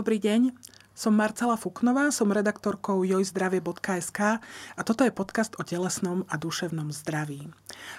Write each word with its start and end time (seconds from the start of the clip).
Dobrý 0.00 0.16
deň. 0.16 0.56
Som 0.96 1.12
Marcela 1.12 1.60
Fuknová, 1.60 2.08
som 2.08 2.32
redaktorkou 2.32 3.04
jojzdravie.sk 3.04 4.40
a 4.40 4.80
toto 4.80 5.04
je 5.04 5.12
podcast 5.12 5.52
o 5.60 5.62
telesnom 5.62 6.24
a 6.24 6.40
duševnom 6.40 6.88
zdraví. 6.88 7.52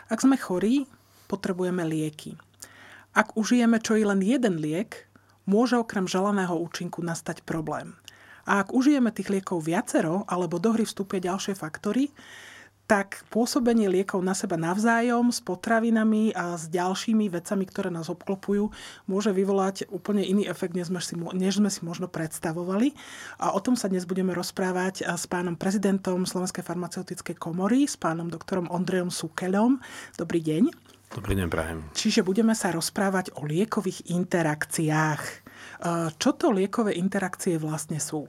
Ak 0.09 0.25
sme 0.25 0.33
chorí, 0.33 0.89
potrebujeme 1.29 1.85
lieky. 1.85 2.41
Ak 3.13 3.37
užijeme 3.37 3.77
čo 3.77 4.01
i 4.01 4.01
len 4.01 4.17
jeden 4.25 4.57
liek, 4.57 5.05
môže 5.45 5.77
okrem 5.77 6.09
želaného 6.09 6.57
účinku 6.57 7.05
nastať 7.05 7.45
problém. 7.45 7.93
A 8.49 8.65
ak 8.65 8.73
užijeme 8.73 9.13
tých 9.13 9.29
liekov 9.29 9.61
viacero, 9.61 10.25
alebo 10.25 10.57
do 10.57 10.73
hry 10.73 10.89
vstúpia 10.89 11.21
ďalšie 11.21 11.53
faktory, 11.53 12.09
tak 12.91 13.23
pôsobenie 13.31 13.87
liekov 13.87 14.19
na 14.19 14.35
seba 14.35 14.59
navzájom 14.59 15.31
s 15.31 15.39
potravinami 15.39 16.35
a 16.35 16.59
s 16.59 16.67
ďalšími 16.67 17.31
vecami, 17.31 17.63
ktoré 17.63 17.87
nás 17.87 18.11
obklopujú, 18.11 18.67
môže 19.07 19.31
vyvolať 19.31 19.87
úplne 19.87 20.19
iný 20.27 20.43
efekt, 20.43 20.75
než 20.75 20.91
sme 20.91 20.99
si, 20.99 21.15
než 21.15 21.63
sme 21.63 21.71
si 21.71 21.87
možno 21.87 22.11
predstavovali. 22.11 22.91
A 23.39 23.55
o 23.55 23.63
tom 23.63 23.79
sa 23.79 23.87
dnes 23.87 24.03
budeme 24.03 24.35
rozprávať 24.35 25.07
s 25.07 25.23
pánom 25.23 25.55
prezidentom 25.55 26.27
Slovenskej 26.27 26.67
farmaceutickej 26.67 27.39
komory, 27.39 27.87
s 27.87 27.95
pánom 27.95 28.27
doktorom 28.27 28.67
Ondrejom 28.67 29.07
Sukelom. 29.07 29.79
Dobrý 30.19 30.43
deň. 30.43 30.75
Dobrý 31.15 31.39
deň, 31.39 31.47
Prahem. 31.47 31.87
Čiže 31.95 32.27
budeme 32.27 32.51
sa 32.59 32.75
rozprávať 32.75 33.39
o 33.39 33.47
liekových 33.47 34.11
interakciách. 34.11 35.23
Čo 36.19 36.29
to 36.35 36.51
liekové 36.51 36.99
interakcie 36.99 37.55
vlastne 37.55 38.03
sú? 38.03 38.27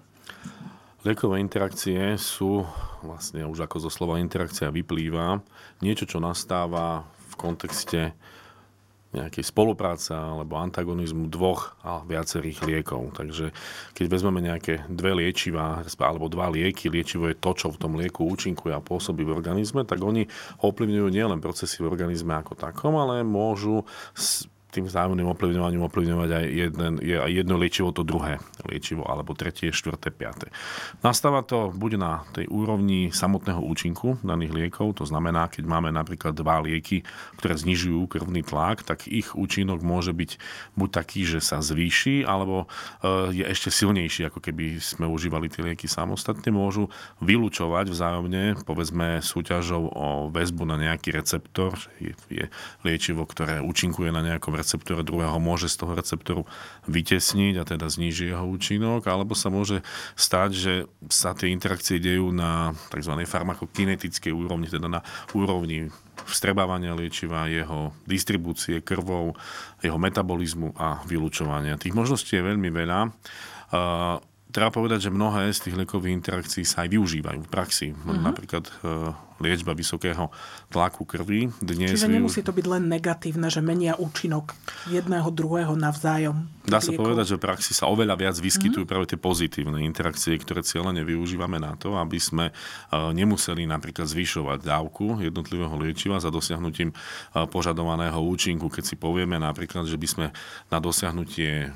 Liekové 1.02 1.42
interakcie 1.42 2.14
sú, 2.14 2.62
vlastne 3.02 3.42
už 3.42 3.66
ako 3.66 3.82
zo 3.82 3.90
slova 3.90 4.22
interakcia 4.22 4.70
vyplýva, 4.70 5.42
niečo, 5.82 6.06
čo 6.06 6.22
nastáva 6.22 7.02
v 7.02 7.34
kontexte 7.34 8.14
nejakej 9.12 9.44
spolupráce 9.44 10.14
alebo 10.14 10.56
antagonizmu 10.56 11.28
dvoch 11.28 11.76
a 11.84 12.00
viacerých 12.06 12.64
liekov. 12.64 13.18
Takže 13.18 13.52
keď 13.92 14.04
vezmeme 14.08 14.40
nejaké 14.40 14.88
dve 14.88 15.26
liečivá 15.26 15.84
alebo 15.84 16.32
dva 16.32 16.48
lieky, 16.48 16.88
liečivo 16.88 17.28
je 17.28 17.36
to, 17.36 17.52
čo 17.52 17.68
v 17.74 17.80
tom 17.82 17.98
lieku 17.98 18.24
účinkuje 18.24 18.72
a 18.72 18.80
pôsobí 18.80 19.26
v 19.26 19.34
organizme, 19.36 19.84
tak 19.84 20.00
oni 20.00 20.30
ovplyvňujú 20.64 21.08
nielen 21.12 21.44
procesy 21.44 21.84
v 21.84 21.92
organizme 21.92 22.32
ako 22.40 22.56
takom, 22.56 22.96
ale 22.96 23.20
môžu 23.20 23.84
tým 24.72 24.88
vzájomným 24.88 25.28
ovplyvňovaním 25.36 25.84
ovplyvňovať 25.84 26.30
aj 26.32 26.44
jeden, 26.48 26.92
je 27.04 27.16
jedno 27.28 27.60
liečivo, 27.60 27.92
to 27.92 28.00
druhé 28.00 28.40
liečivo, 28.64 29.04
alebo 29.04 29.36
tretie, 29.36 29.68
štvrté, 29.68 30.08
piaté. 30.08 30.48
Nastáva 31.04 31.44
to 31.44 31.68
buď 31.68 31.92
na 32.00 32.24
tej 32.32 32.48
úrovni 32.48 33.12
samotného 33.12 33.60
účinku 33.60 34.16
daných 34.24 34.56
liekov, 34.56 34.96
to 34.96 35.04
znamená, 35.04 35.52
keď 35.52 35.68
máme 35.68 35.92
napríklad 35.92 36.32
dva 36.32 36.64
lieky, 36.64 37.04
ktoré 37.36 37.52
znižujú 37.60 38.08
krvný 38.08 38.40
tlak, 38.40 38.80
tak 38.80 39.04
ich 39.04 39.36
účinok 39.36 39.84
môže 39.84 40.16
byť 40.16 40.40
buď 40.80 40.88
taký, 40.88 41.28
že 41.28 41.44
sa 41.44 41.60
zvýši, 41.60 42.24
alebo 42.24 42.64
e, 42.64 43.36
je 43.36 43.44
ešte 43.44 43.68
silnejší, 43.68 44.32
ako 44.32 44.40
keby 44.40 44.80
sme 44.80 45.04
užívali 45.04 45.52
tie 45.52 45.60
lieky 45.60 45.84
samostatne. 45.84 46.48
Môžu 46.48 46.88
vylúčovať 47.20 47.92
vzájomne, 47.92 48.64
povedzme, 48.64 49.20
súťažou 49.20 49.84
o 49.92 50.08
väzbu 50.32 50.64
na 50.64 50.80
nejaký 50.80 51.12
receptor, 51.12 51.76
je, 52.00 52.16
je 52.32 52.48
liečivo, 52.88 53.28
ktoré 53.28 53.60
účinkuje 53.60 54.08
na 54.08 54.24
nejakom 54.24 54.61
receptore 54.62 55.02
druhého 55.02 55.36
môže 55.42 55.66
z 55.66 55.82
toho 55.82 55.92
receptoru 55.98 56.42
vytesniť 56.86 57.54
a 57.58 57.66
teda 57.66 57.90
zníži 57.90 58.30
jeho 58.30 58.46
účinok, 58.46 59.04
alebo 59.10 59.34
sa 59.34 59.50
môže 59.50 59.82
stať, 60.14 60.50
že 60.54 60.74
sa 61.10 61.34
tie 61.34 61.50
interakcie 61.50 61.98
dejú 61.98 62.30
na 62.30 62.72
tzv. 62.94 63.18
farmakokinetickej 63.26 64.32
úrovni, 64.32 64.70
teda 64.70 64.86
na 64.86 65.02
úrovni 65.34 65.90
vstrebávania 66.22 66.94
liečiva, 66.94 67.50
jeho 67.50 67.90
distribúcie 68.06 68.78
krvou, 68.80 69.34
jeho 69.82 69.98
metabolizmu 69.98 70.78
a 70.78 71.02
vylúčovania. 71.02 71.80
Tých 71.80 71.96
možností 71.98 72.38
je 72.38 72.46
veľmi 72.46 72.70
veľa. 72.70 73.10
Treba 74.52 74.68
povedať, 74.68 75.08
že 75.08 75.10
mnohé 75.10 75.48
z 75.48 75.64
tých 75.64 75.76
liekových 75.80 76.12
interakcií 76.12 76.68
sa 76.68 76.84
aj 76.84 76.92
využívajú 76.92 77.40
v 77.40 77.48
praxi. 77.48 77.96
Uh-huh. 77.96 78.20
Napríklad 78.20 78.68
e, 78.68 78.72
liečba 79.40 79.72
vysokého 79.72 80.28
tlaku 80.68 81.08
krvi. 81.08 81.48
Dnes 81.56 81.96
Čiže 81.96 82.12
nemusí 82.12 82.44
to 82.44 82.52
byť 82.52 82.66
len 82.68 82.84
negatívne, 82.84 83.48
že 83.48 83.64
menia 83.64 83.96
účinok 83.96 84.52
jedného, 84.92 85.24
druhého 85.32 85.72
navzájom. 85.72 86.52
Dá 86.68 86.84
sa 86.84 86.92
liekov. 86.92 87.00
povedať, 87.00 87.32
že 87.32 87.36
v 87.40 87.44
praxi 87.48 87.72
sa 87.72 87.88
oveľa 87.88 88.12
viac 88.12 88.36
vyskytujú 88.36 88.84
uh-huh. 88.84 88.92
práve 88.92 89.08
tie 89.08 89.16
pozitívne 89.16 89.80
interakcie, 89.88 90.36
ktoré 90.36 90.60
cieľene 90.60 91.00
využívame 91.00 91.56
na 91.56 91.72
to, 91.80 91.96
aby 91.96 92.20
sme 92.20 92.52
e, 92.52 92.54
nemuseli 92.92 93.64
napríklad 93.64 94.04
zvyšovať 94.04 94.68
dávku 94.68 95.16
jednotlivého 95.24 95.72
liečiva 95.80 96.20
za 96.20 96.28
dosiahnutím 96.28 96.92
e, 96.92 96.94
požadovaného 97.48 98.20
účinku. 98.20 98.68
Keď 98.68 98.84
si 98.84 99.00
povieme 99.00 99.40
napríklad, 99.40 99.88
že 99.88 99.96
by 99.96 100.06
sme 100.06 100.26
na 100.68 100.76
dosiahnutie 100.76 101.72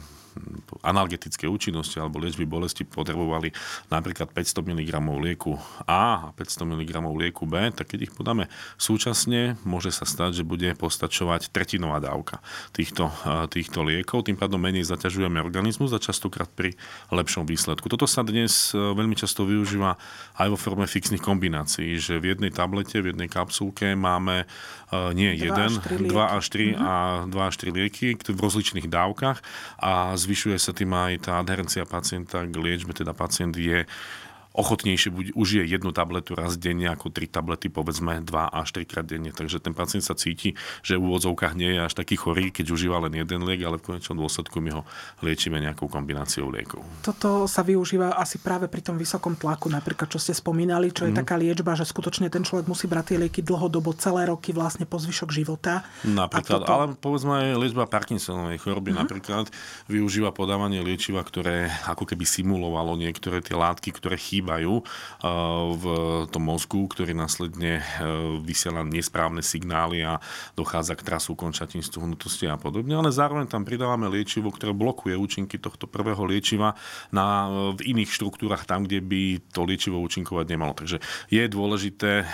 analgetické 0.83 1.51
účinnosti 1.51 1.99
alebo 1.99 2.23
liečby 2.23 2.47
bolesti 2.47 2.87
potrebovali 2.87 3.51
napríklad 3.91 4.31
500 4.31 4.63
mg 4.63 4.91
lieku 5.21 5.59
A 5.85 6.07
a 6.07 6.33
500 6.37 6.69
mg 6.77 6.93
lieku 7.19 7.45
B, 7.49 7.71
tak 7.75 7.93
keď 7.93 8.11
ich 8.11 8.13
podáme 8.15 8.47
súčasne, 8.77 9.59
môže 9.67 9.91
sa 9.91 10.07
stať, 10.07 10.43
že 10.43 10.45
bude 10.47 10.71
postačovať 10.79 11.51
tretinová 11.51 11.99
dávka 11.99 12.39
týchto, 12.71 13.11
týchto 13.51 13.83
liekov, 13.83 14.27
tým 14.27 14.39
pádom 14.39 14.61
menej 14.61 14.87
zaťažujeme 14.87 15.43
organizmus 15.43 15.91
a 15.97 16.03
častokrát 16.03 16.49
pri 16.51 16.79
lepšom 17.11 17.49
výsledku. 17.49 17.91
Toto 17.91 18.05
sa 18.05 18.23
dnes 18.23 18.73
e, 18.73 18.79
veľmi 18.79 19.17
často 19.19 19.49
využíva 19.49 19.99
aj 20.37 20.49
vo 20.53 20.59
forme 20.59 20.87
fixných 20.87 21.23
kombinácií, 21.23 21.97
že 21.99 22.21
v 22.21 22.37
jednej 22.37 22.53
tablete, 22.53 23.01
v 23.01 23.13
jednej 23.13 23.29
kapsulke 23.29 23.97
máme 23.97 24.45
uh, 24.45 25.11
nie 25.17 25.33
jeden, 25.35 25.81
dva 26.09 26.37
až 26.37 26.53
tri 26.53 26.77
a 26.77 27.25
dva 27.27 27.49
až 27.49 27.61
tri 27.61 27.73
lieky 27.73 28.17
v 28.21 28.39
rozličných 28.39 28.87
dávkach 28.87 29.41
a 29.81 30.15
zvyšuje 30.27 30.59
sa 30.59 30.75
tým 30.75 30.91
aj 30.91 31.31
tá 31.31 31.39
adherencia 31.39 31.87
pacienta 31.87 32.43
k 32.43 32.55
liečbe, 32.59 32.91
teda 32.91 33.15
pacient 33.15 33.55
je 33.55 33.87
ochotnejšie 34.57 35.13
buď 35.13 35.27
užije 35.37 35.65
jednu 35.69 35.93
tabletu 35.93 36.33
raz 36.33 36.57
denne 36.57 36.89
ako 36.89 37.13
tri 37.13 37.29
tablety, 37.31 37.69
povedzme 37.69 38.25
dva 38.25 38.49
až 38.49 38.81
trikrát 38.81 39.05
denne. 39.05 39.31
Takže 39.31 39.61
ten 39.61 39.77
pacient 39.77 40.03
sa 40.03 40.17
cíti, 40.17 40.57
že 40.81 40.97
v 40.97 41.05
úvodzovkách 41.07 41.55
nie 41.55 41.77
je 41.77 41.81
až 41.87 41.93
taký 41.95 42.17
chorý, 42.19 42.51
keď 42.51 42.73
užíva 42.75 42.99
len 43.05 43.15
jeden 43.15 43.45
liek, 43.45 43.63
ale 43.63 43.77
v 43.79 43.95
konečnom 43.95 44.19
dôsledku 44.19 44.59
my 44.65 44.81
ho 44.81 44.83
liečíme 45.23 45.61
nejakou 45.61 45.87
kombináciou 45.87 46.49
liekov. 46.49 46.81
Toto 47.05 47.45
sa 47.47 47.61
využíva 47.63 48.17
asi 48.17 48.41
práve 48.41 48.67
pri 48.67 48.83
tom 48.83 48.97
vysokom 48.97 49.37
tlaku, 49.37 49.69
napríklad 49.69 50.09
čo 50.11 50.19
ste 50.19 50.33
spomínali, 50.33 50.91
čo 50.91 51.07
je 51.07 51.13
mm. 51.15 51.21
taká 51.21 51.37
liečba, 51.37 51.77
že 51.77 51.85
skutočne 51.85 52.33
ten 52.33 52.43
človek 52.43 52.67
musí 52.67 52.89
brať 52.89 53.15
tie 53.15 53.19
lieky 53.23 53.45
dlhodobo, 53.45 53.95
celé 53.95 54.27
roky 54.27 54.57
vlastne 54.57 54.89
po 54.89 54.97
zvyšok 54.97 55.31
života. 55.31 55.85
Napríklad, 56.03 56.65
toto... 56.65 56.73
ale 56.73 56.85
povedzme 56.97 57.33
aj 57.37 57.61
liečba 57.61 57.85
Parkinsonovej 57.85 58.59
choroby 58.65 58.97
mm. 58.97 58.99
napríklad 59.05 59.47
využíva 59.87 60.33
podávanie 60.33 60.81
liečiva, 60.81 61.21
ktoré 61.21 61.69
ako 61.85 62.09
keby 62.09 62.25
simulovalo 62.25 62.97
niektoré 62.97 63.45
tie 63.45 63.55
látky, 63.55 63.93
ktoré 63.93 64.17
chýbajú 64.17 64.46
chýbajú 64.47 64.79
eh, 64.79 65.27
v 65.75 65.85
tom 66.31 66.43
mozgu, 66.47 66.87
ktorý 66.87 67.19
následne 67.19 67.83
eh, 67.83 67.85
vysiela 68.47 68.87
nesprávne 68.87 69.43
signály 69.43 70.07
a 70.07 70.23
dochádza 70.55 70.95
k 70.95 71.03
trasu 71.03 71.35
končatín 71.35 71.83
stuhnutosti 71.83 72.47
a 72.47 72.55
podobne. 72.55 72.95
Ale 72.95 73.11
zároveň 73.11 73.51
tam 73.51 73.67
pridávame 73.67 74.07
liečivo, 74.07 74.55
ktoré 74.55 74.71
blokuje 74.71 75.19
účinky 75.19 75.59
tohto 75.59 75.91
prvého 75.91 76.23
liečiva 76.23 76.79
na, 77.11 77.27
eh, 77.27 77.75
v 77.75 77.81
iných 77.91 78.15
štruktúrach 78.15 78.63
tam, 78.63 78.87
kde 78.87 79.03
by 79.03 79.43
to 79.51 79.67
liečivo 79.67 79.99
účinkovať 79.99 80.47
nemalo. 80.47 80.79
Takže 80.79 81.03
je 81.33 81.43
dôležité, 81.49 82.29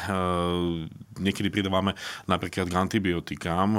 niekedy 1.23 1.49
pridávame 1.49 1.95
napríklad 2.27 2.67
k 2.67 2.75
antibiotikám, 2.75 3.79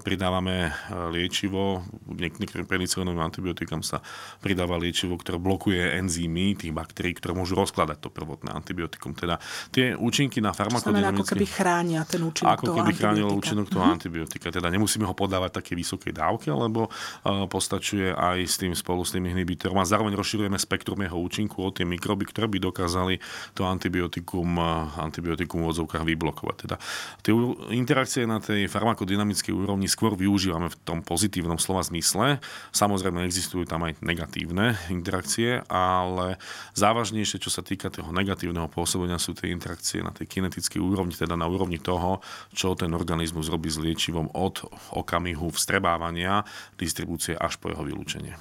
pridávame 0.00 0.72
liečivo, 1.12 1.84
niektorým 2.08 2.64
penicilinovým 2.64 3.20
antibiotikám 3.20 3.84
sa 3.84 4.00
pridáva 4.40 4.80
liečivo, 4.80 5.20
ktoré 5.20 5.36
blokuje 5.36 6.00
enzymy 6.00 6.56
tých 6.56 6.72
baktérií, 6.72 7.12
ktoré 7.20 7.36
môžu 7.36 7.59
rozkladať 7.60 7.98
to 8.00 8.08
prvotné 8.08 8.50
antibiotikum. 8.50 9.12
Teda 9.12 9.36
tie 9.68 9.92
účinky 9.92 10.40
na 10.40 10.56
farmakodynamické... 10.56 11.20
ako 11.20 11.30
keby 11.36 11.46
chránia 11.46 12.00
ten 12.08 12.22
účinok 12.24 12.50
Ako 12.56 12.66
keby 12.80 12.92
chránilo 12.96 13.30
účinok 13.36 13.66
toho 13.68 13.84
mm-hmm. 13.84 13.96
antibiotika. 14.00 14.48
Teda 14.48 14.68
nemusíme 14.72 15.04
ho 15.04 15.14
podávať 15.14 15.60
také 15.60 15.76
vysokej 15.76 16.16
dávke, 16.16 16.48
lebo 16.48 16.88
uh, 16.88 17.44
postačuje 17.46 18.16
aj 18.16 18.38
s 18.48 18.56
tým 18.56 18.72
spolu 18.72 19.04
s 19.04 19.12
tým 19.12 19.28
inhibitorom 19.28 19.76
a 19.76 19.84
zároveň 19.84 20.16
rozširujeme 20.16 20.56
spektrum 20.56 21.04
jeho 21.04 21.18
účinku 21.20 21.60
o 21.60 21.68
tie 21.68 21.84
mikroby, 21.84 22.24
ktoré 22.30 22.48
by 22.48 22.58
dokázali 22.72 23.20
to 23.52 23.68
antibiotikum, 23.68 24.48
uh, 24.56 24.88
antibiotikum 24.96 25.62
v 25.62 25.70
odzovkách 25.76 26.04
vyblokovať. 26.08 26.56
Teda 26.64 26.76
tie 27.20 27.32
interakcie 27.74 28.24
na 28.24 28.40
tej 28.40 28.70
farmakodynamickej 28.70 29.52
úrovni 29.52 29.90
skôr 29.90 30.16
využívame 30.16 30.72
v 30.72 30.76
tom 30.86 30.98
pozitívnom 31.04 31.60
slova 31.60 31.84
zmysle. 31.84 32.38
Samozrejme 32.72 33.26
existujú 33.26 33.66
tam 33.66 33.84
aj 33.84 34.00
negatívne 34.00 34.78
interakcie, 34.88 35.66
ale 35.66 36.38
závažnejšie, 36.78 37.42
čo 37.42 37.49
čo 37.50 37.58
sa 37.58 37.66
týka 37.66 37.90
toho 37.90 38.14
negatívneho 38.14 38.70
pôsobenia, 38.70 39.18
sú 39.18 39.34
tie 39.34 39.50
interakcie 39.50 40.06
na 40.06 40.14
tej 40.14 40.30
kinetickej 40.30 40.78
úrovni, 40.78 41.10
teda 41.10 41.34
na 41.34 41.50
úrovni 41.50 41.82
toho, 41.82 42.22
čo 42.54 42.78
ten 42.78 42.94
organizmus 42.94 43.50
robí 43.50 43.66
s 43.66 43.82
liečivom 43.82 44.30
od 44.38 44.62
okamihu 44.94 45.50
vstrebávania, 45.50 46.46
distribúcie 46.78 47.34
až 47.34 47.58
po 47.58 47.74
jeho 47.74 47.82
vylúčenie. 47.82 48.38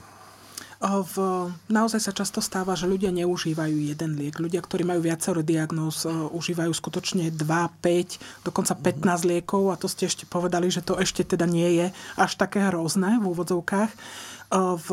V, 0.79 1.15
naozaj 1.67 1.99
sa 1.99 2.15
často 2.15 2.39
stáva, 2.39 2.71
že 2.71 2.87
ľudia 2.87 3.11
neužívajú 3.11 3.91
jeden 3.91 4.15
liek. 4.15 4.39
Ľudia, 4.39 4.63
ktorí 4.63 4.87
majú 4.87 5.03
viacero 5.03 5.43
diagnóz, 5.43 6.07
užívajú 6.07 6.71
skutočne 6.71 7.35
2, 7.35 7.35
5, 7.35 8.47
dokonca 8.47 8.79
15 8.79 9.27
liekov 9.27 9.73
a 9.73 9.79
to 9.81 9.91
ste 9.91 10.07
ešte 10.07 10.23
povedali, 10.23 10.71
že 10.71 10.79
to 10.79 10.95
ešte 10.95 11.27
teda 11.35 11.43
nie 11.43 11.83
je 11.83 11.87
až 12.15 12.31
také 12.39 12.63
hrozné 12.71 13.19
v 13.19 13.27
úvodzovkách. 13.27 13.91
V 14.55 14.89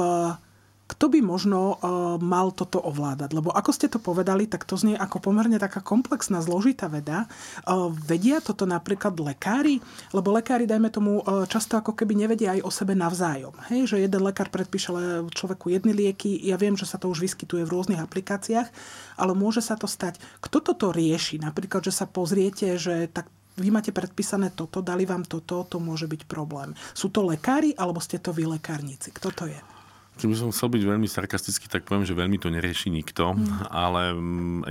kto 0.86 1.10
by 1.10 1.18
možno 1.18 1.76
uh, 1.76 2.14
mal 2.22 2.54
toto 2.54 2.78
ovládať? 2.78 3.34
Lebo 3.34 3.50
ako 3.50 3.70
ste 3.74 3.90
to 3.90 3.98
povedali, 3.98 4.46
tak 4.46 4.62
to 4.62 4.78
znie 4.78 4.94
ako 4.94 5.18
pomerne 5.18 5.58
taká 5.58 5.82
komplexná, 5.82 6.38
zložitá 6.38 6.86
veda. 6.86 7.26
Uh, 7.66 7.90
vedia 7.90 8.38
toto 8.38 8.70
napríklad 8.70 9.18
lekári? 9.18 9.82
Lebo 10.14 10.30
lekári, 10.30 10.62
dajme 10.62 10.94
tomu, 10.94 11.26
uh, 11.26 11.42
často 11.50 11.74
ako 11.74 11.98
keby 11.98 12.14
nevedia 12.14 12.54
aj 12.54 12.62
o 12.62 12.70
sebe 12.70 12.94
navzájom. 12.94 13.58
Hej? 13.66 13.90
Že 13.90 13.96
jeden 14.06 14.22
lekár 14.22 14.46
predpíše 14.46 14.94
človeku 15.34 15.74
jedny 15.74 15.90
lieky. 15.90 16.38
Ja 16.46 16.54
viem, 16.54 16.78
že 16.78 16.86
sa 16.86 17.02
to 17.02 17.10
už 17.10 17.18
vyskytuje 17.18 17.66
v 17.66 17.72
rôznych 17.74 17.98
aplikáciách, 17.98 18.70
ale 19.18 19.32
môže 19.34 19.58
sa 19.66 19.74
to 19.74 19.90
stať. 19.90 20.22
Kto 20.38 20.62
toto 20.62 20.94
rieši? 20.94 21.42
Napríklad, 21.42 21.82
že 21.82 21.90
sa 21.90 22.06
pozriete, 22.06 22.78
že 22.78 23.10
tak 23.10 23.26
vy 23.58 23.72
máte 23.72 23.90
predpísané 23.90 24.52
toto, 24.52 24.84
dali 24.84 25.02
vám 25.08 25.24
toto, 25.24 25.64
to 25.66 25.80
môže 25.80 26.06
byť 26.06 26.28
problém. 26.28 26.76
Sú 26.92 27.08
to 27.08 27.24
lekári, 27.24 27.72
alebo 27.74 27.98
ste 27.98 28.20
to 28.20 28.30
vy 28.30 28.44
lekárnici? 28.46 29.10
Kto 29.10 29.32
to 29.32 29.44
je? 29.48 29.75
Keby 30.16 30.32
som 30.32 30.48
chcel 30.48 30.72
byť 30.72 30.82
veľmi 30.88 31.04
sarkastický, 31.04 31.68
tak 31.68 31.84
poviem, 31.84 32.08
že 32.08 32.16
veľmi 32.16 32.40
to 32.40 32.48
nerieši 32.48 32.88
nikto, 32.88 33.36
mm. 33.36 33.68
ale 33.68 34.16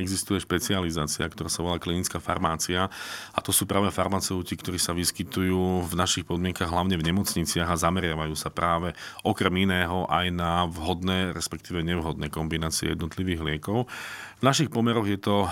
existuje 0.02 0.42
špecializácia, 0.42 1.30
ktorá 1.30 1.54
sa 1.54 1.62
volá 1.62 1.78
klinická 1.78 2.18
farmácia 2.18 2.90
a 3.30 3.40
to 3.46 3.54
sú 3.54 3.70
práve 3.70 3.94
farmaceuti, 3.94 4.58
ktorí 4.58 4.82
sa 4.82 4.98
vyskytujú 4.98 5.86
v 5.86 5.94
našich 5.94 6.26
podmienkach, 6.26 6.74
hlavne 6.74 6.98
v 6.98 7.14
nemocniciach 7.14 7.70
a 7.70 7.78
zameriavajú 7.78 8.34
sa 8.34 8.50
práve 8.50 8.98
okrem 9.22 9.70
iného 9.70 10.10
aj 10.10 10.34
na 10.34 10.66
vhodné, 10.66 11.30
respektíve 11.38 11.86
nevhodné 11.86 12.34
kombinácie 12.34 12.98
jednotlivých 12.98 13.46
liekov. 13.46 13.86
Našich 14.46 14.70
pomeroch 14.70 15.10
je 15.10 15.18
to 15.18 15.50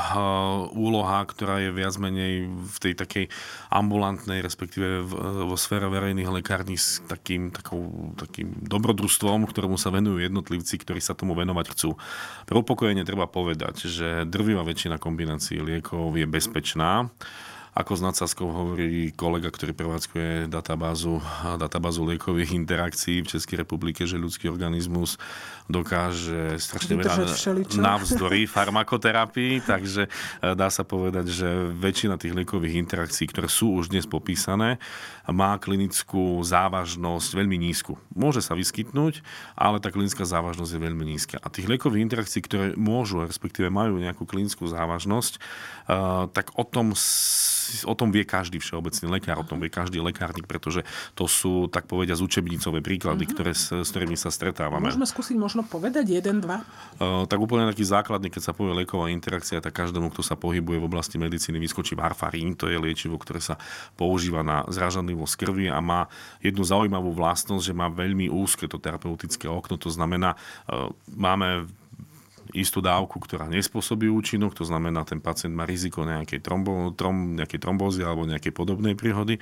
úloha, 0.77 1.25
ktorá 1.25 1.65
je 1.65 1.73
viac 1.73 1.97
menej 1.97 2.45
v 2.45 2.77
tej 2.77 2.93
takej 2.93 3.25
ambulantnej, 3.73 4.45
respektíve 4.45 5.01
vo 5.49 5.57
sfére 5.57 5.89
verejných 5.89 6.29
lekární 6.29 6.77
s 6.77 7.01
takým, 7.09 7.49
takou, 7.49 8.13
takým 8.13 8.53
dobrodružstvom, 8.61 9.49
ktorému 9.49 9.81
sa 9.81 9.89
venujú 9.89 10.21
jednotlivci, 10.21 10.77
ktorí 10.77 11.01
sa 11.01 11.17
tomu 11.17 11.33
venovať 11.33 11.73
chcú. 11.73 11.97
Pre 12.45 12.53
upokojenie 12.61 13.01
treba 13.01 13.25
povedať, 13.25 13.89
že 13.89 14.29
drvivá 14.29 14.61
väčšina 14.61 15.01
kombinácií 15.01 15.57
liekov 15.57 16.13
je 16.13 16.29
bezpečná. 16.29 17.09
Ako 17.73 17.97
s 17.97 18.05
nadsázkou 18.05 18.53
hovorí 18.53 19.09
kolega, 19.17 19.49
ktorý 19.49 19.73
prevádzkuje 19.73 20.45
databázu, 20.45 21.17
databázu 21.57 22.05
liekových 22.05 22.53
interakcií 22.53 23.25
v 23.25 23.31
Českej 23.33 23.65
republike, 23.65 24.05
že 24.05 24.21
ľudský 24.21 24.45
organizmus 24.45 25.17
dokáže 25.71 26.59
strašne 26.59 26.99
veľa 26.99 27.31
navzdory 27.79 28.43
farmakoterapii, 28.55 29.63
takže 29.63 30.07
e, 30.07 30.09
dá 30.55 30.67
sa 30.67 30.83
povedať, 30.83 31.31
že 31.31 31.47
väčšina 31.71 32.19
tých 32.19 32.35
liekových 32.35 32.79
interakcií, 32.83 33.31
ktoré 33.31 33.47
sú 33.47 33.79
už 33.79 33.93
dnes 33.93 34.03
popísané, 34.03 34.81
má 35.31 35.55
klinickú 35.55 36.43
závažnosť 36.43 37.29
veľmi 37.31 37.55
nízku. 37.55 37.95
Môže 38.11 38.43
sa 38.43 38.59
vyskytnúť, 38.59 39.23
ale 39.55 39.79
tá 39.79 39.87
klinická 39.87 40.27
závažnosť 40.27 40.71
je 40.75 40.81
veľmi 40.83 41.05
nízka. 41.07 41.39
A 41.39 41.47
tých 41.47 41.71
liekových 41.71 42.03
interakcií, 42.11 42.43
ktoré 42.43 42.65
môžu, 42.75 43.23
respektíve 43.23 43.71
majú 43.71 43.95
nejakú 44.03 44.27
klinickú 44.27 44.67
závažnosť, 44.67 45.33
e, 45.37 45.39
tak 46.35 46.51
o 46.59 46.63
tom 46.67 46.91
o 47.83 47.95
tom 47.97 48.13
vie 48.13 48.21
každý 48.21 48.61
všeobecný 48.61 49.17
lekár, 49.17 49.41
o 49.41 49.47
tom 49.47 49.57
vie 49.57 49.73
každý 49.73 49.97
lekárnik, 49.97 50.45
pretože 50.45 50.85
to 51.17 51.25
sú, 51.25 51.65
tak 51.71 51.89
povedia, 51.89 52.13
učebnicové 52.23 52.79
príklady, 52.79 53.27
uh-huh. 53.27 53.35
ktoré, 53.35 53.51
s, 53.51 53.69
s 53.69 53.89
ktorými 53.91 54.15
sa 54.15 54.31
stretávame. 54.31 54.87
Môžeme 54.87 55.03
skúsiť 55.03 55.35
možno 55.35 55.52
povedať 55.61 56.09
jeden, 56.09 56.41
dva? 56.41 56.65
Uh, 56.97 57.29
tak 57.29 57.37
úplne 57.37 57.69
taký 57.69 57.85
základný, 57.85 58.33
keď 58.33 58.49
sa 58.49 58.53
povie 58.57 58.81
lieková 58.81 59.13
interakcia, 59.13 59.61
tak 59.61 59.77
každému, 59.77 60.09
kto 60.09 60.25
sa 60.25 60.33
pohybuje 60.33 60.81
v 60.81 60.87
oblasti 60.89 61.21
medicíny, 61.21 61.61
vyskočí 61.61 61.93
varfarín, 61.93 62.57
to 62.57 62.65
je 62.65 62.81
liečivo, 62.81 63.21
ktoré 63.21 63.37
sa 63.37 63.61
používa 63.93 64.41
na 64.41 64.65
zražanlivosť 64.65 65.35
krvi 65.37 65.69
a 65.69 65.77
má 65.77 66.09
jednu 66.41 66.65
zaujímavú 66.65 67.13
vlastnosť, 67.13 67.69
že 67.69 67.77
má 67.77 67.93
veľmi 67.93 68.33
úzke 68.33 68.65
to 68.65 68.81
terapeutické 68.81 69.45
okno, 69.45 69.77
to 69.77 69.93
znamená, 69.93 70.33
uh, 70.65 70.89
máme 71.13 71.69
istú 72.51 72.83
dávku, 72.83 73.23
ktorá 73.23 73.47
nespôsobí 73.47 74.11
účinok, 74.11 74.51
to 74.51 74.67
znamená, 74.67 75.07
ten 75.07 75.23
pacient 75.23 75.55
má 75.55 75.63
riziko 75.63 76.03
nejakej, 76.03 76.43
trombo, 76.43 76.91
trom, 76.91 77.39
nejakej 77.39 77.59
trombózy 77.63 78.03
alebo 78.03 78.27
nejakej 78.27 78.51
podobnej 78.51 78.99
príhody. 78.99 79.39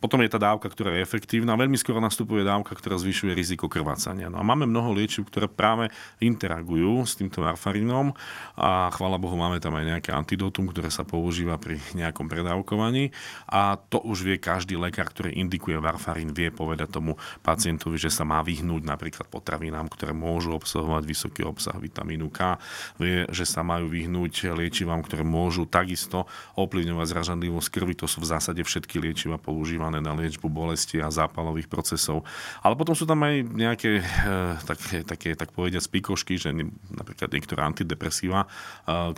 Potom 0.00 0.24
je 0.24 0.30
tá 0.32 0.40
dávka, 0.40 0.72
ktorá 0.72 0.96
je 0.96 1.04
efektívna. 1.04 1.58
Veľmi 1.58 1.76
skoro 1.76 2.00
nastupuje 2.00 2.46
dávka, 2.46 2.72
ktorá 2.72 2.96
zvyšuje 2.96 3.36
riziko 3.36 3.68
krvácania. 3.68 4.32
No 4.32 4.40
a 4.40 4.46
máme 4.46 4.64
mnoho 4.64 4.96
liečiv, 4.96 5.28
ktoré 5.28 5.50
práve 5.50 5.92
interagujú 6.22 7.04
s 7.04 7.18
týmto 7.18 7.44
varfarinom 7.44 8.16
a 8.56 8.88
chvála 8.94 9.20
Bohu 9.20 9.36
máme 9.36 9.60
tam 9.60 9.76
aj 9.76 9.98
nejaké 9.98 10.10
antidotum, 10.14 10.70
ktoré 10.70 10.88
sa 10.88 11.02
používa 11.02 11.58
pri 11.58 11.82
nejakom 11.92 12.30
predávkovaní 12.30 13.10
a 13.50 13.76
to 13.76 13.98
už 14.00 14.24
vie 14.24 14.36
každý 14.38 14.78
lekár, 14.78 15.10
ktorý 15.10 15.34
indikuje 15.34 15.76
varfarín, 15.82 16.30
vie 16.30 16.54
povedať 16.54 16.94
tomu 16.94 17.18
pacientovi, 17.42 17.98
že 17.98 18.14
sa 18.14 18.22
má 18.22 18.38
vyhnúť 18.40 18.86
napríklad 18.86 19.26
potravinám, 19.26 19.90
ktoré 19.90 20.14
môžu 20.14 20.54
obsahovať 20.54 21.02
vysoký 21.02 21.42
obsah 21.42 21.74
vitamínu 21.98 22.30
K, 22.30 22.54
vie, 23.02 23.26
že 23.34 23.42
sa 23.42 23.66
majú 23.66 23.90
vyhnúť 23.90 24.54
liečivám, 24.54 25.02
ktoré 25.02 25.26
môžu 25.26 25.66
takisto 25.66 26.30
ovplyvňovať 26.54 27.06
zražanlivosť 27.10 27.68
krvi. 27.74 27.98
To 27.98 28.06
sú 28.06 28.22
v 28.22 28.30
zásade 28.30 28.62
všetky 28.62 29.02
liečiva 29.02 29.34
používané 29.34 29.98
na 29.98 30.14
liečbu 30.14 30.46
bolesti 30.46 31.02
a 31.02 31.10
zápalových 31.10 31.66
procesov. 31.66 32.22
Ale 32.62 32.78
potom 32.78 32.94
sú 32.94 33.02
tam 33.02 33.26
aj 33.26 33.34
nejaké 33.50 33.98
e, 33.98 34.02
také, 34.62 35.02
také 35.02 35.34
tak 35.34 35.50
povediať 35.50 35.82
spíkošky, 35.90 36.38
že 36.38 36.54
napríklad 36.94 37.34
niektoré 37.34 37.66
antidepresíva, 37.66 38.46
e, 38.46 38.48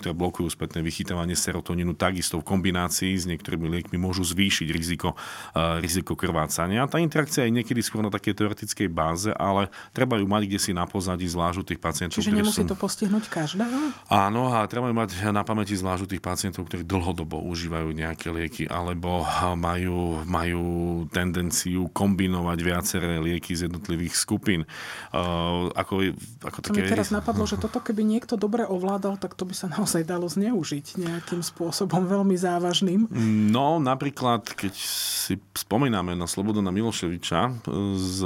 ktoré 0.01 0.17
blokujú 0.17 0.49
spätné 0.49 0.81
vychytávanie 0.81 1.37
serotonínu, 1.37 1.93
takisto 2.01 2.41
v 2.41 2.49
kombinácii 2.49 3.13
s 3.13 3.29
niektorými 3.29 3.69
liekmi 3.69 4.01
môžu 4.01 4.25
zvýšiť 4.25 4.69
riziko, 4.73 5.13
e, 5.53 5.85
riziko 5.85 6.17
krvácania. 6.17 6.89
Tá 6.89 6.97
interakcia 6.97 7.45
je 7.45 7.53
niekedy 7.53 7.85
skôr 7.85 8.01
na 8.01 8.09
takej 8.09 8.33
teoretickej 8.41 8.89
báze, 8.89 9.29
ale 9.37 9.69
treba 9.93 10.17
ju 10.17 10.25
mať 10.25 10.43
kde 10.49 10.59
si 10.63 10.73
na 10.73 10.89
pozadí, 10.89 11.29
zvlášť 11.29 11.59
u 11.61 11.65
tých 11.67 11.81
pacientov. 11.83 12.23
Čiže 12.23 12.33
nemusí 12.33 12.63
to 12.71 12.79
postihnúť 12.79 13.27
každého? 13.27 13.91
Áno, 14.07 14.55
a 14.55 14.63
treba 14.71 14.95
mať 14.95 15.19
na 15.35 15.43
pamäti 15.43 15.75
zvlášť 15.75 16.15
tých 16.15 16.23
pacientov, 16.23 16.71
ktorí 16.71 16.87
dlhodobo 16.87 17.43
užívajú 17.43 17.91
nejaké 17.91 18.31
lieky 18.31 18.71
alebo 18.71 19.27
majú, 19.59 20.23
majú 20.23 20.63
tendenciu 21.11 21.91
kombinovať 21.91 22.59
viaceré 22.63 23.19
lieky 23.19 23.59
z 23.59 23.67
jednotlivých 23.67 24.15
skupín. 24.15 24.63
Uh, 25.11 25.73
ako, 25.75 26.15
ako 26.47 26.59
to 26.63 26.69
také... 26.71 26.87
mi 26.87 26.93
teraz 26.93 27.11
napadlo, 27.11 27.49
že 27.49 27.59
toto 27.59 27.81
keby 27.83 28.07
niekto 28.07 28.39
dobre 28.39 28.63
ovládal, 28.63 29.19
tak 29.19 29.35
to 29.35 29.49
by 29.49 29.55
sa 29.57 29.67
naozaj 29.67 30.07
dalo 30.07 30.29
zneužiť 30.29 31.01
nejakým 31.01 31.41
spôsobom 31.41 32.05
veľmi 32.07 32.37
závažným. 32.37 33.09
No, 33.51 33.81
napríklad, 33.81 34.45
keď 34.45 34.75
si 34.77 35.41
spomíname 35.57 36.13
na 36.13 36.29
Slobodana 36.29 36.69
Miloševiča 36.69 37.65
z 37.97 38.17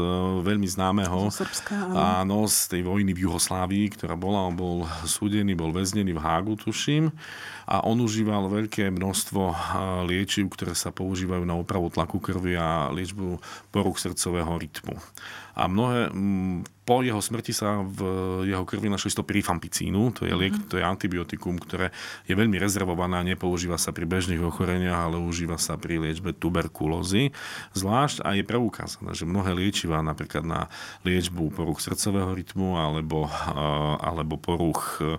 veľmi 0.43 0.67
známeho 0.67 1.31
z 1.31 1.47
Srbska, 1.47 1.75
áno. 1.79 1.95
áno, 1.95 2.39
z 2.51 2.75
tej 2.75 2.83
vojny 2.83 3.15
v 3.15 3.31
Juhoslávii, 3.31 3.87
ktorá 3.95 4.19
bola 4.19 4.34
on 4.39 4.57
bol 4.59 4.79
súdený, 5.07 5.55
bol 5.55 5.71
väznený 5.71 6.17
v 6.17 6.23
Hágu, 6.23 6.59
tuším, 6.59 7.15
a 7.65 7.81
on 7.87 8.03
užíval 8.03 8.51
veľké 8.51 8.93
množstvo 8.93 9.43
liečiv, 10.05 10.53
ktoré 10.53 10.77
sa 10.77 10.93
používajú 10.93 11.49
na 11.49 11.57
opravu 11.57 11.89
tlaku 11.89 12.21
krvi 12.21 12.59
a 12.59 12.93
liečbu 12.93 13.41
poruch 13.73 13.97
srdcového 14.03 14.53
rytmu. 14.61 14.99
A 15.55 15.71
mnohé, 15.71 16.11
po 16.85 17.01
jeho 17.01 17.17
smrti 17.17 17.57
sa 17.57 17.81
v 17.81 18.01
jeho 18.45 18.63
krvi 18.69 18.93
našli 18.93 19.09
stopy 19.09 19.41
rifampicínu, 19.41 20.13
to 20.13 20.29
je 20.29 20.35
liek, 20.37 20.53
mhm. 20.53 20.69
to 20.69 20.77
je 20.77 20.85
antibiotikum, 20.85 21.57
ktoré 21.57 21.91
je 22.29 22.37
veľmi 22.37 22.61
rezervované 22.61 23.17
a 23.17 23.25
nepoužíva 23.25 23.81
sa 23.81 23.91
pri 23.91 24.05
bežných 24.05 24.45
ochoreniach, 24.45 25.09
ale 25.09 25.17
užíva 25.17 25.57
sa 25.57 25.81
pri 25.81 25.97
liečbe 25.97 26.37
tuberkulózy. 26.37 27.33
Zvlášť 27.73 28.21
a 28.21 28.37
je 28.37 28.45
preukázané, 28.45 29.17
že 29.17 29.25
mnohé 29.25 29.57
liečivá, 29.57 30.05
napríklad 30.05 30.45
na 30.45 30.61
liečbu 31.09 31.57
poruch 31.57 31.81
srdcového 31.81 32.37
rytmu 32.37 32.77
alebo, 32.77 33.33
alebo 34.05 34.37
poruch 34.37 35.01
eh, 35.01 35.17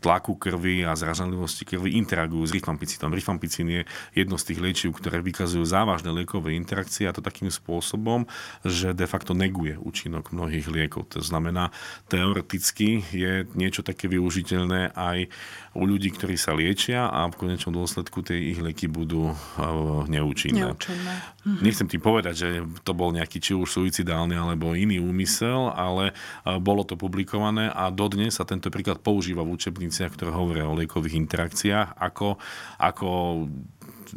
tlaku 0.00 0.40
krvi 0.40 0.88
a 0.88 0.96
zražanlivosti 0.96 1.68
krvi 1.68 2.00
interagujú 2.00 2.48
s 2.48 2.56
rifampicínom. 2.56 3.12
Rifampicín 3.12 3.68
je 3.68 3.82
jedno 4.16 4.40
z 4.40 4.44
tých 4.48 4.58
liečiv, 4.64 4.90
ktoré 4.96 5.20
vykazujú 5.20 5.60
závažné 5.68 6.08
liekové 6.08 6.56
interakcie 6.56 7.04
a 7.04 7.12
to 7.12 7.20
takým 7.20 7.52
spôsobom, 7.52 8.24
že 8.64 8.96
de 8.96 9.04
facto 9.04 9.36
neguje 9.40 9.80
účinok 9.80 10.36
mnohých 10.36 10.68
liekov. 10.68 11.16
To 11.16 11.24
znamená, 11.24 11.72
teoreticky 12.12 13.00
je 13.08 13.48
niečo 13.56 13.80
také 13.80 14.04
využiteľné 14.12 14.92
aj 14.92 15.32
u 15.72 15.86
ľudí, 15.86 16.12
ktorí 16.12 16.36
sa 16.36 16.52
liečia 16.52 17.08
a 17.08 17.30
v 17.30 17.38
konečnom 17.46 17.72
dôsledku 17.72 18.20
tie 18.26 18.36
ich 18.52 18.60
lieky 18.60 18.90
budú 18.90 19.32
uh, 19.32 20.04
neúčinné. 20.10 20.66
neúčinné. 20.66 21.14
Mhm. 21.46 21.60
Nechcem 21.62 21.88
ti 21.88 21.96
povedať, 21.96 22.34
že 22.36 22.48
to 22.84 22.92
bol 22.92 23.14
nejaký 23.14 23.38
či 23.40 23.56
už 23.56 23.80
suicidálny 23.80 24.36
alebo 24.36 24.76
iný 24.76 25.00
úmysel, 25.00 25.72
ale 25.72 26.12
uh, 26.12 26.58
bolo 26.60 26.82
to 26.82 26.98
publikované 26.98 27.70
a 27.70 27.88
dodnes 27.88 28.36
sa 28.36 28.44
tento 28.44 28.68
príklad 28.68 29.00
používa 29.00 29.46
v 29.46 29.56
učebniciach, 29.56 30.12
ktoré 30.18 30.34
hovoria 30.34 30.66
o 30.66 30.76
liekových 30.76 31.16
interakciách, 31.16 31.96
ako, 31.96 32.36
ako 32.82 33.08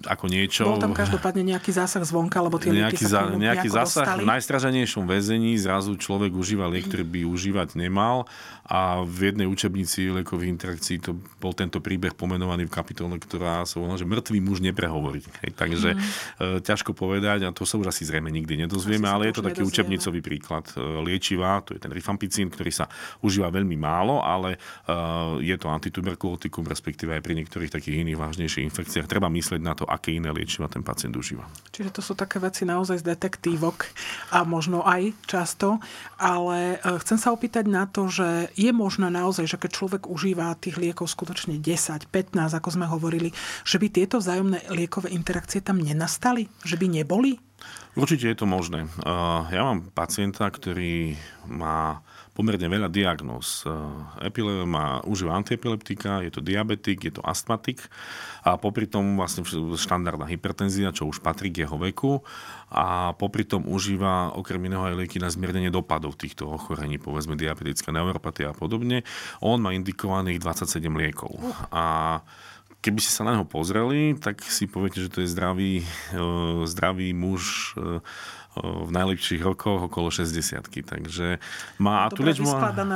ako 0.04 0.26
niečo... 0.30 0.66
Bol 0.66 0.82
tam 0.82 0.96
každopádne 0.96 1.46
nejaký 1.54 1.72
zásah 1.74 2.04
zvonka, 2.04 2.42
lebo 2.42 2.58
tie 2.58 2.74
nejaký, 2.74 3.06
za, 3.06 3.30
nejaký 3.34 3.70
zásah 3.70 4.18
dostali. 4.18 4.22
v 4.24 4.28
najstraženejšom 4.34 5.04
väzení 5.06 5.54
zrazu 5.60 5.94
človek 5.96 6.34
užíva 6.34 6.66
liek, 6.70 6.90
ktorý 6.90 7.06
by 7.06 7.22
užívať 7.30 7.78
nemal 7.78 8.26
a 8.64 9.04
v 9.04 9.34
jednej 9.34 9.48
učebnici 9.48 10.08
liekových 10.08 10.50
interakcií 10.56 10.98
to 11.04 11.20
bol 11.44 11.52
tento 11.52 11.84
príbeh 11.84 12.16
pomenovaný 12.16 12.72
v 12.72 12.72
kapitole, 12.72 13.20
ktorá 13.20 13.68
sa 13.68 13.84
volá, 13.84 14.00
že 14.00 14.08
mŕtvý 14.08 14.40
muž 14.40 14.64
neprehovorí. 14.64 15.20
Hej, 15.44 15.52
takže 15.60 15.90
mm. 15.94 16.00
e, 16.00 16.64
ťažko 16.64 16.96
povedať 16.96 17.44
a 17.44 17.52
to 17.52 17.68
sa 17.68 17.76
už 17.76 17.92
asi 17.92 18.08
zrejme 18.08 18.32
nikdy 18.32 18.64
nedozvieme, 18.64 19.04
ale 19.04 19.30
je 19.30 19.36
to 19.36 19.44
taký 19.44 19.62
nedozvieme. 19.62 19.72
učebnicový 20.00 20.20
príklad 20.24 20.66
e, 20.74 21.04
liečiva, 21.04 21.60
to 21.60 21.76
je 21.76 21.80
ten 21.84 21.92
rifampicín, 21.92 22.48
ktorý 22.48 22.72
sa 22.72 22.88
užíva 23.20 23.52
veľmi 23.52 23.76
málo, 23.76 24.24
ale 24.24 24.56
e, 24.56 24.58
je 25.44 25.56
to 25.60 25.68
antituberkulotikum, 25.68 26.64
respektíve 26.64 27.20
aj 27.20 27.22
pri 27.22 27.44
niektorých 27.44 27.68
takých 27.68 28.08
iných 28.08 28.16
vážnejších 28.16 28.64
infekciách. 28.64 29.12
Treba 29.12 29.28
myslieť 29.28 29.60
na 29.60 29.76
to, 29.76 29.83
aké 29.86 30.16
iné 30.16 30.30
liečiva 30.34 30.72
ten 30.72 30.82
pacient 30.82 31.14
užíva. 31.16 31.46
Čiže 31.74 31.90
to 31.94 32.02
sú 32.06 32.14
také 32.14 32.38
veci 32.38 32.64
naozaj 32.64 33.02
z 33.02 33.08
detektívok 33.16 33.90
a 34.34 34.46
možno 34.46 34.86
aj 34.86 35.16
často, 35.26 35.82
ale 36.18 36.78
e, 36.78 36.98
chcem 37.02 37.18
sa 37.18 37.34
opýtať 37.34 37.66
na 37.66 37.90
to, 37.90 38.08
že 38.08 38.54
je 38.54 38.72
možné 38.74 39.10
naozaj, 39.10 39.50
že 39.50 39.58
keď 39.58 39.72
človek 39.74 40.02
užíva 40.10 40.54
tých 40.60 40.78
liekov 40.78 41.10
skutočne 41.10 41.58
10, 41.58 42.10
15, 42.10 42.60
ako 42.60 42.70
sme 42.70 42.86
hovorili, 42.86 43.34
že 43.66 43.82
by 43.82 43.88
tieto 43.90 44.22
vzájomné 44.22 44.70
liekové 44.74 45.12
interakcie 45.12 45.64
tam 45.64 45.82
nenastali? 45.82 46.48
Že 46.64 46.76
by 46.78 46.88
neboli? 47.02 47.32
Určite 47.94 48.26
je 48.26 48.38
to 48.38 48.50
možné. 48.50 48.90
Ja 49.54 49.62
mám 49.62 49.94
pacienta, 49.94 50.50
ktorý 50.50 51.14
má 51.46 52.02
pomerne 52.34 52.66
veľa 52.66 52.90
diagnóz. 52.90 53.62
Epile 54.18 54.66
má, 54.66 55.06
užíva 55.06 55.38
antiepileptika, 55.38 56.26
je 56.26 56.34
to 56.34 56.42
diabetik, 56.42 57.06
je 57.06 57.14
to 57.14 57.22
astmatik 57.22 57.86
a 58.42 58.58
popri 58.58 58.90
tom 58.90 59.16
vlastne 59.16 59.46
štandardná 59.78 60.26
hypertenzia, 60.26 60.90
čo 60.90 61.06
už 61.08 61.22
patrí 61.22 61.54
k 61.54 61.70
jeho 61.70 61.78
veku 61.78 62.26
a 62.74 63.14
popri 63.14 63.46
tom 63.46 63.70
užíva 63.70 64.34
okrem 64.34 64.66
iného 64.66 64.82
aj 64.82 64.98
lieky 64.98 65.22
na 65.22 65.30
zmiernenie 65.30 65.70
dopadov 65.70 66.18
týchto 66.18 66.50
ochorení, 66.50 66.98
povedzme 66.98 67.38
diabetická 67.38 67.94
neuropatia 67.94 68.50
a 68.50 68.58
podobne. 68.58 69.06
On 69.38 69.62
má 69.62 69.78
indikovaných 69.78 70.42
27 70.42 70.90
liekov. 70.90 71.38
A 71.70 72.20
keby 72.84 73.00
ste 73.00 73.16
sa 73.16 73.24
na 73.24 73.38
neho 73.38 73.48
pozreli, 73.48 74.18
tak 74.20 74.44
si 74.44 74.68
poviete, 74.68 75.00
že 75.00 75.14
to 75.14 75.24
je 75.24 75.32
zdravý, 75.32 75.88
zdravý 76.68 77.16
muž 77.16 77.72
v 78.62 78.92
najlepších 78.94 79.42
rokoch 79.42 79.90
okolo 79.90 80.14
60 80.14 80.62
Takže 80.70 81.42
má... 81.82 82.06
Dobre 82.10 82.38
tu 82.38 82.44
liečbu, 82.44 82.50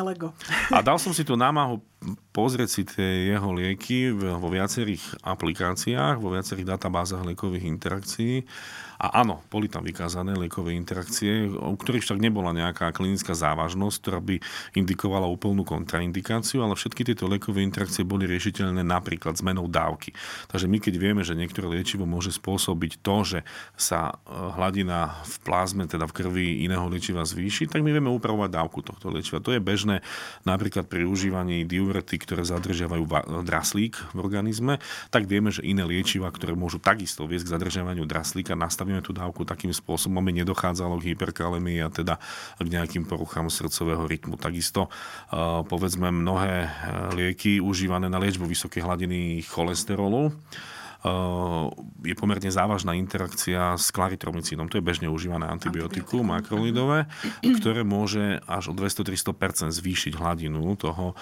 Lego. 0.06 0.28
A 0.76 0.86
dal 0.86 1.02
som 1.02 1.12
si 1.14 1.26
tu 1.26 1.34
námahu 1.34 1.82
pozrieť 2.30 2.70
si 2.70 2.82
tie 2.86 3.34
jeho 3.34 3.50
lieky 3.50 4.14
vo 4.14 4.48
viacerých 4.54 5.26
aplikáciách, 5.26 6.22
vo 6.22 6.30
viacerých 6.30 6.78
databázach 6.78 7.26
liekových 7.26 7.66
interakcií 7.66 8.46
a 8.98 9.22
áno, 9.22 9.46
boli 9.54 9.70
tam 9.70 9.86
vykázané 9.86 10.34
liekové 10.34 10.74
interakcie, 10.74 11.46
u 11.46 11.78
ktorých 11.78 12.02
však 12.02 12.18
nebola 12.18 12.50
nejaká 12.50 12.90
klinická 12.90 13.38
závažnosť, 13.38 13.96
ktorá 14.02 14.20
by 14.20 14.36
indikovala 14.74 15.30
úplnú 15.30 15.62
kontraindikáciu, 15.62 16.66
ale 16.66 16.74
všetky 16.74 17.06
tieto 17.06 17.30
liekové 17.30 17.62
interakcie 17.62 18.02
boli 18.02 18.26
riešiteľné 18.26 18.82
napríklad 18.82 19.38
zmenou 19.38 19.70
dávky. 19.70 20.18
Takže 20.50 20.66
my 20.66 20.78
keď 20.82 20.94
vieme, 20.98 21.22
že 21.22 21.38
niektoré 21.38 21.70
liečivo 21.70 22.10
môže 22.10 22.34
spôsobiť 22.34 23.06
to, 23.06 23.16
že 23.22 23.40
sa 23.78 24.18
e, 24.26 24.34
hladina 24.34 25.22
v 25.22 25.36
plazme, 25.46 25.86
teda 25.86 26.10
v 26.10 26.16
krvi 26.18 26.48
iného 26.66 26.90
liečiva 26.90 27.22
zvýši, 27.22 27.70
tak 27.70 27.86
my 27.86 27.94
vieme 27.94 28.10
upravovať 28.10 28.50
dávku 28.50 28.82
tohto 28.82 29.14
liečiva. 29.14 29.46
To 29.46 29.54
je 29.54 29.62
bežné 29.62 30.02
napríklad 30.42 30.90
pri 30.90 31.06
užívaní 31.06 31.70
diuretik, 31.70 32.26
ktoré 32.26 32.42
zadržiavajú 32.42 33.06
draslík 33.46 33.94
v 34.16 34.18
organizme, 34.18 34.82
tak 35.14 35.30
vieme, 35.30 35.54
že 35.54 35.62
iné 35.62 35.86
liečiva, 35.86 36.34
ktoré 36.34 36.58
môžu 36.58 36.82
takisto 36.82 37.30
viesť 37.30 37.46
k 37.46 37.54
zadržiavaniu 37.54 38.10
draslíka, 38.10 38.58
nastaviť 38.58 38.87
nastavíme 38.88 39.04
tú 39.04 39.12
dávku 39.12 39.44
takým 39.44 39.76
spôsobom, 39.76 40.24
aby 40.24 40.40
nedochádzalo 40.40 40.96
k 41.04 41.12
hyperkalemii 41.12 41.84
a 41.84 41.92
teda 41.92 42.16
k 42.56 42.68
nejakým 42.72 43.04
poruchám 43.04 43.52
srdcového 43.52 44.08
rytmu. 44.08 44.40
Takisto 44.40 44.88
povedzme 45.68 46.08
mnohé 46.08 46.72
lieky 47.12 47.60
užívané 47.60 48.08
na 48.08 48.16
liečbu 48.16 48.48
vysokej 48.48 48.88
hladiny 48.88 49.44
cholesterolu 49.44 50.32
je 52.04 52.16
pomerne 52.18 52.50
závažná 52.50 52.98
interakcia 52.98 53.78
s 53.78 53.94
klaritromicínom. 53.94 54.66
To 54.70 54.82
je 54.82 54.86
bežne 54.86 55.08
užívané 55.12 55.46
antibiotikum, 55.46 56.26
makrolidové, 56.30 57.06
ktoré 57.42 57.86
môže 57.86 58.42
až 58.50 58.72
o 58.72 58.74
200-300% 58.74 59.70
zvýšiť 59.72 60.14
hladinu 60.18 60.74
toho 60.80 61.14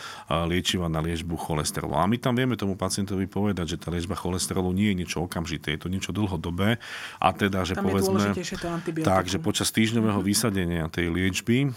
liečiva 0.48 0.88
na 0.88 1.04
liečbu 1.04 1.36
cholesterolu. 1.36 1.98
A 2.00 2.08
my 2.08 2.18
tam 2.22 2.38
vieme 2.38 2.56
tomu 2.56 2.80
pacientovi 2.80 3.28
povedať, 3.28 3.76
že 3.76 3.82
tá 3.82 3.92
liečba 3.92 4.16
cholesterolu 4.16 4.72
nie 4.72 4.94
je 4.94 5.00
niečo 5.04 5.18
okamžité, 5.26 5.76
je 5.76 5.82
to 5.86 5.90
niečo 5.92 6.12
dlhodobé. 6.16 6.78
A 7.20 7.34
teda, 7.36 7.66
že 7.66 7.76
tam 7.76 7.90
povedzme, 7.90 8.36
tak, 9.02 9.28
že 9.28 9.42
počas 9.42 9.74
týždňového 9.74 10.22
vysadenia 10.22 10.88
tej 10.92 11.10
liečby, 11.10 11.74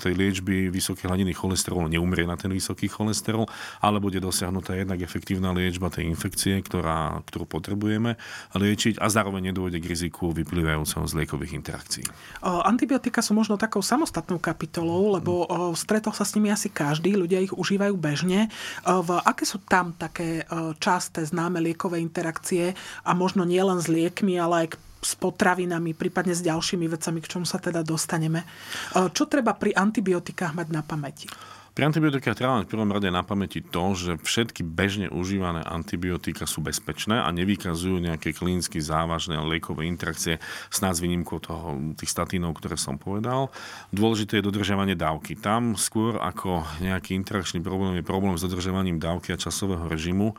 tej 0.00 0.14
liečby 0.16 0.68
vysoké 0.72 1.06
hladiny 1.06 1.32
cholesterolu 1.32 1.86
neumrie 1.86 2.26
na 2.26 2.34
ten 2.34 2.50
vysoký 2.50 2.90
cholesterol, 2.90 3.46
ale 3.78 4.02
bude 4.02 4.18
dosiahnutá 4.18 4.74
jednak 4.74 5.00
efektívna 5.02 5.54
liečba 5.54 5.92
tej 5.92 6.10
infekcie, 6.10 6.58
ktorá 6.62 7.05
ktorú 7.26 7.46
potrebujeme 7.46 8.18
liečiť 8.56 8.98
a 8.98 9.06
zároveň 9.10 9.50
nedôjde 9.52 9.78
k 9.82 9.90
riziku 9.90 10.34
vyplývajúceho 10.34 11.04
z 11.06 11.12
liekových 11.22 11.56
interakcií. 11.56 12.06
Antibiotika 12.42 13.22
sú 13.22 13.36
možno 13.36 13.54
takou 13.54 13.80
samostatnou 13.80 14.42
kapitolou, 14.42 15.16
lebo 15.16 15.46
stretol 15.78 16.12
sa 16.12 16.26
s 16.26 16.34
nimi 16.34 16.50
asi 16.50 16.68
každý, 16.72 17.14
ľudia 17.14 17.42
ich 17.42 17.54
užívajú 17.54 17.94
bežne. 17.96 18.50
V, 18.82 19.08
aké 19.22 19.44
sú 19.46 19.62
tam 19.64 19.94
také 19.94 20.44
časté 20.82 21.22
známe 21.24 21.62
liekové 21.62 22.02
interakcie 22.02 22.74
a 23.06 23.14
možno 23.14 23.46
nielen 23.46 23.78
s 23.78 23.86
liekmi, 23.86 24.36
ale 24.40 24.66
aj 24.66 24.68
s 24.96 25.14
potravinami, 25.14 25.94
prípadne 25.94 26.34
s 26.34 26.42
ďalšími 26.42 26.90
vecami, 26.90 27.22
k 27.22 27.30
čomu 27.30 27.46
sa 27.46 27.62
teda 27.62 27.86
dostaneme. 27.86 28.42
Čo 28.90 29.30
treba 29.30 29.54
pri 29.54 29.70
antibiotikách 29.70 30.56
mať 30.56 30.68
na 30.74 30.82
pamäti? 30.82 31.30
Pri 31.76 31.92
antibiotikách 31.92 32.40
treba 32.40 32.56
mať 32.56 32.64
v 32.64 32.72
prvom 32.72 32.88
rade 32.88 33.12
na 33.12 33.20
pamäti 33.20 33.60
to, 33.60 33.92
že 33.92 34.16
všetky 34.24 34.64
bežne 34.64 35.12
užívané 35.12 35.60
antibiotika 35.60 36.48
sú 36.48 36.64
bezpečné 36.64 37.20
a 37.20 37.28
nevykazujú 37.28 38.00
nejaké 38.00 38.32
klinicky 38.32 38.80
závažné 38.80 39.36
liekové 39.44 39.84
interakcie 39.84 40.40
s 40.72 40.78
nás 40.80 41.04
výnimkou 41.04 41.36
toho, 41.36 41.76
tých 42.00 42.08
statínov, 42.08 42.56
ktoré 42.56 42.80
som 42.80 42.96
povedal. 42.96 43.52
Dôležité 43.92 44.40
je 44.40 44.48
dodržiavanie 44.48 44.96
dávky. 44.96 45.36
Tam 45.36 45.76
skôr 45.76 46.16
ako 46.16 46.64
nejaký 46.80 47.12
interakčný 47.12 47.60
problém 47.60 48.00
je 48.00 48.08
problém 48.08 48.40
s 48.40 48.48
dodržiavaním 48.48 48.96
dávky 48.96 49.36
a 49.36 49.40
časového 49.40 49.84
režimu 49.84 50.32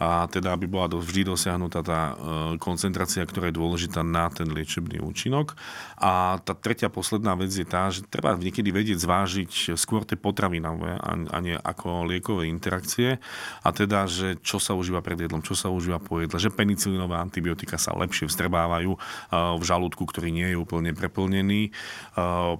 a 0.00 0.24
teda 0.32 0.56
aby 0.56 0.64
bola 0.64 0.88
vždy 0.88 1.28
dosiahnutá 1.28 1.84
tá 1.84 2.00
e, 2.00 2.12
koncentrácia, 2.56 3.28
ktorá 3.28 3.52
je 3.52 3.60
dôležitá 3.60 4.00
na 4.00 4.32
ten 4.32 4.48
liečebný 4.48 5.04
účinok. 5.04 5.52
A 6.00 6.40
tá 6.40 6.56
tretia 6.56 6.88
posledná 6.88 7.36
vec 7.36 7.52
je 7.52 7.68
tá, 7.68 7.92
že 7.92 8.08
treba 8.08 8.40
niekedy 8.40 8.72
vedieť 8.72 9.04
zvážiť 9.04 9.76
skôr 9.76 10.08
tie 10.08 10.16
potraviny 10.16 10.77
a 10.86 11.38
nie 11.42 11.58
ako 11.58 12.06
liekové 12.06 12.46
interakcie. 12.46 13.18
A 13.66 13.68
teda, 13.74 14.06
že 14.06 14.38
čo 14.44 14.62
sa 14.62 14.78
užíva 14.78 15.02
pred 15.02 15.18
jedlom, 15.18 15.42
čo 15.42 15.58
sa 15.58 15.72
užíva 15.72 15.98
po 15.98 16.22
jedle, 16.22 16.38
že 16.38 16.54
penicilínové 16.54 17.18
antibiotika 17.18 17.80
sa 17.80 17.96
lepšie 17.98 18.30
vstrebávajú 18.30 18.94
v 19.32 19.62
žalúdku, 19.62 20.06
ktorý 20.06 20.30
nie 20.30 20.54
je 20.54 20.56
úplne 20.60 20.94
preplnený. 20.94 21.74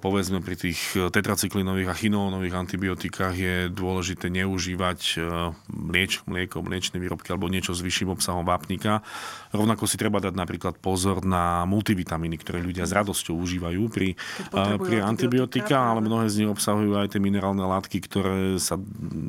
Povedzme 0.02 0.42
pri 0.42 0.56
tých 0.58 0.96
tetracyklinových 0.96 1.88
a 1.90 1.98
chinónových 1.98 2.58
antibiotikách 2.58 3.34
je 3.37 3.54
dôležité 3.70 4.32
neužívať 4.32 5.20
mlieč, 5.68 6.25
mlieko, 6.26 6.64
mliečne 6.64 6.98
výrobky 6.98 7.30
alebo 7.30 7.52
niečo 7.52 7.76
s 7.76 7.84
vyšším 7.84 8.16
obsahom 8.16 8.42
vápnika. 8.42 9.04
Rovnako 9.52 9.84
si 9.84 10.00
treba 10.00 10.20
dať 10.20 10.32
napríklad 10.32 10.75
pozor 10.80 11.25
na 11.25 11.64
multivitamíny, 11.68 12.40
ktoré 12.40 12.64
ľudia 12.64 12.88
s 12.88 12.92
radosťou 12.96 13.37
užívajú 13.37 13.82
pri, 13.92 14.16
pri 14.80 14.96
antibiotika, 15.04 15.92
ale 15.92 16.04
mnohé 16.04 16.28
z 16.32 16.44
nich 16.44 16.50
obsahujú 16.52 16.96
aj 16.96 17.16
tie 17.16 17.20
minerálne 17.20 17.64
látky, 17.64 18.00
ktoré 18.08 18.56
sa 18.56 18.80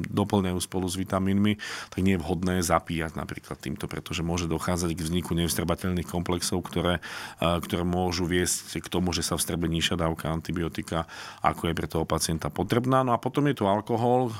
doplňajú 0.09 0.59
spolu 0.63 0.87
s 0.87 0.95
vitamínmi, 0.95 1.59
tak 1.91 1.99
nie 1.99 2.15
je 2.15 2.23
vhodné 2.23 2.63
zapíjať 2.63 3.19
napríklad 3.19 3.59
týmto, 3.59 3.91
pretože 3.91 4.23
môže 4.23 4.47
dochádzať 4.47 4.95
k 4.95 5.03
vzniku 5.03 5.35
nevstrebateľných 5.35 6.07
komplexov, 6.07 6.63
ktoré, 6.63 7.03
ktoré 7.39 7.83
môžu 7.83 8.23
viesť 8.23 8.79
k 8.79 8.87
tomu, 8.87 9.11
že 9.11 9.21
sa 9.21 9.35
vstrebe 9.35 9.67
nižšia 9.67 9.99
dávka 9.99 10.31
antibiotika, 10.31 11.05
ako 11.43 11.69
je 11.69 11.77
pre 11.77 11.87
toho 11.91 12.07
pacienta 12.07 12.47
potrebná. 12.47 13.03
No 13.03 13.11
a 13.11 13.19
potom 13.19 13.45
je 13.51 13.59
tu 13.59 13.67
alkohol. 13.67 14.31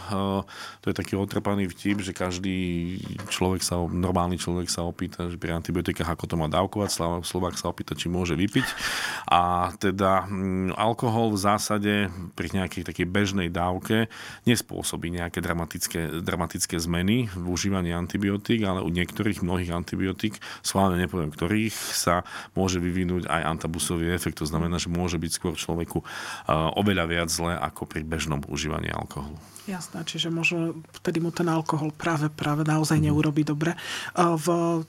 To 0.79 0.85
je 0.87 0.95
taký 0.95 1.19
otrpaný 1.19 1.67
vtip, 1.67 1.99
že 1.99 2.15
každý 2.15 2.97
človek 3.27 3.59
sa, 3.59 3.77
normálny 3.77 4.39
človek 4.39 4.71
sa 4.71 4.87
opýta, 4.87 5.27
že 5.27 5.35
pri 5.35 5.59
antibiotikách 5.59 6.15
ako 6.15 6.25
to 6.25 6.35
má 6.39 6.47
dávkovať, 6.47 7.21
Slovák 7.27 7.59
sa 7.59 7.67
opýta, 7.67 7.97
či 7.97 8.07
môže 8.07 8.39
vypiť. 8.39 8.67
A 9.27 9.73
teda 9.75 10.25
alkohol 10.79 11.35
v 11.35 11.39
zásade 11.43 11.93
pri 12.37 12.47
nejakej 12.55 12.87
takej 12.87 13.07
bežnej 13.09 13.49
dávke 13.51 14.07
nespôsobí 14.47 15.13
nejaké 15.13 15.39
dramatické, 15.43 16.21
dramatické 16.23 16.79
zmeny 16.79 17.29
v 17.29 17.45
užívaní 17.49 17.91
antibiotík, 17.93 18.63
ale 18.63 18.81
u 18.81 18.89
niektorých 18.89 19.43
mnohých 19.45 19.71
antibiotík, 19.75 20.39
schválne 20.63 20.97
nepoviem 20.99 21.31
ktorých, 21.33 21.75
sa 21.75 22.23
môže 22.57 22.79
vyvinúť 22.79 23.27
aj 23.27 23.41
antabusový 23.45 24.11
efekt. 24.13 24.41
To 24.41 24.49
znamená, 24.49 24.79
že 24.79 24.91
môže 24.91 25.19
byť 25.19 25.31
skôr 25.31 25.53
človeku 25.59 26.01
oveľa 26.77 27.05
viac 27.09 27.29
zle 27.29 27.53
ako 27.55 27.85
pri 27.85 28.07
bežnom 28.07 28.41
užívaní 28.47 28.89
alkoholu. 28.89 29.37
Jasné, 29.67 30.01
čiže 30.01 30.33
možno 30.33 30.81
vtedy 31.03 31.21
mu 31.21 31.29
ten 31.29 31.45
alkohol 31.45 31.93
práve, 31.93 32.25
práve 32.31 32.65
naozaj 32.65 32.97
mm. 32.97 33.05
neurobi 33.05 33.45
dobre. 33.45 33.77
V, 34.17 34.47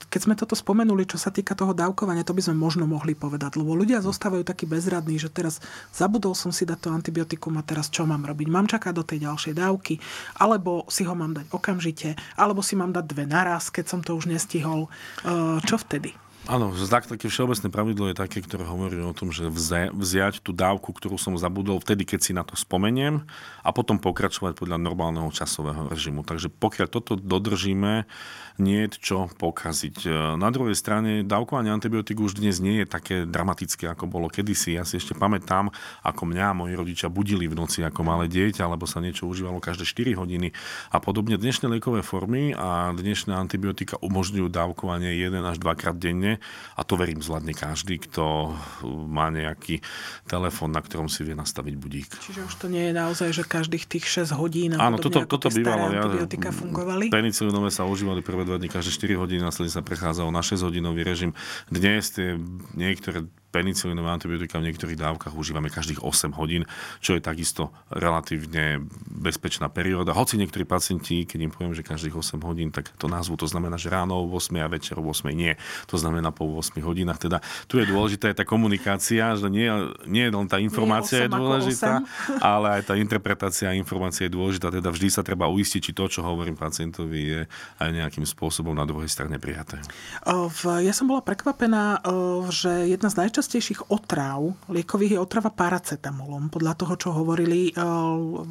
keď 0.09 0.21
sme 0.25 0.35
toto 0.39 0.57
spomenuli, 0.57 1.05
čo 1.05 1.21
sa 1.21 1.29
týka 1.29 1.53
toho 1.53 1.77
dávkovania, 1.77 2.25
to 2.25 2.33
by 2.33 2.41
sme 2.41 2.57
možno 2.57 2.89
mohli 2.89 3.13
povedať, 3.13 3.61
lebo 3.61 3.77
ľudia 3.77 4.01
zostávajú 4.01 4.41
takí 4.41 4.65
bezradní, 4.65 5.21
že 5.21 5.29
teraz 5.29 5.61
zabudol 5.93 6.33
som 6.33 6.49
si 6.49 6.65
dať 6.65 6.87
to 6.87 6.89
antibiotikum 6.97 7.61
a 7.61 7.67
teraz 7.67 7.93
čo 7.93 8.09
mám 8.09 8.25
robiť? 8.25 8.49
Mám 8.49 8.73
čakať 8.73 8.93
do 8.97 9.05
tej 9.05 9.29
ďalšej 9.29 9.55
dávky, 9.59 10.01
alebo 10.41 10.89
si 10.89 11.05
ho 11.05 11.13
mám 11.13 11.37
dať 11.37 11.53
okamžite, 11.53 12.17
alebo 12.41 12.65
si 12.65 12.73
mám 12.73 12.97
dať 12.97 13.05
dve 13.05 13.29
naraz, 13.29 13.69
keď 13.69 13.85
som 13.85 14.01
to 14.01 14.17
už 14.17 14.33
nestihol. 14.33 14.89
Čo 15.67 15.77
vtedy? 15.77 16.17
Áno, 16.49 16.73
tak, 16.89 17.05
také 17.05 17.29
všeobecné 17.29 17.69
pravidlo 17.69 18.09
je 18.09 18.17
také, 18.17 18.41
ktoré 18.41 18.65
hovorí 18.65 18.97
o 19.05 19.13
tom, 19.13 19.29
že 19.29 19.53
vziať 19.93 20.41
tú 20.41 20.57
dávku, 20.57 20.89
ktorú 20.97 21.21
som 21.21 21.37
zabudol 21.37 21.77
vtedy, 21.85 22.09
keď 22.09 22.21
si 22.25 22.33
na 22.33 22.49
to 22.49 22.57
spomeniem 22.57 23.29
a 23.61 23.71
potom 23.77 24.01
pokračovať 24.01 24.57
podľa 24.57 24.81
normálneho 24.81 25.29
časového 25.29 25.93
režimu. 25.93 26.25
Takže 26.25 26.49
pokiaľ 26.49 26.87
toto 26.89 27.13
dodržíme, 27.21 28.09
nie 28.61 28.87
je 28.87 29.01
čo 29.01 29.19
pokaziť. 29.41 29.97
E, 30.05 30.09
na 30.37 30.53
druhej 30.53 30.77
strane 30.77 31.25
dávkovanie 31.25 31.73
antibiotík 31.73 32.21
už 32.21 32.37
dnes 32.37 32.61
nie 32.61 32.85
je 32.85 32.87
také 32.87 33.17
dramatické, 33.25 33.89
ako 33.89 34.05
bolo 34.07 34.29
kedysi. 34.29 34.77
Ja 34.77 34.85
si 34.85 35.01
ešte 35.01 35.17
pamätám, 35.17 35.73
ako 36.05 36.23
mňa 36.29 36.57
moji 36.57 36.77
rodičia 36.77 37.09
budili 37.09 37.49
v 37.49 37.57
noci 37.57 37.81
ako 37.81 38.05
malé 38.05 38.29
dieťa, 38.29 38.69
alebo 38.69 38.85
sa 38.85 39.01
niečo 39.01 39.25
užívalo 39.27 39.65
každé 39.65 39.89
4 39.89 40.21
hodiny 40.21 40.53
a 40.93 41.01
podobne. 41.01 41.41
Dnešné 41.41 41.73
liekové 41.73 42.05
formy 42.05 42.53
a 42.53 42.93
dnešné 42.93 43.33
antibiotika 43.33 43.97
umožňujú 44.05 44.53
dávkovanie 44.53 45.17
1 45.17 45.41
až 45.41 45.57
2 45.57 45.81
krát 45.81 45.97
denne 45.97 46.30
a 46.77 46.81
to 46.85 46.95
verím 47.01 47.25
zvládne 47.25 47.57
každý, 47.57 47.99
kto 47.99 48.55
má 49.09 49.33
nejaký 49.33 49.81
telefón, 50.29 50.77
na 50.77 50.85
ktorom 50.85 51.09
si 51.09 51.25
vie 51.25 51.35
nastaviť 51.35 51.75
budík. 51.81 52.11
Čiže 52.21 52.47
už 52.47 52.55
to 52.61 52.67
nie 52.69 52.91
je 52.91 52.95
naozaj, 52.95 53.33
že 53.33 53.43
každých 53.43 53.89
tých 53.89 54.05
6 54.29 54.37
hodín 54.37 54.77
Áno, 54.77 55.01
toto, 55.01 55.25
toto 55.25 55.49
bývalo. 55.49 55.91
Ja, 55.91 56.07
antibiotika 56.07 56.53
fungovali. 56.53 57.09
Penicillinové 57.09 57.73
sa 57.73 57.89
užívali 57.89 58.21
prvé 58.21 58.45
dva 58.45 58.61
dní 58.61 58.69
každé 58.69 59.17
4 59.17 59.17
hodiny, 59.17 59.41
následne 59.41 59.73
sa 59.73 59.83
prechádzalo 59.83 60.29
na 60.29 60.45
6 60.45 60.61
hodinový 60.61 61.03
režim. 61.03 61.33
Dnes 61.73 62.13
tie 62.13 62.37
niektoré 62.77 63.25
penicilínové 63.51 64.09
antibiotika 64.09 64.63
v 64.63 64.71
niektorých 64.71 64.99
dávkach 64.99 65.35
užívame 65.35 65.69
každých 65.69 66.07
8 66.07 66.39
hodín, 66.39 66.65
čo 67.03 67.19
je 67.19 67.21
takisto 67.21 67.75
relatívne 67.91 68.87
bezpečná 69.11 69.67
perióda. 69.67 70.15
Hoci 70.15 70.39
niektorí 70.39 70.63
pacienti, 70.63 71.27
keď 71.27 71.39
im 71.45 71.53
poviem, 71.53 71.75
že 71.75 71.83
každých 71.83 72.15
8 72.15 72.41
hodín, 72.47 72.71
tak 72.71 72.89
to 72.95 73.11
názvu 73.11 73.35
to 73.35 73.51
znamená, 73.51 73.75
že 73.75 73.91
ráno 73.91 74.23
o 74.23 74.25
8 74.31 74.55
a 74.63 74.71
večer 74.71 74.97
o 74.97 75.05
8 75.05 75.35
nie. 75.35 75.59
To 75.91 75.99
znamená 75.99 76.31
po 76.31 76.47
8 76.47 76.79
hodinách. 76.81 77.19
Teda 77.19 77.43
tu 77.67 77.83
je 77.83 77.91
dôležitá 77.91 78.33
tá 78.33 78.47
komunikácia, 78.47 79.35
že 79.35 79.51
nie, 79.51 79.67
nie 80.07 80.31
len 80.31 80.47
tá 80.47 80.63
informácia 80.63 81.27
je, 81.27 81.29
je 81.29 81.35
dôležitá, 81.35 82.07
ale 82.55 82.81
aj 82.81 82.83
tá 82.87 82.95
interpretácia 82.95 83.75
informácie 83.75 84.31
je 84.31 84.33
dôležitá. 84.33 84.71
Teda 84.71 84.95
vždy 84.95 85.09
sa 85.11 85.27
treba 85.27 85.51
uistiť, 85.51 85.91
či 85.91 85.93
to, 85.93 86.07
čo 86.07 86.23
hovorím 86.23 86.55
pacientovi, 86.55 87.19
je 87.19 87.41
aj 87.83 87.91
nejakým 87.91 88.23
spôsobom 88.23 88.73
na 88.73 88.87
druhej 88.87 89.11
strane 89.11 89.43
prijaté. 89.43 89.83
Ja 90.63 90.95
som 90.95 91.11
bola 91.11 91.21
prekvapená, 91.21 92.07
že 92.55 92.87
jedna 92.87 93.11
z 93.11 93.27
najčastejších 93.27 93.40
najčastejších 93.41 93.89
otráv 93.89 94.53
liekových 94.69 95.17
je 95.17 95.25
otrava 95.25 95.49
paracetamolom, 95.49 96.53
podľa 96.53 96.77
toho, 96.77 96.95
čo 97.01 97.09
hovorili 97.17 97.73
eh, 97.73 97.81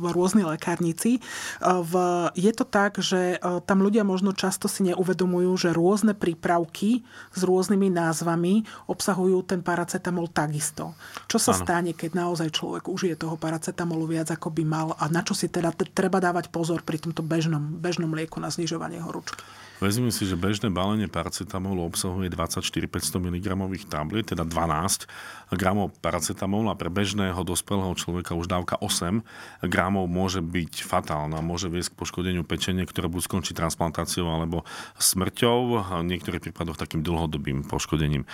rôzni 0.02 0.42
lekárnici. 0.42 1.22
Eh, 1.22 2.32
je 2.34 2.52
to 2.58 2.66
tak, 2.66 2.98
že 2.98 3.38
eh, 3.38 3.62
tam 3.70 3.86
ľudia 3.86 4.02
možno 4.02 4.34
často 4.34 4.66
si 4.66 4.82
neuvedomujú, 4.90 5.70
že 5.70 5.78
rôzne 5.78 6.18
prípravky 6.18 7.06
s 7.38 7.42
rôznymi 7.46 7.94
názvami 7.94 8.66
obsahujú 8.90 9.46
ten 9.46 9.62
paracetamol 9.62 10.26
takisto. 10.34 10.98
Čo 11.30 11.38
sa 11.38 11.54
ano. 11.54 11.62
stane, 11.62 11.92
keď 11.94 12.18
naozaj 12.18 12.50
človek 12.50 12.90
užije 12.90 13.14
toho 13.14 13.38
paracetamolu 13.38 14.10
viac, 14.10 14.34
ako 14.34 14.50
by 14.50 14.64
mal 14.66 14.98
a 14.98 15.06
na 15.06 15.22
čo 15.22 15.38
si 15.38 15.54
teda 15.54 15.70
treba 15.94 16.18
dávať 16.18 16.50
pozor 16.50 16.82
pri 16.82 16.98
tomto 16.98 17.22
bežnom, 17.22 17.78
bežnom 17.78 18.10
lieku 18.10 18.42
na 18.42 18.50
znižovanie 18.50 19.06
horúčky? 19.06 19.46
Vezmime 19.80 20.12
si, 20.12 20.28
že 20.28 20.36
bežné 20.36 20.68
balenie 20.68 21.08
paracetamolu 21.08 21.88
obsahuje 21.88 22.28
24 22.28 22.68
500 22.68 23.16
mg 23.16 23.48
tabliet, 23.88 24.28
teda 24.28 24.44
12 24.44 25.08
gramov 25.56 25.96
paracetamolu 26.04 26.68
a 26.68 26.76
pre 26.76 26.92
bežného 26.92 27.40
dospelého 27.48 27.96
človeka 27.96 28.36
už 28.36 28.52
dávka 28.52 28.76
8 28.76 29.24
gramov 29.72 30.12
môže 30.12 30.44
byť 30.44 30.84
fatálna. 30.84 31.40
Môže 31.40 31.72
viesť 31.72 31.96
k 31.96 32.00
poškodeniu 32.06 32.44
pečenia, 32.44 32.84
ktoré 32.84 33.08
buď 33.08 33.22
skončí 33.24 33.56
transplantáciou 33.56 34.28
alebo 34.28 34.68
smrťou, 35.00 35.58
v 36.04 36.12
niektorých 36.12 36.52
prípadoch 36.52 36.76
takým 36.76 37.00
dlhodobým 37.00 37.64
poškodením 37.64 38.28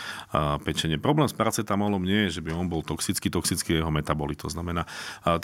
pečenia. 0.65 0.97
Problém 0.97 1.29
s 1.29 1.37
paracetamolom 1.37 2.01
nie 2.01 2.25
je, 2.27 2.41
že 2.41 2.43
by 2.43 2.57
on 2.57 2.73
bol 2.73 2.81
toxický, 2.81 3.29
toxický 3.29 3.77
je 3.77 3.85
jeho 3.85 3.93
metabolit. 3.93 4.41
To 4.41 4.49
znamená, 4.49 4.89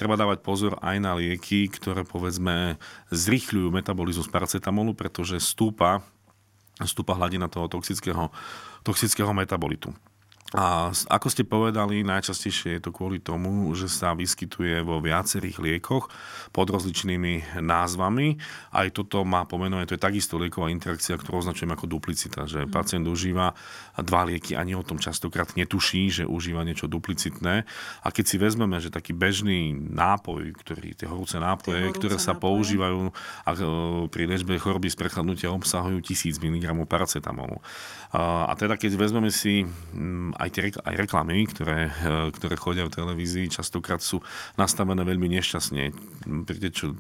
treba 0.02 0.18
dávať 0.18 0.42
pozor 0.42 0.82
aj 0.82 0.98
na 0.98 1.14
lieky, 1.14 1.70
ktoré 1.70 2.10
povedzme 2.10 2.82
zrýchľujú 3.14 3.70
metabolizmus 3.70 4.34
paracetamolu, 4.34 4.98
pretože 4.98 5.38
stúpa 5.38 5.91
stúpa 6.88 7.14
hladina 7.14 7.48
toho 7.48 7.68
toxického, 7.68 8.30
toxického 8.84 9.34
metabolitu. 9.34 9.94
A 10.52 10.92
ako 10.92 11.28
ste 11.32 11.48
povedali, 11.48 12.04
najčastejšie 12.04 12.76
je 12.76 12.82
to 12.84 12.92
kvôli 12.92 13.24
tomu, 13.24 13.72
že 13.72 13.88
sa 13.88 14.12
vyskytuje 14.12 14.84
vo 14.84 15.00
viacerých 15.00 15.64
liekoch 15.64 16.12
pod 16.52 16.68
rozličnými 16.68 17.64
názvami. 17.64 18.36
Aj 18.76 18.92
toto 18.92 19.24
má 19.24 19.48
pomenovanie, 19.48 19.88
to 19.88 19.96
je 19.96 20.04
takisto 20.04 20.36
lieková 20.36 20.68
interakcia, 20.68 21.16
ktorú 21.16 21.40
označujem 21.40 21.72
ako 21.72 21.88
duplicita, 21.88 22.52
že 22.52 22.68
mhm. 22.68 22.72
pacient 22.76 23.08
užíva 23.08 23.56
dva 24.04 24.28
lieky, 24.28 24.60
ani 24.60 24.76
o 24.76 24.84
tom 24.84 25.00
častokrát 25.00 25.56
netuší, 25.56 26.12
že 26.12 26.24
užíva 26.28 26.68
niečo 26.68 26.92
duplicitné. 26.92 27.64
A 28.04 28.08
keď 28.12 28.26
si 28.28 28.36
vezmeme, 28.36 28.76
že 28.84 28.92
taký 28.92 29.16
bežný 29.16 29.72
nápoj, 29.72 30.52
ktorý, 30.60 31.00
tie 31.00 31.08
horúce 31.08 31.40
nápoje, 31.40 31.80
tie 31.80 31.88
horúce 31.96 32.00
ktoré 32.04 32.16
sa 32.20 32.36
nápoje. 32.36 32.44
používajú 32.44 33.00
a, 33.48 33.52
e, 33.56 33.60
pri 34.12 34.24
liečbe 34.28 34.60
choroby 34.60 34.92
z 34.92 35.00
prechladnutia 35.00 35.48
obsahujú 35.56 36.04
1000 36.04 36.44
mg 36.44 36.76
paracetamolu. 36.92 37.64
A, 38.12 38.52
a 38.52 38.54
teda 38.60 38.76
keď 38.76 39.00
vezmeme 39.00 39.32
si 39.32 39.64
aj 40.42 40.50
tie 40.50 40.62
aj 40.74 40.96
reklamy, 40.98 41.46
ktoré, 41.46 41.94
e, 41.94 42.34
ktoré 42.34 42.56
chodia 42.58 42.90
v 42.90 42.94
televízii, 42.94 43.54
častokrát 43.54 44.02
sú 44.02 44.26
nastavené 44.58 45.06
veľmi 45.06 45.30
nešťastne. 45.38 45.94
Príde 46.50 46.70
čo, 46.74 46.98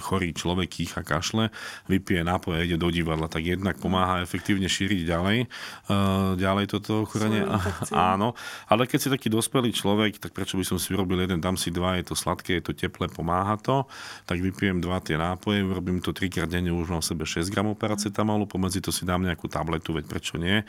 chorý 0.00 0.32
človek 0.32 0.80
kýcha 0.80 1.04
kašle, 1.04 1.52
vypije 1.86 2.24
nápoj 2.24 2.56
a 2.56 2.64
ide 2.64 2.80
do 2.80 2.88
divadla, 2.88 3.28
tak 3.28 3.44
jednak 3.44 3.76
pomáha 3.76 4.24
efektívne 4.24 4.66
šíriť 4.66 5.00
ďalej, 5.04 5.38
e, 5.44 5.96
ďalej 6.40 6.64
toto 6.72 7.04
ochorenie. 7.04 7.44
Áno, 7.92 8.32
ale 8.66 8.88
keď 8.88 8.98
si 8.98 9.08
taký 9.12 9.28
dospelý 9.28 9.76
človek, 9.76 10.16
tak 10.16 10.32
prečo 10.32 10.56
by 10.56 10.64
som 10.64 10.80
si 10.80 10.96
urobil 10.96 11.20
jeden, 11.28 11.38
dám 11.44 11.60
si 11.60 11.68
dva, 11.68 12.00
je 12.00 12.08
to 12.08 12.14
sladké, 12.16 12.58
je 12.60 12.64
to 12.64 12.72
teplé, 12.72 13.12
pomáha 13.12 13.60
to, 13.60 13.84
tak 14.24 14.40
vypijem 14.40 14.80
dva 14.80 15.04
tie 15.04 15.20
nápoje, 15.20 15.60
urobím 15.60 16.00
to 16.00 16.16
trikrát 16.16 16.48
denne, 16.48 16.72
už 16.72 16.88
mám 16.88 17.02
v 17.04 17.10
sebe 17.12 17.24
6 17.28 17.52
gramov 17.52 17.76
paracetamolu, 17.76 18.48
pomedzi 18.48 18.80
to 18.80 18.88
si 18.88 19.04
dám 19.04 19.20
nejakú 19.26 19.50
tabletu, 19.50 19.92
veď 19.92 20.04
prečo 20.08 20.40
nie. 20.40 20.62
E, 20.62 20.64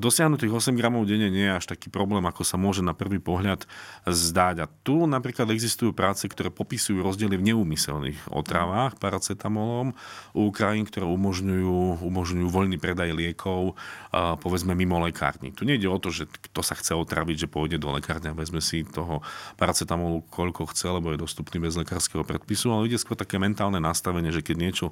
dosiahnutých 0.00 0.52
8 0.52 0.78
gramov 0.78 1.04
denne 1.04 1.25
úplne 1.26 1.42
nie 1.42 1.50
je 1.50 1.58
až 1.58 1.66
taký 1.66 1.90
problém, 1.90 2.22
ako 2.22 2.46
sa 2.46 2.54
môže 2.54 2.86
na 2.86 2.94
prvý 2.94 3.18
pohľad 3.18 3.66
zdať. 4.06 4.56
A 4.62 4.70
tu 4.86 5.10
napríklad 5.10 5.50
existujú 5.50 5.90
práce, 5.90 6.22
ktoré 6.30 6.54
popisujú 6.54 7.02
rozdiely 7.02 7.34
v 7.34 7.46
neúmyselných 7.50 8.30
otravách 8.30 8.94
paracetamolom 9.02 9.98
u 10.30 10.44
krajín, 10.54 10.86
ktoré 10.86 11.10
umožňujú, 11.10 12.06
umožňujú 12.06 12.46
voľný 12.46 12.78
predaj 12.78 13.10
liekov, 13.10 13.74
povedzme 14.14 14.78
mimo 14.78 15.02
lekárny. 15.02 15.50
Tu 15.50 15.66
nejde 15.66 15.90
o 15.90 15.98
to, 15.98 16.14
že 16.14 16.30
kto 16.30 16.62
sa 16.62 16.78
chce 16.78 16.94
otraviť, 16.94 17.46
že 17.46 17.50
pôjde 17.50 17.82
do 17.82 17.90
lekárne 17.90 18.30
a 18.30 18.38
vezme 18.38 18.62
si 18.62 18.86
toho 18.86 19.26
paracetamolu 19.58 20.22
koľko 20.30 20.70
chce, 20.70 20.86
lebo 20.94 21.10
je 21.10 21.18
dostupný 21.18 21.58
bez 21.58 21.74
lekárskeho 21.74 22.22
predpisu, 22.22 22.70
ale 22.70 22.86
ide 22.86 23.02
skôr 23.02 23.18
také 23.18 23.42
mentálne 23.42 23.82
nastavenie, 23.82 24.30
že 24.30 24.46
keď 24.46 24.56
niečo 24.62 24.86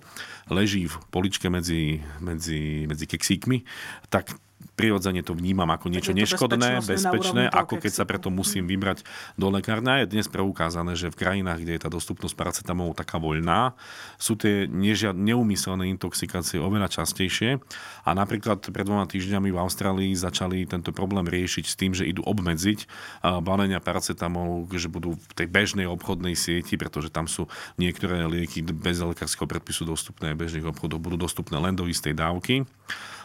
leží 0.50 0.90
v 0.90 0.98
poličke 1.14 1.46
medzi, 1.46 2.02
medzi, 2.18 2.90
medzi 2.90 3.06
keksíkmi, 3.06 3.62
tak 4.10 4.34
prirodzene 4.74 5.22
to 5.22 5.38
vnímam 5.38 5.70
ako 5.70 5.86
niečo 5.86 6.10
neškodné, 6.10 6.82
bezpečné, 6.82 7.46
ako 7.46 7.78
keď 7.78 7.92
sa 7.94 8.04
preto 8.04 8.28
musím 8.28 8.66
vybrať 8.66 9.06
do 9.38 9.46
lekárne. 9.48 10.02
Je 10.02 10.10
dnes 10.18 10.26
preukázané, 10.26 10.98
že 10.98 11.14
v 11.14 11.18
krajinách, 11.18 11.62
kde 11.62 11.78
je 11.78 11.82
tá 11.86 11.90
dostupnosť 11.90 12.34
paracetamolu 12.34 12.90
taká 12.92 13.22
voľná, 13.22 13.78
sú 14.18 14.34
tie 14.34 14.66
neumyselné 15.14 15.86
intoxikácie 15.94 16.58
oveľa 16.58 16.90
častejšie. 16.90 17.62
A 18.02 18.10
napríklad 18.12 18.66
pred 18.66 18.82
dvoma 18.82 19.06
týždňami 19.06 19.54
v 19.54 19.58
Austrálii 19.62 20.12
začali 20.12 20.66
tento 20.66 20.90
problém 20.90 21.24
riešiť 21.30 21.64
s 21.64 21.78
tým, 21.78 21.94
že 21.94 22.04
idú 22.04 22.26
obmedziť 22.26 22.90
balenia 23.46 23.78
paracetamolu, 23.78 24.66
že 24.74 24.90
budú 24.90 25.14
v 25.14 25.32
tej 25.38 25.46
bežnej 25.46 25.86
obchodnej 25.86 26.34
sieti, 26.34 26.74
pretože 26.74 27.14
tam 27.14 27.30
sú 27.30 27.46
niektoré 27.78 28.26
lieky 28.26 28.66
bez 28.66 28.98
lekárskeho 28.98 29.46
predpisu 29.46 29.86
dostupné 29.86 30.34
bežných 30.34 30.66
obchodoch, 30.66 30.98
budú 30.98 31.16
dostupné 31.16 31.62
len 31.62 31.78
do 31.78 31.86
istej 31.86 32.18
dávky. 32.18 32.66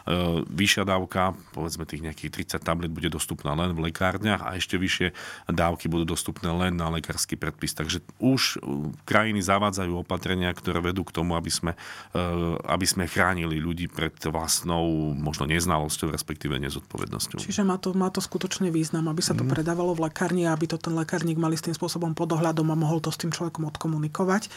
E, 0.06 0.42
vyššia 0.46 0.84
dávka 0.88 1.36
povedzme 1.52 1.84
tých 1.84 2.04
nejakých 2.04 2.56
30 2.56 2.62
tablet 2.62 2.92
bude 2.92 3.08
dostupná 3.12 3.52
len 3.52 3.74
v 3.74 3.90
lekárniach 3.90 4.44
a 4.44 4.56
ešte 4.56 4.80
vyššie 4.80 5.12
dávky 5.50 5.90
budú 5.90 6.14
dostupné 6.14 6.48
len 6.50 6.76
na 6.76 6.88
lekársky 6.92 7.34
predpis. 7.36 7.74
Takže 7.76 8.04
už 8.20 8.60
krajiny 9.04 9.40
zavádzajú 9.42 10.04
opatrenia, 10.04 10.52
ktoré 10.52 10.80
vedú 10.80 11.02
k 11.04 11.14
tomu, 11.14 11.34
aby 11.34 11.50
sme, 11.50 11.72
aby 12.66 12.86
sme 12.86 13.10
chránili 13.10 13.58
ľudí 13.58 13.90
pred 13.90 14.14
vlastnou 14.28 15.12
možno 15.16 15.48
neznalosťou, 15.48 16.12
respektíve 16.12 16.56
nezodpovednosťou. 16.60 17.40
Čiže 17.42 17.66
má 17.66 17.76
to, 17.76 17.92
má 17.96 18.08
to 18.12 18.22
skutočne 18.22 18.68
význam, 18.68 19.08
aby 19.08 19.22
sa 19.24 19.34
to 19.36 19.44
mm. 19.44 19.50
predávalo 19.50 19.96
v 19.96 20.10
lekárni 20.10 20.46
a 20.46 20.54
aby 20.54 20.70
to 20.70 20.76
ten 20.80 20.94
lekárnik 20.94 21.36
mali 21.40 21.56
s 21.56 21.64
tým 21.64 21.74
spôsobom 21.74 22.12
pod 22.12 22.30
ohľadom 22.36 22.66
a 22.70 22.76
mohol 22.76 23.02
to 23.02 23.12
s 23.12 23.20
tým 23.20 23.32
človekom 23.32 23.66
odkomunikovať. 23.74 24.48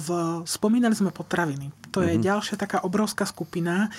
V, 0.00 0.08
spomínali 0.44 0.94
sme 0.96 1.14
potraviny. 1.14 1.72
To 1.90 2.06
je 2.06 2.14
mm-hmm. 2.14 2.26
ďalšia 2.26 2.56
taká 2.56 2.78
obrovská 2.86 3.26
skupina, 3.26 3.90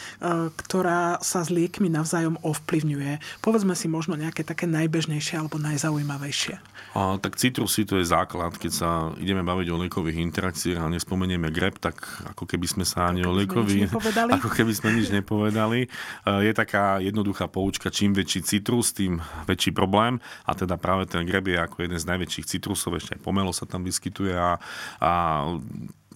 ktorá 0.52 1.18
sa 1.24 1.42
s 1.42 1.50
liekmi 1.50 1.88
navzájom 1.88 2.38
ovplyvňuje. 2.44 3.42
Povedzme 3.42 3.74
si 3.74 3.88
možno 3.88 4.20
nejaké 4.20 4.44
také 4.44 4.68
najbežnejšie 4.68 5.40
alebo 5.40 5.58
najzaujímavejšie. 5.58 6.56
A, 6.92 7.16
tak 7.18 7.40
citrusy 7.40 7.88
to 7.88 7.98
je 7.98 8.06
základ. 8.06 8.56
Keď 8.60 8.72
sa 8.72 8.90
ideme 9.16 9.42
baviť 9.42 9.68
o 9.72 9.80
liekových 9.80 10.20
interakciách 10.20 10.84
a 10.84 10.92
nespomenieme 10.92 11.48
grep, 11.48 11.80
tak 11.80 12.04
ako 12.36 12.44
keby 12.44 12.68
sme 12.68 12.84
sa 12.84 13.08
ani 13.08 13.24
o 13.24 13.32
liekových... 13.32 13.90
Ako 14.42 14.50
keby 14.52 14.74
sme 14.74 14.96
nič 14.96 15.12
nepovedali. 15.12 15.88
Je 16.26 16.52
taká 16.56 17.00
jednoduchá 17.00 17.48
poučka, 17.48 17.94
čím 17.94 18.16
väčší 18.16 18.42
citrus, 18.44 18.92
tým 18.96 19.22
väčší 19.46 19.72
problém. 19.72 20.20
A 20.44 20.56
teda 20.58 20.76
práve 20.76 21.08
ten 21.08 21.24
greb 21.24 21.48
je 21.48 21.58
ako 21.60 21.86
jeden 21.86 22.00
z 22.00 22.10
najväčších 22.10 22.50
citrusov, 22.50 22.98
ešte 22.98 23.16
aj 23.18 23.22
pomelo 23.22 23.54
sa 23.54 23.70
tam 23.70 23.86
vyskytuje 23.86 24.34
a, 24.34 24.58
a 25.00 25.12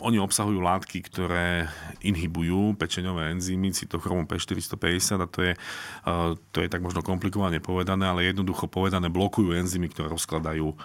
oni 0.05 0.21
obsahujú 0.21 0.61
látky, 0.61 1.01
ktoré 1.09 1.65
inhibujú 2.05 2.77
pečeňové 2.77 3.33
enzymy 3.33 3.73
cytochromu 3.73 4.29
P450 4.29 5.17
a 5.17 5.27
to 5.27 5.39
je, 5.41 5.53
to 6.53 6.57
je 6.61 6.69
tak 6.69 6.85
možno 6.85 7.01
komplikovane 7.01 7.57
povedané, 7.57 8.05
ale 8.05 8.29
jednoducho 8.29 8.69
povedané 8.69 9.09
blokujú 9.09 9.57
enzymy, 9.57 9.89
ktoré 9.89 10.13
rozkladajú, 10.13 10.77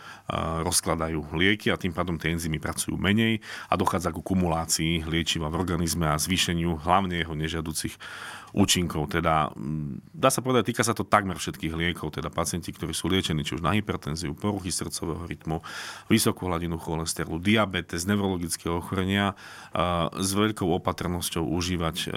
rozkladajú 0.64 1.36
lieky 1.36 1.68
a 1.68 1.76
tým 1.76 1.92
pádom 1.92 2.16
tie 2.16 2.32
enzymy 2.32 2.56
pracujú 2.56 2.96
menej 2.96 3.44
a 3.68 3.76
dochádza 3.76 4.08
ku 4.08 4.24
kumulácii 4.24 5.04
liečiva 5.04 5.52
v 5.52 5.60
organizme 5.60 6.08
a 6.08 6.16
zvýšeniu 6.16 6.80
hlavne 6.80 7.20
jeho 7.20 7.36
nežiaducich 7.36 8.00
účinkov. 8.52 9.10
Teda, 9.10 9.50
mm, 9.54 10.14
dá 10.14 10.28
sa 10.28 10.42
povedať, 10.42 10.74
týka 10.74 10.82
sa 10.82 10.94
to 10.96 11.06
takmer 11.06 11.38
všetkých 11.38 11.74
liekov, 11.74 12.14
teda 12.14 12.30
pacienti, 12.32 12.74
ktorí 12.74 12.94
sú 12.94 13.10
liečení 13.10 13.42
či 13.46 13.58
už 13.58 13.62
na 13.62 13.74
hypertenziu, 13.74 14.34
poruchy 14.34 14.70
srdcového 14.70 15.26
rytmu, 15.26 15.62
vysokú 16.10 16.50
hladinu 16.50 16.78
cholesterolu, 16.78 17.38
diabetes, 17.38 18.06
neurologické 18.06 18.70
ochorenia, 18.70 19.38
s 20.16 20.30
veľkou 20.34 20.66
opatrnosťou 20.82 21.46
užívať, 21.46 22.10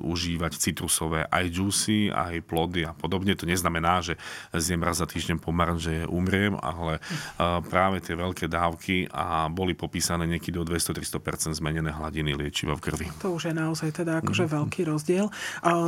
užívať 0.00 0.52
citrusové 0.56 1.28
aj 1.28 1.44
juicy, 1.52 2.08
aj 2.08 2.40
plody 2.44 2.88
a 2.88 2.92
podobne. 2.96 3.36
To 3.36 3.44
neznamená, 3.44 4.00
že 4.00 4.16
zjem 4.56 4.80
raz 4.80 5.00
za 5.00 5.06
týždeň 5.08 5.40
pomaranže 5.40 6.08
umriem, 6.08 6.56
ale 6.60 7.04
práve 7.68 8.00
tie 8.00 8.16
veľké 8.16 8.48
dávky 8.48 9.12
a 9.12 9.48
boli 9.52 9.76
popísané 9.76 10.24
niekedy 10.24 10.56
do 10.56 10.64
200-300% 10.64 11.56
zmenené 11.56 11.92
hladiny 11.92 12.32
liečiva 12.36 12.76
v 12.76 12.82
krvi. 12.82 13.06
To 13.20 13.36
už 13.36 13.52
je 13.52 13.54
naozaj 13.54 13.92
teda 13.92 14.24
akože 14.24 14.48
mm. 14.48 14.52
veľký 14.56 14.80
rozdiel. 14.88 15.26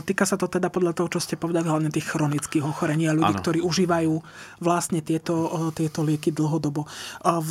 Týka 0.07 0.25
sa 0.27 0.37
to 0.39 0.47
teda 0.51 0.69
podľa 0.73 0.97
toho, 0.97 1.09
čo 1.13 1.21
ste 1.23 1.39
povedali, 1.39 1.69
hlavne 1.69 1.91
tých 1.93 2.15
chronických 2.15 2.65
ochorení 2.65 3.07
a 3.09 3.17
ľudí, 3.17 3.35
ano. 3.35 3.43
ktorí 3.43 3.59
užívajú 3.63 4.15
vlastne 4.63 5.05
tieto, 5.05 5.71
tieto 5.77 6.01
lieky 6.07 6.33
dlhodobo. 6.33 6.87
V 7.23 7.51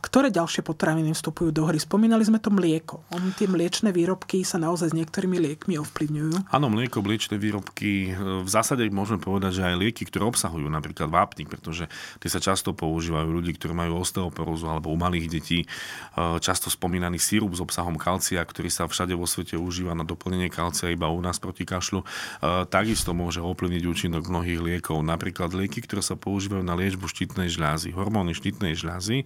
ktoré 0.00 0.32
ďalšie 0.34 0.66
potraviny 0.66 1.14
vstupujú 1.14 1.54
do 1.54 1.68
hry? 1.68 1.78
Spomínali 1.78 2.26
sme 2.26 2.42
to 2.42 2.50
mlieko. 2.50 3.06
On, 3.14 3.22
tie 3.36 3.46
mliečne 3.46 3.94
výrobky 3.94 4.42
sa 4.42 4.58
naozaj 4.58 4.90
s 4.90 4.98
niektorými 4.98 5.38
liekmi 5.38 5.78
ovplyvňujú. 5.78 6.50
Áno, 6.50 6.66
mlieko, 6.66 7.04
mliečne 7.04 7.38
výrobky. 7.38 8.16
V 8.18 8.48
zásade 8.50 8.82
môžeme 8.90 9.22
povedať, 9.22 9.62
že 9.62 9.66
aj 9.70 9.76
lieky, 9.78 10.02
ktoré 10.10 10.26
obsahujú 10.26 10.66
napríklad 10.66 11.06
vápnik, 11.06 11.46
pretože 11.46 11.86
tie 12.18 12.30
sa 12.32 12.42
často 12.42 12.74
používajú 12.74 13.30
ľudí, 13.30 13.54
ktorí 13.54 13.70
majú 13.70 14.02
osteoporózu 14.02 14.66
alebo 14.66 14.90
u 14.90 14.98
malých 14.98 15.30
detí. 15.30 15.68
Často 16.18 16.72
spomínaný 16.72 17.22
sírup 17.22 17.54
s 17.54 17.62
obsahom 17.62 17.94
kalcia, 17.94 18.42
ktorý 18.42 18.72
sa 18.72 18.90
všade 18.90 19.14
vo 19.14 19.28
svete 19.28 19.54
užíva 19.54 19.94
na 19.94 20.02
doplnenie 20.02 20.50
kalcia 20.50 20.90
iba 20.90 21.06
u 21.06 21.22
nás 21.22 21.29
proti 21.38 21.68
kašľu, 21.68 22.00
e, 22.02 22.06
takisto 22.66 23.14
môže 23.14 23.38
ovplyvniť 23.44 23.82
účinok 23.86 24.26
mnohých 24.26 24.58
liekov. 24.58 25.04
Napríklad 25.04 25.54
lieky, 25.54 25.84
ktoré 25.84 26.02
sa 26.02 26.16
používajú 26.16 26.64
na 26.64 26.74
liečbu 26.74 27.06
štítnej 27.06 27.52
žľazy, 27.52 27.94
hormóny 27.94 28.34
štítnej 28.34 28.74
žľazy, 28.74 29.22
e, 29.22 29.24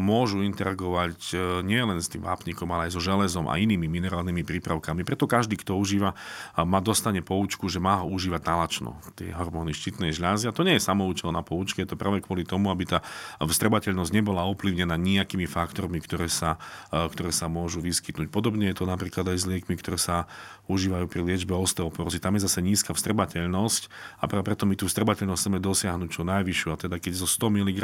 môžu 0.00 0.40
interagovať 0.42 1.18
e, 1.30 1.34
nielen 1.62 2.00
s 2.00 2.10
tým 2.10 2.24
vápnikom, 2.24 2.66
ale 2.72 2.90
aj 2.90 2.96
so 2.96 3.00
železom 3.04 3.46
a 3.46 3.60
inými 3.60 3.86
minerálnymi 3.86 4.42
prípravkami. 4.42 5.04
Preto 5.04 5.28
každý, 5.28 5.60
kto 5.60 5.76
užíva, 5.76 6.16
má 6.56 6.80
dostane 6.80 7.20
poučku, 7.20 7.68
že 7.68 7.78
má 7.78 8.00
ho 8.00 8.10
užívať 8.10 8.42
nalačno, 8.42 8.96
tie 9.14 9.30
hormóny 9.30 9.76
štítnej 9.76 10.16
žľazy. 10.16 10.48
A 10.48 10.56
to 10.56 10.64
nie 10.64 10.80
je 10.80 10.82
samoučel 10.82 11.30
na 11.30 11.44
poučke, 11.44 11.84
je 11.84 11.90
to 11.92 12.00
práve 12.00 12.24
kvôli 12.24 12.48
tomu, 12.48 12.72
aby 12.72 12.88
tá 12.88 12.98
vstrebateľnosť 13.42 14.12
nebola 14.14 14.48
ovplyvnená 14.48 14.96
nejakými 14.96 15.44
faktormi, 15.44 16.00
ktoré 16.00 16.30
sa, 16.30 16.56
ktoré 16.90 17.34
sa 17.34 17.50
môžu 17.50 17.82
vyskytnúť. 17.84 18.30
Podobne 18.30 18.70
je 18.70 18.78
to 18.78 18.86
napríklad 18.86 19.26
aj 19.34 19.38
s 19.42 19.48
liekmi, 19.50 19.74
ktoré 19.76 19.98
sa 19.98 20.30
užívajú 20.70 21.10
pri 21.10 21.19
liečbe 21.22 21.54
osteoporózy. 21.54 22.18
Tam 22.18 22.34
je 22.36 22.44
zase 22.44 22.60
nízka 22.64 22.96
vstrebateľnosť 22.96 23.82
a 24.20 24.24
práve 24.26 24.44
preto 24.46 24.64
my 24.64 24.74
tú 24.74 24.88
vstrebateľnosť 24.88 25.40
chceme 25.40 25.58
dosiahnuť 25.60 26.08
čo 26.10 26.22
najvyššiu. 26.24 26.68
A 26.72 26.76
teda 26.76 26.96
keď 26.96 27.12
zo 27.20 27.28
100 27.28 27.60
mg 27.60 27.80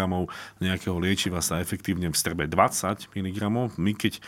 nejakého 0.61 0.97
liečiva 0.97 1.41
sa 1.45 1.61
efektívne 1.61 2.09
vstrebe 2.13 2.49
20 2.49 3.13
mg, 3.13 3.41
my 3.77 3.93
keď 3.93 4.13
e, 4.17 4.21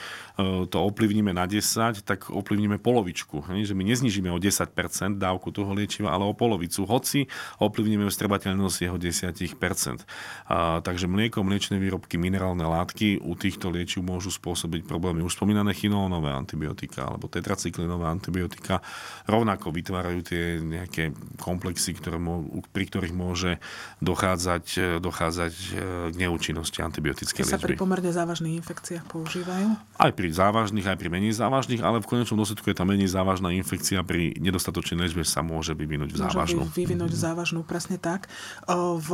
to 0.69 0.77
ovplyvníme 0.77 1.33
na 1.33 1.49
10, 1.49 2.05
tak 2.05 2.29
ovplyvníme 2.29 2.81
polovičku. 2.81 3.49
Že 3.49 3.75
my 3.75 3.85
neznižíme 3.89 4.29
o 4.33 4.39
10% 4.39 5.19
dávku 5.19 5.51
toho 5.51 5.73
liečiva, 5.73 6.13
ale 6.13 6.29
o 6.29 6.35
polovicu. 6.37 6.85
Hoci 6.85 7.27
ovplyvníme 7.59 8.07
vstrebateľnosť 8.09 8.77
jeho 8.89 8.97
10%. 8.97 10.05
A, 10.49 10.81
takže 10.85 11.07
mlieko, 11.11 11.43
mliečne 11.43 11.81
výrobky, 11.81 12.21
minerálne 12.21 12.65
látky 12.65 13.21
u 13.25 13.33
týchto 13.35 13.73
liečiv 13.73 14.05
môžu 14.05 14.33
spôsobiť 14.33 14.85
problémy. 14.85 15.25
Už 15.25 15.35
spomínané 15.35 15.73
chinónové 15.73 16.33
antibiotika 16.33 17.09
alebo 17.09 17.31
tetracyklinové 17.31 18.07
antibiotika 18.09 18.81
rovnako 19.29 19.71
vytvárajú 19.71 20.21
tie 20.25 20.43
nejaké 20.59 21.13
komplexy, 21.39 21.95
ktoré 21.97 22.17
mô, 22.17 22.65
pri 22.73 22.85
ktorých 22.89 23.15
môže 23.15 23.61
dochádzať, 24.01 24.65
e, 24.77 24.87
dochádzať 24.99 25.55
e, 25.55 25.67
k 26.11 26.15
neúčinnosti 26.17 26.81
antibiotickej 26.81 27.45
liečby. 27.45 27.55
sa 27.55 27.61
pri 27.61 27.77
pomerne 27.77 28.11
závažných 28.11 28.57
infekciách 28.65 29.05
používajú? 29.07 29.69
Aj 30.01 30.13
pri 30.13 30.29
závažných, 30.33 30.87
aj 30.89 30.99
pri 30.99 31.09
menej 31.13 31.37
závažných, 31.37 31.85
ale 31.85 32.01
v 32.01 32.09
konečnom 32.09 32.41
dôsledku 32.41 32.73
je 32.73 32.77
tá 32.77 32.89
menej 32.89 33.13
závažná 33.13 33.53
infekcia 33.53 34.01
pri 34.01 34.33
nedostatočnej 34.41 35.05
liečbe 35.05 35.23
sa 35.29 35.45
môže 35.45 35.77
vyvinúť 35.77 36.11
v 36.15 36.19
závažnú. 36.25 36.65
Môže 36.65 36.75
vyvinúť 36.75 37.11
v 37.13 37.21
závažnú, 37.21 37.61
presne 37.69 38.01
tak. 38.01 38.33
V, 38.69 39.09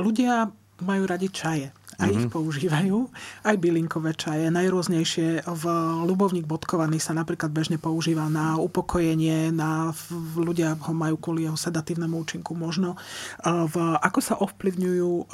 ľudia 0.00 0.50
majú 0.80 1.08
radi 1.08 1.32
čaje 1.32 1.72
a 1.96 2.04
mm-hmm. 2.04 2.14
ich 2.16 2.24
mhm. 2.28 2.32
používajú. 2.32 2.98
Aj 3.44 3.56
bylinkové 3.56 4.12
čaje, 4.12 4.52
najrôznejšie. 4.52 5.48
V 5.48 5.64
ľubovník 6.04 6.44
bodkovaný 6.44 7.00
sa 7.00 7.16
napríklad 7.16 7.48
bežne 7.52 7.80
používa 7.80 8.28
na 8.28 8.60
upokojenie, 8.60 9.48
na, 9.52 9.96
ľudia 10.36 10.76
ho 10.76 10.92
majú 10.92 11.16
kvôli 11.16 11.48
jeho 11.48 11.56
sedatívnemu 11.56 12.14
účinku 12.20 12.52
možno. 12.52 13.00
V, 13.44 13.74
ako 14.00 14.20
sa 14.20 14.36
ovplyvňujú 14.36 15.32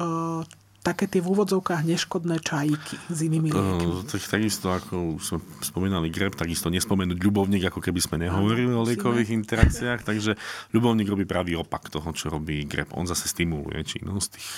také 0.82 1.06
tie 1.06 1.22
v 1.22 1.30
úvodzovkách 1.30 1.86
neškodné 1.86 2.42
čajíky 2.42 2.98
s 3.06 3.18
inými 3.22 3.54
liekmi. 3.54 4.02
tak, 4.02 4.22
takisto, 4.26 4.66
ako 4.74 5.22
sme 5.22 5.38
spomínali 5.62 6.10
greb, 6.10 6.34
takisto 6.34 6.74
nespomenúť 6.74 7.22
ľubovník, 7.22 7.70
ako 7.70 7.78
keby 7.78 8.02
sme 8.02 8.26
nehovorili 8.26 8.74
o 8.74 8.82
liekových 8.82 9.30
interakciách. 9.30 10.02
Takže 10.10 10.34
ľubovník 10.74 11.06
robí 11.06 11.22
pravý 11.22 11.54
opak 11.54 11.86
toho, 11.86 12.10
čo 12.10 12.34
robí 12.34 12.66
greb. 12.66 12.90
On 12.98 13.06
zase 13.06 13.30
stimuluje 13.30 13.78
činnosť 13.86 14.28
tých, 14.34 14.50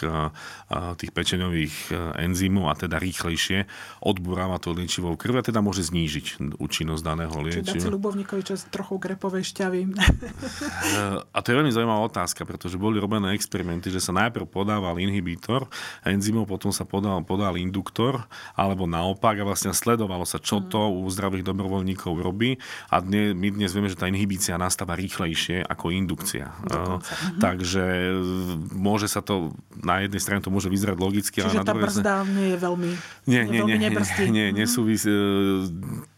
tých 0.96 1.12
pečeňových 1.12 1.92
enzymov 2.16 2.72
a 2.72 2.74
teda 2.74 2.96
rýchlejšie 2.96 3.68
odburáva 4.00 4.56
to 4.56 4.72
liečivo 4.72 5.12
v 5.12 5.20
krvi 5.20 5.44
a 5.44 5.44
teda 5.44 5.60
môže 5.60 5.84
znížiť 5.84 6.56
účinnosť 6.56 7.02
daného 7.04 7.37
liečiva. 7.44 7.76
Čiže 7.76 7.84
si 7.84 7.92
ľubovníkovi 7.92 8.42
čas 8.48 8.64
trochu 8.72 8.96
grepovej 8.96 9.44
šťavy. 9.44 9.92
a 11.37 11.38
to 11.44 11.46
je 11.52 11.56
veľmi 11.60 11.68
zaujímavá 11.68 12.00
otázka, 12.08 12.48
pretože 12.48 12.80
boli 12.80 12.96
robené 12.96 13.37
experimenty, 13.37 13.92
že 13.92 14.00
sa 14.00 14.16
najprv 14.16 14.48
podával 14.48 14.96
inhibítor 14.96 15.68
enzymov, 16.14 16.46
potom 16.46 16.70
sa 16.70 16.87
podal, 16.87 17.20
podal 17.27 17.59
induktor, 17.59 18.24
alebo 18.55 18.87
naopak 18.87 19.37
a 19.40 19.44
vlastne 19.44 19.74
sledovalo 19.74 20.22
sa, 20.22 20.38
čo 20.38 20.62
to 20.62 20.90
u 20.90 21.05
zdravých 21.11 21.44
dobrovoľníkov 21.44 22.14
robí. 22.22 22.57
A 22.88 23.03
dne, 23.03 23.35
my 23.35 23.50
dnes 23.50 23.74
vieme, 23.74 23.90
že 23.90 23.98
tá 23.98 24.07
inhibícia 24.07 24.55
nastáva 24.55 24.94
rýchlejšie 24.94 25.66
ako 25.66 25.90
indukcia. 25.90 26.55
Dokonca. 26.64 27.12
Uh, 27.12 27.38
takže 27.42 27.85
môže 28.72 29.11
sa 29.11 29.20
to, 29.20 29.53
na 29.83 30.07
jednej 30.07 30.20
strane 30.22 30.40
to 30.40 30.55
môže 30.55 30.70
vyzerať 30.70 30.96
logicky, 30.96 31.42
Čiže 31.42 31.61
ale 31.61 31.61
na 31.61 31.66
druhej 31.66 31.83
tá 31.83 31.87
brzda 31.90 32.14
nie 32.31 32.48
je 32.55 32.59
veľmi, 32.62 32.90
nie, 33.27 33.42
nie, 33.50 33.61
nie, 33.66 33.77
nie, 33.81 33.90
nie, 34.31 34.46
nesúvisí 34.55 35.11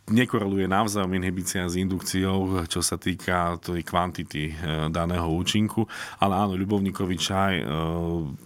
nekoreluje 0.07 0.71
navzájom 0.71 1.19
inhibícia 1.19 1.67
s 1.67 1.75
indukciou, 1.75 2.63
čo 2.71 2.79
sa 2.79 2.95
týka 2.95 3.59
tej 3.59 3.83
kvantity 3.83 4.43
e, 4.47 4.53
daného 4.87 5.27
účinku, 5.27 5.83
ale 6.23 6.39
áno, 6.39 6.55
ľubovníkový 6.55 7.19
čaj 7.19 7.55
e, 7.59 7.65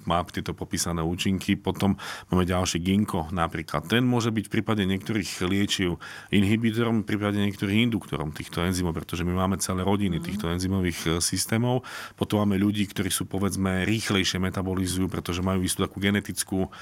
má 0.08 0.24
tieto 0.24 0.56
popísané 0.56 1.04
účinky. 1.04 1.60
Potom 1.60 2.00
máme 2.32 2.48
ďalší 2.48 2.80
ginko 2.80 3.28
napríklad. 3.28 3.92
Ten 3.92 4.08
môže 4.08 4.32
byť 4.32 4.44
v 4.48 4.52
prípade 4.56 4.82
niektorých 4.88 5.44
liečiv 5.44 6.00
inhibitorom, 6.32 7.04
v 7.04 7.08
prípade 7.12 7.36
niektorých 7.36 7.92
induktorom 7.92 8.32
týchto 8.32 8.64
enzymov, 8.64 8.96
pretože 8.96 9.28
my 9.28 9.36
máme 9.36 9.60
celé 9.60 9.84
rodiny 9.84 10.16
mm. 10.16 10.24
týchto 10.24 10.48
enzymových 10.48 11.00
e, 11.04 11.08
systémov. 11.20 11.84
Potom 12.16 12.40
máme 12.40 12.56
ľudí, 12.56 12.88
ktorí 12.88 13.12
sú 13.12 13.28
povedzme 13.28 13.84
rýchlejšie 13.84 14.40
metabolizujú, 14.40 15.12
pretože 15.12 15.44
majú 15.44 15.60
istú 15.60 15.84
takú 15.84 16.00
genetickú 16.00 16.72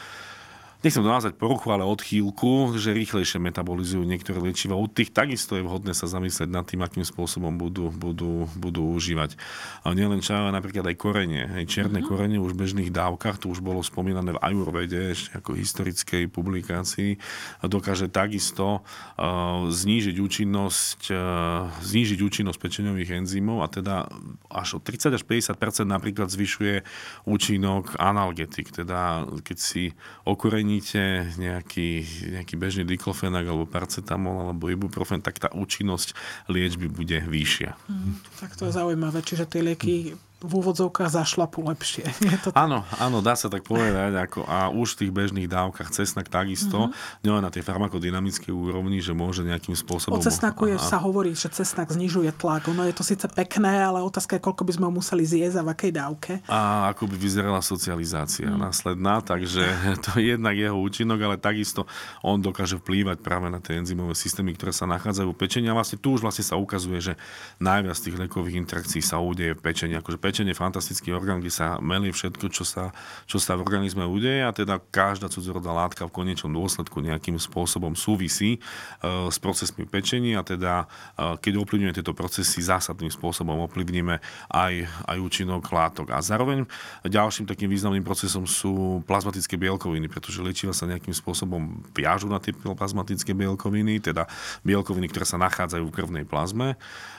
nechcem 0.78 1.02
to 1.02 1.10
nazvať 1.10 1.34
poruchu, 1.34 1.74
ale 1.74 1.82
odchýlku, 1.82 2.78
že 2.78 2.94
rýchlejšie 2.94 3.42
metabolizujú 3.42 4.06
niektoré 4.06 4.38
liečiva. 4.38 4.78
U 4.78 4.86
tých 4.86 5.10
takisto 5.10 5.58
je 5.58 5.66
vhodné 5.66 5.90
sa 5.90 6.06
zamyslieť 6.06 6.46
nad 6.46 6.62
tým, 6.62 6.86
akým 6.86 7.02
spôsobom 7.02 7.58
budú, 7.58 7.90
budú, 7.90 8.46
budú 8.54 8.94
užívať. 8.94 9.34
A 9.82 9.90
nielen 9.98 10.22
čaj, 10.22 10.46
ale 10.46 10.54
napríklad 10.54 10.86
aj 10.86 10.94
korenie. 10.94 11.50
Hej, 11.50 11.66
čierne 11.66 11.98
mm-hmm. 11.98 12.06
korenie 12.06 12.38
už 12.38 12.54
v 12.54 12.60
bežných 12.62 12.90
dávkach, 12.94 13.42
to 13.42 13.50
už 13.50 13.58
bolo 13.58 13.82
spomínané 13.82 14.38
v 14.38 14.42
Ajurvede, 14.42 15.18
ešte 15.18 15.42
ako 15.42 15.58
historickej 15.58 16.30
publikácii, 16.30 17.18
dokáže 17.66 18.06
takisto 18.06 18.86
uh, 18.86 19.66
znížiť 19.66 20.14
účinnosť, 20.22 21.00
uh, 21.10 21.74
znížiť 21.82 22.22
účinnosť 22.22 22.58
pečeňových 22.62 23.26
enzymov 23.26 23.66
a 23.66 23.68
teda 23.68 24.06
až 24.46 24.78
o 24.78 24.80
30 24.80 25.18
až 25.18 25.22
50% 25.26 25.58
napríklad 25.90 26.30
zvyšuje 26.30 26.86
účinok 27.26 27.98
analgetik. 27.98 28.70
Teda 28.70 29.26
keď 29.42 29.58
si 29.58 29.82
okorenie 30.22 30.67
doplníte 30.68 31.32
nejaký, 31.40 31.90
nejaký 32.36 32.54
bežný 32.60 32.84
diklofenak 32.84 33.48
alebo 33.48 33.64
paracetamol 33.64 34.52
alebo 34.52 34.68
ibuprofen, 34.68 35.24
tak 35.24 35.40
tá 35.40 35.48
účinnosť 35.48 36.12
liečby 36.52 36.92
bude 36.92 37.24
vyššia. 37.24 37.72
Hmm, 37.88 38.20
tak 38.36 38.52
to 38.52 38.68
je 38.68 38.76
zaujímavé. 38.76 39.24
Čiže 39.24 39.48
tie 39.48 39.64
lieky 39.64 40.12
v 40.38 40.52
úvodzovkách 40.62 41.10
zašlapu 41.10 41.66
lepšie. 41.66 42.06
Je 42.30 42.38
to... 42.38 42.48
Áno, 42.54 42.86
áno, 43.02 43.18
dá 43.18 43.34
sa 43.34 43.50
tak 43.50 43.66
povedať. 43.66 44.14
Ako, 44.14 44.46
a 44.46 44.70
už 44.70 44.94
v 44.94 44.98
tých 45.04 45.12
bežných 45.12 45.48
dávkach 45.50 45.90
cesnak 45.90 46.30
takisto, 46.30 46.88
mm-hmm. 46.88 47.22
nielen 47.26 47.42
na 47.42 47.50
tej 47.50 47.66
farmakodynamickej 47.66 48.54
úrovni, 48.54 49.02
že 49.02 49.10
môže 49.18 49.42
nejakým 49.42 49.74
spôsobom... 49.74 50.14
O 50.14 50.22
cesnaku 50.22 50.70
je, 50.70 50.76
sa 50.78 51.02
hovorí, 51.02 51.34
že 51.34 51.50
cesnak 51.50 51.90
znižuje 51.90 52.30
tlak. 52.38 52.70
Ono 52.70 52.86
je 52.86 52.94
to 52.94 53.02
síce 53.02 53.26
pekné, 53.34 53.82
ale 53.82 53.98
otázka 53.98 54.38
je, 54.38 54.46
koľko 54.46 54.62
by 54.62 54.72
sme 54.78 54.84
ho 54.86 54.92
museli 54.94 55.26
zjesť 55.26 55.58
a 55.58 55.66
v 55.66 55.68
akej 55.74 55.92
dávke. 55.92 56.32
A 56.46 56.90
ako 56.94 57.10
by 57.10 57.16
vyzerala 57.18 57.58
socializácia 57.58 58.46
mm. 58.46 58.62
následná, 58.62 59.18
takže 59.18 59.66
to 60.06 60.22
je 60.22 60.38
jednak 60.38 60.54
jeho 60.54 60.78
účinok, 60.78 61.18
ale 61.18 61.36
takisto 61.42 61.90
on 62.22 62.38
dokáže 62.38 62.78
vplývať 62.78 63.18
práve 63.26 63.50
na 63.50 63.58
tie 63.58 63.82
enzymové 63.82 64.14
systémy, 64.14 64.54
ktoré 64.54 64.70
sa 64.70 64.86
nachádzajú 64.86 65.34
v 65.34 65.38
pečení. 65.38 65.66
A 65.66 65.74
vlastne 65.74 65.98
tu 65.98 66.14
už 66.14 66.22
vlastne 66.22 66.46
sa 66.46 66.54
ukazuje, 66.54 67.02
že 67.02 67.14
najviac 67.58 67.98
tých 67.98 68.14
liekových 68.14 68.58
interakcií 68.62 69.02
sa 69.02 69.18
udeje 69.18 69.58
v 69.58 69.62
pečení. 69.66 69.98
Akože 69.98 70.27
pečenie 70.28 70.52
fantastický 70.52 71.16
orgán, 71.16 71.40
kde 71.40 71.48
sa 71.48 71.80
melí 71.80 72.12
všetko, 72.12 72.52
čo 72.52 72.68
sa, 72.68 72.92
čo 73.24 73.40
sa 73.40 73.56
v 73.56 73.64
organizme 73.64 74.04
udeje 74.04 74.44
a 74.44 74.52
teda 74.52 74.76
každá 74.92 75.32
cudzorodá 75.32 75.72
látka 75.72 76.04
v 76.04 76.12
konečnom 76.12 76.52
dôsledku 76.52 77.00
nejakým 77.00 77.40
spôsobom 77.40 77.96
súvisí 77.96 78.60
uh, 79.00 79.32
s 79.32 79.40
procesmi 79.40 79.88
pečení 79.88 80.36
a 80.36 80.44
teda 80.44 80.84
uh, 80.84 81.40
keď 81.40 81.64
ovplyvňujeme 81.64 81.96
tieto 81.96 82.12
procesy 82.12 82.60
zásadným 82.60 83.08
spôsobom 83.08 83.56
ovplyvníme 83.64 84.20
aj, 84.52 84.74
aj 85.08 85.16
účinok 85.16 85.64
látok. 85.72 86.12
A 86.12 86.20
zároveň 86.20 86.68
ďalším 87.08 87.48
takým 87.48 87.72
významným 87.72 88.04
procesom 88.04 88.44
sú 88.44 89.00
plazmatické 89.08 89.56
bielkoviny, 89.56 90.12
pretože 90.12 90.44
liečiva 90.44 90.76
sa 90.76 90.84
nejakým 90.84 91.16
spôsobom 91.16 91.80
viažu 91.96 92.28
na 92.28 92.36
tie 92.36 92.52
plazmatické 92.52 93.32
bielkoviny, 93.32 94.04
teda 94.04 94.28
bielkoviny, 94.60 95.08
ktoré 95.08 95.24
sa 95.24 95.40
nachádzajú 95.40 95.88
v 95.88 95.94
krvnej 95.96 96.24
plazme 96.28 96.76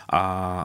a 0.10 0.22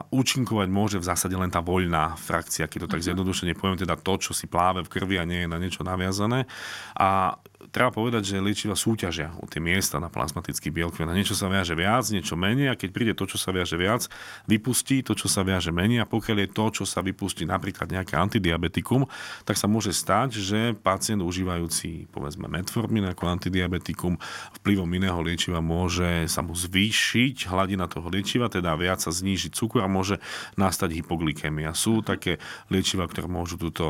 účinkovať 0.09 0.67
môže 0.73 0.97
v 0.97 1.05
zásade 1.05 1.37
len 1.37 1.53
tá 1.53 1.61
voľná 1.61 2.17
frakcia, 2.17 2.65
keď 2.65 2.89
to 2.89 2.91
tak 2.97 3.01
mhm. 3.01 3.07
zjednodušene 3.13 3.53
poviem, 3.53 3.77
teda 3.77 3.93
to, 3.95 4.13
čo 4.17 4.33
si 4.33 4.49
pláve 4.49 4.81
v 4.81 4.89
krvi 4.89 5.21
a 5.21 5.25
nie 5.29 5.45
je 5.45 5.51
na 5.51 5.61
niečo 5.61 5.85
naviazané. 5.85 6.49
A 6.97 7.37
treba 7.71 7.89
povedať, 7.93 8.35
že 8.35 8.43
liečiva 8.43 8.73
súťažia 8.73 9.33
o 9.39 9.45
tie 9.47 9.61
miesta 9.61 10.01
na 10.01 10.09
plazmatický 10.11 10.73
bielkovin. 10.73 11.09
Na 11.09 11.15
niečo 11.15 11.37
sa 11.37 11.47
viaže 11.47 11.77
viac, 11.77 12.05
niečo 12.09 12.35
menej 12.37 12.73
a 12.73 12.79
keď 12.79 12.89
príde 12.91 13.13
to, 13.13 13.25
čo 13.29 13.37
sa 13.37 13.53
viaže 13.53 13.77
viac, 13.79 14.09
vypustí 14.49 15.05
to, 15.05 15.13
čo 15.13 15.29
sa 15.31 15.45
viaže 15.45 15.71
menej 15.71 16.03
a 16.03 16.09
pokiaľ 16.09 16.37
je 16.45 16.49
to, 16.51 16.65
čo 16.81 16.83
sa 16.83 16.99
vypustí 17.05 17.47
napríklad 17.47 17.87
nejaké 17.89 18.17
antidiabetikum, 18.17 19.07
tak 19.47 19.55
sa 19.55 19.69
môže 19.69 19.93
stať, 19.95 20.37
že 20.37 20.59
pacient 20.75 21.21
užívajúci 21.23 22.09
povedzme 22.11 22.49
metformin 22.51 23.07
ako 23.11 23.29
antidiabetikum 23.39 24.17
vplyvom 24.61 24.89
iného 24.91 25.19
liečiva 25.21 25.61
môže 25.61 26.27
sa 26.27 26.41
mu 26.41 26.57
zvýšiť 26.57 27.47
hladina 27.49 27.85
toho 27.87 28.09
liečiva, 28.09 28.49
teda 28.49 28.73
viac 28.75 28.99
sa 28.99 29.13
znížiť 29.13 29.51
cukor 29.53 29.85
a 29.85 29.89
môže 29.89 30.17
nastať 30.59 31.01
hypoglykemia. 31.01 31.71
Sú 31.77 32.01
také 32.01 32.41
liečiva, 32.67 33.05
ktoré 33.05 33.29
môžu 33.29 33.55
túto, 33.55 33.85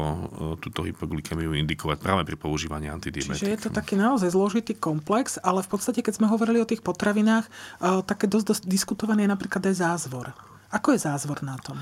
túto 0.60 0.84
hypoglykemiu 0.84 1.56
indikovať 1.56 1.98
práve 2.02 2.22
pri 2.28 2.36
používaní 2.36 2.88
antidiabetikum. 2.92 3.65
To 3.66 3.74
taký 3.74 3.98
naozaj 3.98 4.30
zložitý 4.38 4.78
komplex, 4.78 5.42
ale 5.42 5.66
v 5.66 5.70
podstate, 5.74 6.06
keď 6.06 6.22
sme 6.22 6.30
hovorili 6.30 6.62
o 6.62 6.70
tých 6.70 6.86
potravinách, 6.86 7.50
uh, 7.50 8.06
také 8.06 8.30
dosť, 8.30 8.46
dosť 8.46 8.64
diskutovaný 8.70 9.26
je 9.26 9.34
napríklad 9.34 9.66
aj 9.66 9.82
zázvor. 9.82 10.38
Ako 10.74 10.98
je 10.98 11.00
zázvor 11.02 11.40
na 11.46 11.56
tom? 11.62 11.78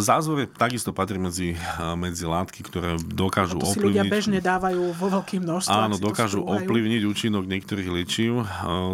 Zázvor 0.00 0.44
je, 0.44 0.48
takisto 0.48 0.96
patrí 0.96 1.20
medzi, 1.20 1.58
medzi 1.94 2.24
látky, 2.24 2.60
ktoré 2.64 2.96
dokážu 3.00 3.60
to 3.60 3.68
si 3.68 3.78
ovplyvniť... 3.78 4.00
ľudia 4.00 4.04
bežne 4.08 4.38
dávajú 4.40 4.82
vo 4.96 5.06
veľkým 5.20 5.44
množstve. 5.44 5.74
Áno, 5.74 5.96
dokážu 6.00 6.40
ovplyvniť 6.42 7.02
účinok 7.04 7.44
niektorých 7.44 7.88
liečiv. 7.88 8.46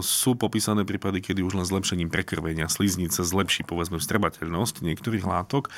Sú 0.03 0.35
popísané 0.35 0.83
prípady, 0.83 1.23
kedy 1.23 1.41
už 1.47 1.57
len 1.57 1.67
zlepšením 1.67 2.11
prekrvenia 2.11 2.67
sliznice 2.67 3.23
zlepší 3.23 3.63
povedzme 3.65 4.03
vstrebateľnosť 4.03 4.83
niektorých 4.83 5.25
látok 5.25 5.73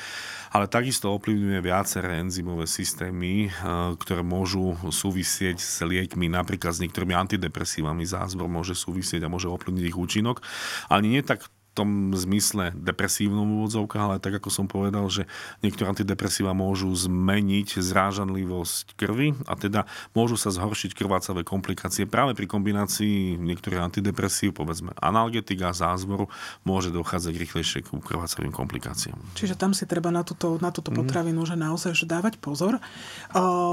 ale 0.53 0.69
takisto 0.69 1.09
ovplyvňuje 1.17 1.59
viaceré 1.65 2.21
enzymové 2.21 2.69
systémy, 2.69 3.49
ktoré 3.97 4.21
môžu 4.21 4.77
súvisieť 4.93 5.57
s 5.57 5.81
liekmi, 5.81 6.29
napríklad 6.29 6.77
s 6.77 6.81
niektorými 6.85 7.17
antidepresívami. 7.17 8.05
Zázvor 8.05 8.45
môže 8.45 8.77
súvisieť 8.77 9.25
a 9.25 9.33
môže 9.33 9.49
ovplyvniť 9.49 9.85
ich 9.89 9.97
účinok. 9.97 10.45
Ani 10.93 11.17
nie 11.17 11.25
tak 11.25 11.49
tom 11.73 12.13
zmysle 12.13 12.71
depresívnom 12.77 13.61
úvodzovka, 13.61 13.97
ale 13.97 14.21
tak 14.21 14.37
ako 14.37 14.49
som 14.53 14.65
povedal, 14.69 15.09
že 15.09 15.25
niektoré 15.65 15.89
antidepresíva 15.89 16.53
môžu 16.53 16.93
zmeniť 16.93 17.81
zrážanlivosť 17.81 18.93
krvi 18.93 19.33
a 19.49 19.57
teda 19.57 19.89
môžu 20.13 20.37
sa 20.37 20.53
zhoršiť 20.53 20.93
krvácavé 20.93 21.41
komplikácie. 21.41 22.05
Práve 22.05 22.37
pri 22.37 22.45
kombinácii 22.45 23.41
niektorých 23.41 23.81
antidepresív, 23.81 24.53
povedzme 24.53 24.93
analgetik 25.01 25.65
a 25.65 25.73
zázvoru, 25.73 26.29
môže 26.61 26.93
dochádzať 26.93 27.33
rýchlejšie 27.33 27.79
k 27.83 27.89
krvácavým 27.89 28.53
komplikáciám. 28.53 29.17
Čiže 29.33 29.57
tam 29.57 29.73
si 29.73 29.89
treba 29.89 30.13
na 30.13 30.21
túto, 30.21 30.61
na 30.61 30.69
túto 30.69 30.93
mhm. 30.93 30.97
potravinu 31.03 31.41
mm. 31.43 31.49
že 31.49 31.55
naozaj 31.57 31.91
že 31.97 32.05
dávať 32.05 32.37
pozor. 32.37 32.77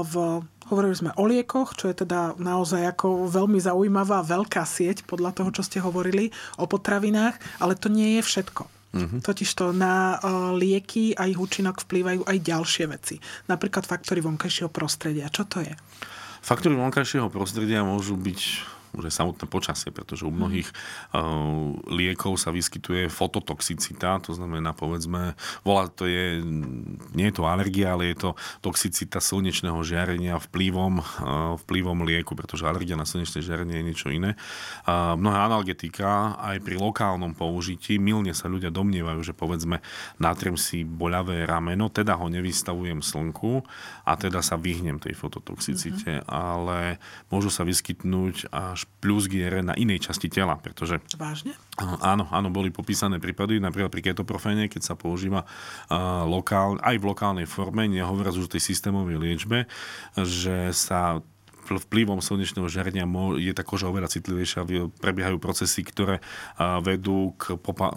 V 0.01 0.13
Hovorili 0.71 0.95
sme 0.95 1.11
o 1.19 1.27
liekoch, 1.27 1.75
čo 1.75 1.91
je 1.91 2.07
teda 2.07 2.39
naozaj 2.39 2.95
ako 2.95 3.27
veľmi 3.27 3.59
zaujímavá 3.59 4.23
veľká 4.23 4.63
sieť 4.63 5.03
podľa 5.03 5.35
toho, 5.35 5.51
čo 5.51 5.67
ste 5.67 5.83
hovorili, 5.83 6.31
o 6.55 6.63
potravinách, 6.63 7.35
ale 7.59 7.75
to 7.75 7.90
nie 7.91 8.17
je 8.19 8.21
všetko. 8.23 8.63
Mm-hmm. 8.91 9.19
Totižto 9.23 9.71
na 9.71 10.19
uh, 10.19 10.51
lieky 10.51 11.15
a 11.15 11.27
ich 11.27 11.39
účinok 11.39 11.79
vplývajú 11.87 12.27
aj 12.27 12.37
ďalšie 12.43 12.85
veci. 12.91 13.15
Napríklad 13.47 13.87
faktory 13.87 14.19
vonkajšieho 14.19 14.67
prostredia. 14.67 15.31
Čo 15.31 15.47
to 15.47 15.63
je? 15.63 15.71
Faktory 16.43 16.75
vonkajšieho 16.75 17.31
prostredia 17.31 17.87
môžu 17.87 18.19
byť 18.19 18.39
už 18.95 19.11
aj 19.11 19.15
samotné 19.23 19.45
počasie, 19.47 19.89
pretože 19.91 20.27
u 20.27 20.31
mnohých 20.31 20.69
uh, 20.69 21.75
liekov 21.87 22.35
sa 22.39 22.51
vyskytuje 22.51 23.07
fototoxicita, 23.07 24.19
to 24.23 24.35
znamená, 24.35 24.75
povedzme, 24.75 25.35
volá 25.63 25.87
to 25.87 26.07
je, 26.07 26.43
nie 27.15 27.27
je 27.31 27.35
to 27.35 27.43
alergia, 27.47 27.95
ale 27.95 28.11
je 28.11 28.27
to 28.27 28.29
toxicita 28.63 29.23
slnečného 29.23 29.79
žiarenia 29.83 30.39
vplyvom, 30.51 30.93
uh, 30.99 31.05
vplyvom 31.67 32.03
lieku, 32.03 32.35
pretože 32.35 32.67
alergia 32.67 32.99
na 32.99 33.07
slnečné 33.07 33.39
žiarenie 33.43 33.79
je 33.79 33.87
niečo 33.87 34.07
iné. 34.11 34.35
Uh, 34.83 35.15
mnohé 35.15 35.37
analgetika 35.47 36.35
aj 36.39 36.59
pri 36.63 36.75
lokálnom 36.79 37.33
použití, 37.35 37.97
milne 37.97 38.35
sa 38.35 38.51
ľudia 38.51 38.73
domnievajú, 38.73 39.21
že 39.23 39.33
povedzme, 39.35 39.79
natriem 40.19 40.55
si 40.59 40.83
boľavé 40.83 41.47
rameno, 41.47 41.87
teda 41.87 42.17
ho 42.19 42.27
nevystavujem 42.27 43.01
slnku 43.01 43.63
a 44.05 44.13
teda 44.17 44.43
sa 44.43 44.59
vyhnem 44.59 44.97
tej 44.97 45.17
fototoxicite, 45.17 46.21
mm-hmm. 46.21 46.29
ale 46.29 46.97
môžu 47.29 47.49
sa 47.49 47.65
vyskytnúť 47.65 48.51
až 48.51 48.80
až 48.81 48.89
plus 48.97 49.29
GR 49.29 49.61
na 49.61 49.77
inej 49.77 50.09
časti 50.09 50.25
tela, 50.25 50.57
pretože... 50.57 50.97
Vážne? 51.13 51.53
Áno, 51.77 52.25
áno, 52.33 52.49
boli 52.49 52.73
popísané 52.73 53.21
prípady, 53.21 53.61
napríklad 53.61 53.93
pri 53.93 54.09
ketoprofene, 54.09 54.65
keď 54.65 54.81
sa 54.81 54.93
používa 54.97 55.45
uh, 55.45 56.25
lokál, 56.25 56.81
aj 56.81 56.97
v 56.97 57.05
lokálnej 57.05 57.45
forme, 57.45 57.85
nehovoriac 57.85 58.33
už 58.33 58.49
o 58.49 58.53
tej 58.57 58.73
systémovej 58.73 59.21
liečbe, 59.21 59.69
že 60.17 60.73
sa 60.73 61.21
vplyvom 61.71 62.19
slnečného 62.19 62.67
žiarenia 62.67 63.07
je 63.39 63.53
tá 63.55 63.63
koža 63.63 63.87
oveľa 63.87 64.11
citlivejšia, 64.11 64.67
prebiehajú 64.99 65.37
procesy, 65.39 65.87
ktoré 65.87 66.19
vedú 66.83 67.31
k 67.39 67.55
popá- 67.55 67.95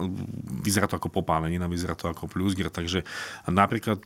vyzerá 0.63 0.87
to 0.87 0.95
ako 0.95 1.11
popálenie, 1.11 1.59
vyzerá 1.59 1.97
to 1.97 2.07
ako 2.07 2.31
plusger, 2.31 2.71
takže 2.71 3.03
napríklad 3.49 3.99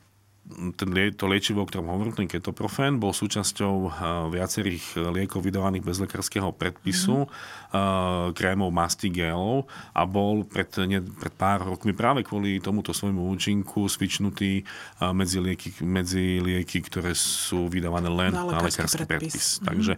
ten, 0.49 0.89
to 1.13 1.25
liečivo, 1.29 1.61
o 1.61 1.69
ktorom 1.69 1.93
hovorím, 1.93 2.25
ten 2.25 2.29
ketoprofen, 2.29 2.97
bol 2.97 3.13
súčasťou 3.13 3.75
uh, 3.85 3.93
viacerých 4.33 4.97
liekov 5.13 5.45
vydávaných 5.45 5.85
bez 5.85 5.97
lekárskeho 6.01 6.49
predpisu, 6.57 7.29
mm-hmm. 7.29 8.33
krémov, 8.33 8.73
masti, 8.73 9.13
gelov 9.13 9.69
a 9.93 10.01
bol 10.09 10.41
pred, 10.41 10.65
ne, 10.89 11.05
pred 11.05 11.33
pár 11.37 11.69
rokmi 11.69 11.93
práve 11.93 12.25
kvôli 12.25 12.57
tomuto 12.57 12.97
svojmu 12.97 13.29
účinku 13.29 13.85
svičnutý 13.85 14.65
uh, 14.65 15.13
medzi, 15.13 15.37
lieky, 15.37 15.85
medzi 15.85 16.41
lieky, 16.41 16.81
ktoré 16.81 17.13
sú 17.13 17.69
vydávané 17.69 18.09
len 18.09 18.33
na, 18.33 18.49
na 18.49 18.65
lekársky 18.65 19.05
predpis. 19.05 19.33
predpis. 19.33 19.45
Mm-hmm. 19.45 19.67
Takže 19.69 19.93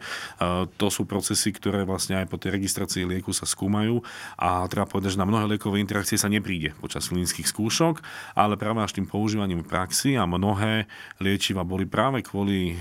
to 0.76 0.88
sú 0.92 1.08
procesy, 1.08 1.56
ktoré 1.56 1.88
vlastne 1.88 2.20
aj 2.20 2.28
po 2.28 2.36
tej 2.36 2.60
registrácii 2.60 3.08
lieku 3.08 3.32
sa 3.32 3.48
skúmajú 3.48 4.04
a 4.36 4.68
treba 4.68 4.90
povedať, 4.90 5.16
že 5.16 5.22
na 5.22 5.28
mnohé 5.28 5.48
liekové 5.56 5.80
interakcie 5.80 6.20
sa 6.20 6.28
nepríde 6.28 6.76
počas 6.80 7.08
klinických 7.08 7.48
skúšok, 7.48 8.04
ale 8.36 8.60
práve 8.60 8.84
až 8.84 9.00
tým 9.00 9.08
používaním 9.08 9.64
v 9.64 9.70
praxi 9.72 10.20
a 10.20 10.28
mnohé 10.32 10.88
liečiva 11.20 11.68
boli 11.68 11.84
práve 11.84 12.24
kvôli 12.24 12.74
e, 12.74 12.76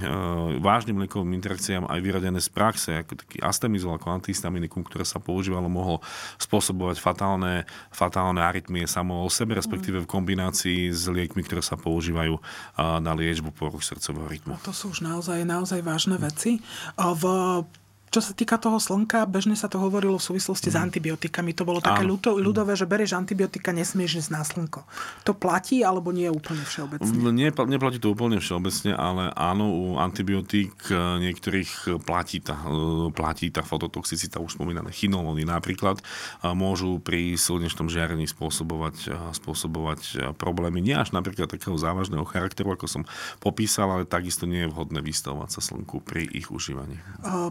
vážnym 0.63 1.03
liekovým 1.03 1.35
interakciám 1.35 1.91
aj 1.91 1.99
vyradené 1.99 2.39
z 2.39 2.51
praxe, 2.55 2.91
ako 3.03 3.19
taký 3.19 3.43
astemizol, 3.43 3.99
ako 3.99 4.15
antihistaminikum, 4.23 4.87
ktoré 4.87 5.03
sa 5.03 5.19
používalo, 5.19 5.67
mohlo 5.67 5.99
spôsobovať 6.39 7.03
fatálne, 7.03 7.67
fatálne 7.91 8.39
arytmie 8.39 8.87
samo 8.87 9.27
o 9.27 9.29
sebe, 9.29 9.59
respektíve 9.59 10.07
v 10.07 10.11
kombinácii 10.11 10.95
s 10.95 11.11
liekmi, 11.11 11.43
ktoré 11.43 11.61
sa 11.61 11.75
používajú 11.75 12.39
e, 12.39 12.43
na 12.79 13.13
liečbu 13.19 13.51
poruch 13.51 13.83
srdcového 13.83 14.31
rytmu. 14.31 14.55
A 14.55 14.63
to 14.63 14.71
sú 14.71 14.95
už 14.95 15.03
naozaj, 15.03 15.43
naozaj 15.43 15.83
vážne 15.83 16.15
veci. 16.23 16.63
V 16.95 17.25
čo 18.11 18.19
sa 18.19 18.35
týka 18.35 18.59
toho 18.59 18.83
slnka, 18.83 19.23
bežne 19.31 19.55
sa 19.55 19.71
to 19.71 19.79
hovorilo 19.79 20.19
v 20.19 20.25
súvislosti 20.35 20.67
mm. 20.69 20.75
s 20.75 20.77
mhm. 20.77 20.85
antibiotikami. 20.91 21.51
To 21.55 21.63
bolo 21.63 21.79
také 21.79 22.03
ľudo, 22.03 22.35
ľudové, 22.35 22.75
že 22.75 22.91
bereš 22.91 23.15
antibiotika, 23.15 23.71
nesmieš 23.71 24.27
ísť 24.27 24.31
na 24.35 24.43
slnko. 24.43 24.83
To 25.31 25.33
platí 25.33 25.87
alebo 25.87 26.11
nie 26.11 26.27
je 26.27 26.35
úplne 26.35 26.63
všeobecne? 26.67 27.07
Nie, 27.31 27.55
neplatí 27.55 28.03
to 28.03 28.11
úplne 28.11 28.43
všeobecne, 28.43 28.99
ale 28.99 29.31
áno, 29.39 29.71
u 29.71 29.85
antibiotík 30.03 30.91
e, 30.91 31.23
niektorých 31.31 32.03
platí 32.03 32.43
tá, 32.43 32.59
e, 32.67 33.15
platí 33.15 33.55
tá 33.55 33.63
fototoxicita, 33.63 34.43
už 34.43 34.59
spomínané 34.59 34.91
chinolony 34.91 35.47
napríklad, 35.47 36.03
môžu 36.43 36.99
pri 36.99 37.39
slnečnom 37.39 37.87
žiarení 37.87 38.27
spôsobovať, 38.27 39.31
spôsobovať 39.39 40.35
problémy. 40.35 40.83
Nie 40.83 40.99
až 40.99 41.15
napríklad 41.15 41.47
takého 41.47 41.79
závažného 41.79 42.27
charakteru, 42.27 42.75
ako 42.75 42.91
som 42.91 43.03
popísal, 43.39 43.95
ale 43.95 44.03
takisto 44.09 44.51
nie 44.51 44.67
je 44.67 44.73
vhodné 44.73 44.99
vystavovať 44.99 45.51
sa 45.55 45.61
slnku 45.63 46.03
pri 46.03 46.27
ich 46.27 46.51
užívaní. 46.51 46.99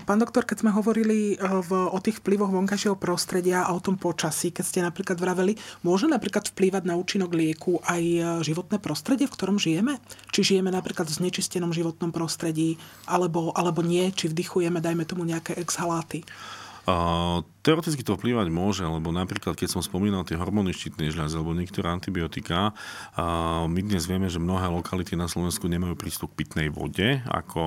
Pán 0.04 0.20
doktor, 0.20 0.49
keď 0.50 0.66
sme 0.66 0.74
hovorili 0.74 1.38
e, 1.38 1.46
v, 1.62 1.70
o 1.94 2.00
tých 2.02 2.26
vplyvoch 2.26 2.50
vonkajšieho 2.50 2.98
prostredia 2.98 3.70
a 3.70 3.78
o 3.78 3.84
tom 3.84 4.02
počasí, 4.02 4.50
keď 4.50 4.66
ste 4.66 4.80
napríklad 4.82 5.22
vraveli, 5.22 5.54
môže 5.86 6.10
napríklad 6.10 6.50
vplývať 6.50 6.90
na 6.90 6.98
účinok 6.98 7.30
lieku 7.38 7.78
aj 7.86 8.02
e, 8.02 8.20
životné 8.42 8.82
prostredie, 8.82 9.30
v 9.30 9.36
ktorom 9.38 9.62
žijeme? 9.62 10.02
Či 10.34 10.58
žijeme 10.58 10.74
napríklad 10.74 11.06
v 11.06 11.22
znečistenom 11.22 11.70
životnom 11.70 12.10
prostredí, 12.10 12.82
alebo, 13.06 13.54
alebo 13.54 13.86
nie, 13.86 14.10
či 14.10 14.26
vdychujeme, 14.26 14.82
dajme 14.82 15.06
tomu 15.06 15.22
nejaké 15.30 15.54
exhaláty? 15.62 16.26
Uh, 16.90 17.46
teoreticky 17.60 18.02
to 18.08 18.16
vplývať 18.16 18.48
môže, 18.48 18.88
lebo 18.88 19.12
napríklad, 19.12 19.54
keď 19.54 19.70
som 19.78 19.82
spomínal 19.84 20.24
tie 20.24 20.40
hormóny 20.40 20.72
štítnej 20.72 21.12
žľazy 21.12 21.36
alebo 21.36 21.52
niektoré 21.52 21.92
antibiotika, 21.92 22.72
my 23.68 23.80
dnes 23.84 24.08
vieme, 24.08 24.32
že 24.32 24.40
mnohé 24.40 24.72
lokality 24.72 25.20
na 25.20 25.28
Slovensku 25.28 25.68
nemajú 25.68 26.00
prístup 26.00 26.32
k 26.34 26.46
pitnej 26.46 26.68
vode, 26.72 27.20
ako 27.28 27.62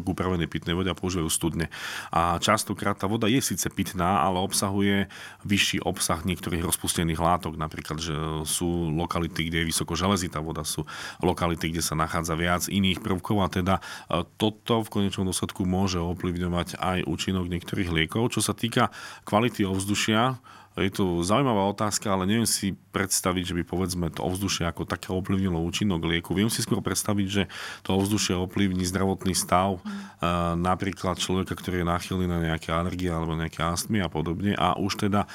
k 0.00 0.06
upravenej 0.06 0.48
pitnej 0.52 0.76
vode 0.76 0.92
a 0.92 0.98
používajú 0.98 1.28
studne. 1.32 1.72
A 2.12 2.36
častokrát 2.38 3.00
tá 3.00 3.08
voda 3.08 3.24
je 3.24 3.40
síce 3.40 3.64
pitná, 3.72 4.20
ale 4.20 4.36
obsahuje 4.44 5.08
vyšší 5.48 5.80
obsah 5.80 6.20
niektorých 6.22 6.62
rozpustených 6.68 7.20
látok. 7.20 7.56
Napríklad, 7.56 7.98
že 8.04 8.14
sú 8.44 8.92
lokality, 8.92 9.48
kde 9.48 9.64
je 9.64 9.70
vysoko 9.72 9.96
železitá 9.96 10.44
voda, 10.44 10.60
sú 10.62 10.84
lokality, 11.24 11.72
kde 11.72 11.80
sa 11.80 11.96
nachádza 11.96 12.36
viac 12.36 12.68
iných 12.68 13.00
prvkov 13.00 13.36
a 13.40 13.48
teda 13.48 13.74
uh, 13.80 14.28
toto 14.36 14.84
v 14.84 14.92
konečnom 14.92 15.24
dôsledku 15.24 15.64
môže 15.64 15.96
ovplyvňovať 15.96 16.76
aj 16.76 16.98
účinok 17.08 17.48
niektorých 17.48 17.88
liekov. 17.88 18.28
Čo 18.32 18.44
sa 18.44 18.52
týka 18.52 18.92
kvality 19.24 19.66
ovzdušia, 19.66 20.34
je 20.78 20.88
to 20.88 21.20
zaujímavá 21.20 21.68
otázka, 21.68 22.08
ale 22.08 22.24
neviem 22.24 22.48
si 22.48 22.72
predstaviť, 22.72 23.52
že 23.52 23.56
by 23.56 23.64
povedzme 23.64 24.06
to 24.12 24.24
ovzdušie 24.24 24.68
ako 24.68 24.88
také 24.88 25.12
ovplyvnilo 25.12 25.60
účinok 25.60 26.04
lieku. 26.04 26.32
Viem 26.32 26.48
si 26.48 26.60
skôr 26.64 26.80
predstaviť, 26.80 27.26
že 27.26 27.42
to 27.84 27.96
ovzdušie 27.96 28.36
ovplyvní 28.36 28.84
zdravotný 28.88 29.32
stav 29.36 29.80
mm. 29.80 30.60
napríklad 30.60 31.16
človeka, 31.16 31.56
ktorý 31.56 31.82
je 31.82 31.90
náchylný 31.90 32.26
na 32.28 32.38
nejaké 32.40 32.72
alergie 32.72 33.12
alebo 33.12 33.36
nejaké 33.36 33.60
astmy 33.64 34.00
a 34.00 34.08
podobne 34.08 34.56
a 34.56 34.78
už 34.78 35.08
teda 35.08 35.28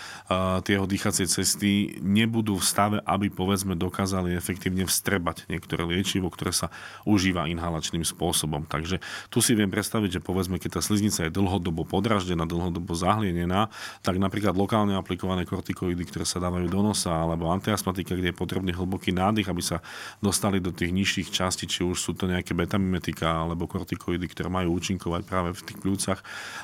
tie 0.63 0.77
jeho 0.77 0.89
dýchacie 0.89 1.29
cesty 1.29 1.97
nebudú 2.01 2.57
v 2.57 2.65
stave, 2.65 2.97
aby 3.03 3.29
povedzme 3.29 3.77
dokázali 3.77 4.37
efektívne 4.37 4.85
vstrebať 4.85 5.49
niektoré 5.51 5.83
liečivo, 5.83 6.31
ktoré 6.31 6.55
sa 6.55 6.71
užíva 7.03 7.51
inhalačným 7.51 8.07
spôsobom. 8.07 8.63
Takže 8.69 9.03
tu 9.27 9.43
si 9.43 9.57
viem 9.57 9.67
predstaviť, 9.67 10.17
že 10.17 10.21
povedzme, 10.23 10.61
keď 10.61 10.79
tá 10.79 10.81
sliznica 10.81 11.27
je 11.27 11.35
dlhodobo 11.35 11.83
podraždená, 11.83 12.47
dlhodobo 12.47 12.95
zahlienená, 12.95 13.67
tak 13.99 14.21
napríklad 14.21 14.55
lokálne 14.55 14.95
aplikované 14.95 15.26
aplikované 15.27 15.43
kortikoidy, 15.43 16.03
ktoré 16.07 16.23
sa 16.23 16.39
dávajú 16.39 16.71
do 16.71 16.79
nosa, 16.79 17.11
alebo 17.11 17.51
antiastmatika, 17.51 18.15
kde 18.15 18.31
je 18.31 18.39
potrebný 18.39 18.71
hlboký 18.71 19.11
nádych, 19.11 19.51
aby 19.51 19.59
sa 19.59 19.83
dostali 20.23 20.63
do 20.63 20.71
tých 20.71 20.95
nižších 20.95 21.27
častí, 21.35 21.67
či 21.67 21.83
už 21.83 21.99
sú 21.99 22.15
to 22.15 22.31
nejaké 22.31 22.55
betamimetika 22.55 23.43
alebo 23.43 23.67
kortikoidy, 23.67 24.23
ktoré 24.31 24.47
majú 24.47 24.79
účinkovať 24.79 25.21
práve 25.27 25.51
v 25.51 25.61
tých 25.67 25.77
pľúcach, 25.83 26.19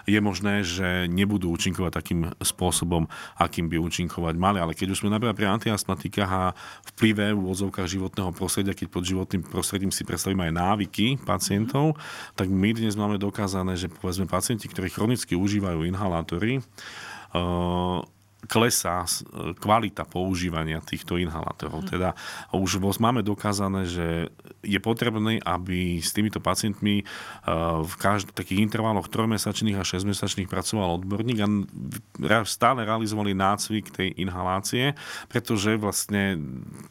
je 0.08 0.19
možné, 0.23 0.63
že 0.63 1.12
nebudú 1.12 1.52
účinkovať 1.52 1.91
takým 1.91 2.32
spôsobom, 2.39 3.12
akým 3.36 3.67
by 3.67 3.84
účinkovať 3.84 4.36
mali. 4.39 4.63
Ale 4.63 4.71
keď 4.71 4.95
už 4.95 5.04
sme 5.04 5.12
napríklad 5.12 5.36
pri 5.36 5.47
antiastmatikách 5.60 6.32
a 6.32 6.56
vplyve 6.95 7.36
v 7.36 7.41
úvodzovkách 7.43 7.88
životného 7.91 8.32
prostredia, 8.32 8.71
keď 8.71 8.88
pod 8.88 9.04
životným 9.04 9.43
prostredím 9.43 9.91
si 9.91 10.08
predstavíme 10.08 10.47
aj 10.47 10.54
návyky 10.56 11.19
pacientov, 11.19 11.99
tak 12.39 12.47
my 12.47 12.71
dnes 12.71 12.95
máme 12.95 13.19
dokázané, 13.19 13.76
že 13.76 13.91
povedzme 13.91 14.23
pacienti, 14.23 14.71
ktorí 14.71 14.88
chronicky 14.88 15.36
užívajú 15.36 15.84
inhalátory, 15.84 16.63
klesá 18.47 19.08
kvalita 19.60 20.03
používania 20.03 20.84
týchto 20.84 21.15
inhalátorov. 21.15 21.88
Mm. 21.88 21.89
Teda 21.89 22.10
už 22.51 22.79
máme 22.99 23.23
dokázané, 23.23 23.88
že 23.88 24.08
je 24.63 24.79
potrebné, 24.79 25.39
aby 25.43 25.99
s 25.99 26.12
týmito 26.12 26.43
pacientmi 26.43 27.03
eh, 27.03 27.06
v 27.84 27.93
každých 27.99 28.36
takých 28.36 28.60
intervaloch 28.63 29.08
trojmesačných 29.12 29.79
a 29.79 29.84
6-mesačných 29.84 30.51
pracoval 30.51 31.03
odborník 31.03 31.39
a 31.43 31.47
stále 32.43 32.84
realizovali 32.88 33.36
nácvik 33.36 33.91
tej 33.91 34.15
inhalácie, 34.19 34.95
pretože 35.27 35.75
vlastne 35.79 36.39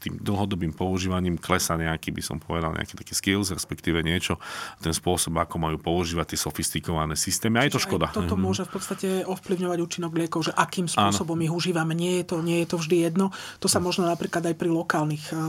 tým 0.00 0.20
dlhodobým 0.20 0.72
používaním 0.72 1.36
klesa 1.36 1.76
nejaký, 1.76 2.12
by 2.12 2.22
som 2.22 2.36
povedal, 2.40 2.76
nejaký 2.76 2.96
taký 2.96 3.12
skills, 3.16 3.52
respektíve 3.52 4.00
niečo, 4.04 4.36
ten 4.80 4.92
spôsob, 4.92 5.36
ako 5.40 5.56
majú 5.60 5.76
používať 5.80 6.36
tie 6.36 6.38
sofistikované 6.40 7.16
systémy. 7.16 7.60
A 7.60 7.66
je 7.68 7.76
to 7.76 7.82
škoda. 7.82 8.12
Toto 8.12 8.36
mhm. 8.36 8.42
môže 8.42 8.62
v 8.68 8.70
podstate 8.72 9.08
ovplyvňovať 9.24 9.78
účinok 9.80 10.12
liekov, 10.16 10.50
že 10.50 10.52
akým 10.52 10.86
spôsobom 10.86 11.41
ich 11.42 11.52
užívame. 11.52 11.92
Nie 11.92 12.22
je, 12.22 12.34
to, 12.34 12.36
nie 12.40 12.62
je 12.62 12.70
to 12.70 12.76
vždy 12.78 12.96
jedno. 13.10 13.34
To 13.58 13.66
sa 13.66 13.82
možno 13.82 14.06
napríklad 14.06 14.46
aj 14.48 14.56
pri 14.56 14.70
lokálnych 14.70 15.24
uh, 15.34 15.40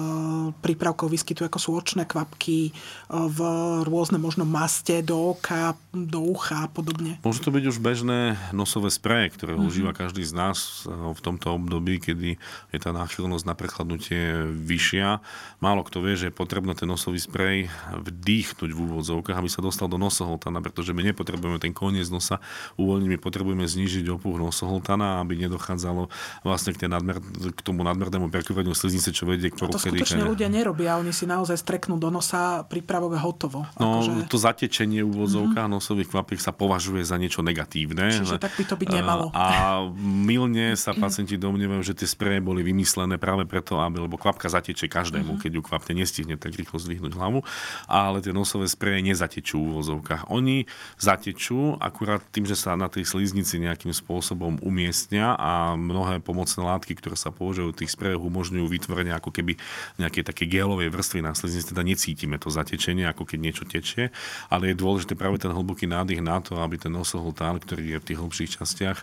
prípravkoch 0.61 1.09
vyskytuje, 1.11 1.47
ako 1.47 1.59
sú 1.61 1.69
očné 1.77 2.09
kvapky, 2.09 2.73
uh, 2.73 3.29
v 3.29 3.39
rôzne 3.85 4.17
možno 4.17 4.43
maste 4.43 5.05
do 5.05 5.35
oka, 5.35 5.77
do 5.93 6.23
ucha 6.23 6.65
a 6.65 6.69
podobne. 6.71 7.21
Môže 7.21 7.43
to 7.43 7.53
byť 7.53 7.63
už 7.69 7.77
bežné 7.77 8.39
nosové 8.55 8.89
spreje, 8.89 9.35
ktoré 9.35 9.53
mm-hmm. 9.53 9.67
užíva 9.69 9.91
každý 9.93 10.25
z 10.25 10.33
nás 10.33 10.87
uh, 10.87 11.13
v 11.13 11.19
tomto 11.19 11.53
období, 11.53 12.01
kedy 12.01 12.41
je 12.73 12.79
tá 12.79 12.89
náchylnosť 12.89 13.45
na 13.45 13.53
prechladnutie 13.53 14.49
vyššia. 14.49 15.19
Málo 15.59 15.83
kto 15.83 15.99
vie, 16.01 16.15
že 16.15 16.27
je 16.31 16.35
potrebné 16.35 16.73
ten 16.73 16.87
nosový 16.89 17.19
sprej 17.19 17.67
vdýchnuť 17.91 18.69
v 18.71 18.79
úvodzovkách, 18.79 19.37
aby 19.37 19.49
sa 19.51 19.59
dostal 19.59 19.91
do 19.91 19.99
nosohltana, 19.99 20.63
pretože 20.63 20.95
my 20.95 21.03
nepotrebujeme 21.11 21.59
ten 21.59 21.75
koniec 21.75 22.07
nosa 22.07 22.39
uvoľniť, 22.79 23.09
my 23.11 23.19
potrebujeme 23.19 23.67
znížiť 23.67 24.07
opuch 24.15 24.39
nosohltana, 24.39 25.19
aby 25.19 25.35
nedochádzal 25.43 25.82
dochádzalo 25.83 26.07
vlastne 26.47 26.71
k, 26.71 26.87
nadmer, 26.87 27.19
k 27.51 27.59
tomu 27.59 27.83
nadmernému 27.83 28.31
prekúvaniu 28.31 28.71
sliznice, 28.71 29.11
čo 29.11 29.27
vedie 29.27 29.51
k 29.51 29.59
poruche 29.59 29.91
To 29.91 29.99
skutočne 29.99 30.23
ľudia 30.23 30.47
nerobia, 30.47 30.95
oni 30.95 31.11
si 31.11 31.27
naozaj 31.27 31.59
streknú 31.59 31.99
do 31.99 32.07
nosa 32.07 32.63
prípravové 32.71 33.19
hotovo. 33.19 33.67
No, 33.75 33.99
akože... 33.99 34.31
to 34.31 34.37
zatečenie 34.39 35.03
v 35.03 35.11
úvodzovkách 35.11 35.67
mm-hmm. 35.67 35.75
nosových 35.75 36.09
kvapiek 36.15 36.39
sa 36.39 36.55
považuje 36.55 37.03
za 37.03 37.19
niečo 37.19 37.43
negatívne. 37.43 38.15
Čiže 38.15 38.39
tak 38.39 38.55
by 38.55 38.63
to 38.63 38.75
byť 38.79 38.87
nemalo. 38.87 39.25
A 39.35 39.83
milne 39.99 40.79
sa 40.79 40.95
pacienti 40.95 41.35
domnievajú, 41.35 41.81
že 41.83 41.93
tie 41.97 42.07
spreje 42.07 42.39
boli 42.39 42.63
vymyslené 42.63 43.19
práve 43.19 43.43
preto, 43.43 43.83
aby, 43.83 44.07
lebo 44.07 44.15
kvapka 44.15 44.47
zateče 44.47 44.87
každému, 44.87 45.35
mm-hmm. 45.35 45.43
keď 45.43 45.51
ju 45.59 45.61
kvapne 45.65 45.93
nestihne 45.99 46.35
tak 46.39 46.55
rýchlo 46.55 46.79
zdvihnúť 46.79 47.13
hlavu, 47.17 47.43
ale 47.89 48.23
tie 48.23 48.31
nosové 48.31 48.69
spreje 48.69 49.03
nezatečú 49.03 49.59
v 49.59 49.67
úvozovkách. 49.75 50.31
Oni 50.31 50.65
zatečú 50.95 51.75
akurát 51.81 52.23
tým, 52.31 52.47
že 52.47 52.55
sa 52.55 52.77
na 52.77 52.87
tej 52.87 53.03
sliznici 53.03 53.57
nejakým 53.59 53.91
spôsobom 53.91 54.61
umiestnia 54.61 55.33
a 55.33 55.72
mnohé 55.75 56.19
pomocné 56.23 56.61
látky, 56.63 56.97
ktoré 56.97 57.15
sa 57.19 57.29
používajú 57.29 57.71
v 57.73 57.79
tých 57.85 57.93
sprejoch, 57.93 58.23
umožňujú 58.23 58.65
vytvorenie 58.65 59.13
ako 59.13 59.29
keby 59.31 59.57
nejaké 60.01 60.25
také 60.25 60.49
gelovej 60.49 60.89
vrstvy 60.91 61.19
na 61.21 61.33
sliznici, 61.37 61.71
teda 61.71 61.85
necítime 61.85 62.41
to 62.41 62.49
zatečenie, 62.51 63.05
ako 63.05 63.23
keď 63.29 63.39
niečo 63.39 63.63
tečie, 63.65 64.09
ale 64.49 64.73
je 64.73 64.81
dôležité 64.81 65.13
práve 65.13 65.39
ten 65.39 65.53
hlboký 65.53 65.85
nádych 65.85 66.19
na 66.23 66.41
to, 66.43 66.57
aby 66.59 66.81
ten 66.81 66.91
nosohltán, 66.91 67.61
ktorý 67.61 67.95
je 67.95 68.01
v 68.01 68.07
tých 68.11 68.19
hlbších 68.19 68.51
častiach, 68.59 68.99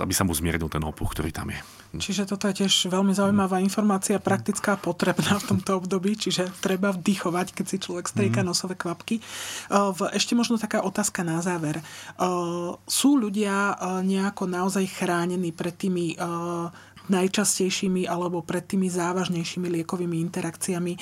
aby 0.00 0.12
sa 0.14 0.24
mu 0.24 0.32
zmiernil 0.32 0.72
ten 0.72 0.82
opuch, 0.82 1.12
ktorý 1.12 1.30
tam 1.30 1.52
je. 1.52 1.83
Čiže 1.94 2.26
toto 2.26 2.50
je 2.50 2.64
tiež 2.64 2.90
veľmi 2.90 3.14
zaujímavá 3.14 3.62
informácia, 3.62 4.18
praktická, 4.18 4.74
potrebná 4.74 5.38
v 5.38 5.48
tomto 5.54 5.78
období, 5.78 6.18
čiže 6.18 6.50
treba 6.58 6.90
vdychovať, 6.90 7.54
keď 7.54 7.66
si 7.66 7.76
človek 7.78 8.10
strieka 8.10 8.42
mm. 8.42 8.46
nosové 8.46 8.74
kvapky. 8.74 9.22
Ešte 10.10 10.34
možno 10.34 10.58
taká 10.58 10.82
otázka 10.82 11.22
na 11.22 11.38
záver. 11.38 11.78
Sú 12.84 13.16
ľudia 13.16 13.78
nejako 14.02 14.50
naozaj 14.50 14.90
chránení 14.90 15.54
pred 15.54 15.74
tými 15.74 16.18
najčastejšími 17.04 18.08
alebo 18.08 18.40
pred 18.40 18.64
tými 18.64 18.88
závažnejšími 18.88 19.68
liekovými 19.68 20.24
interakciami, 20.24 20.96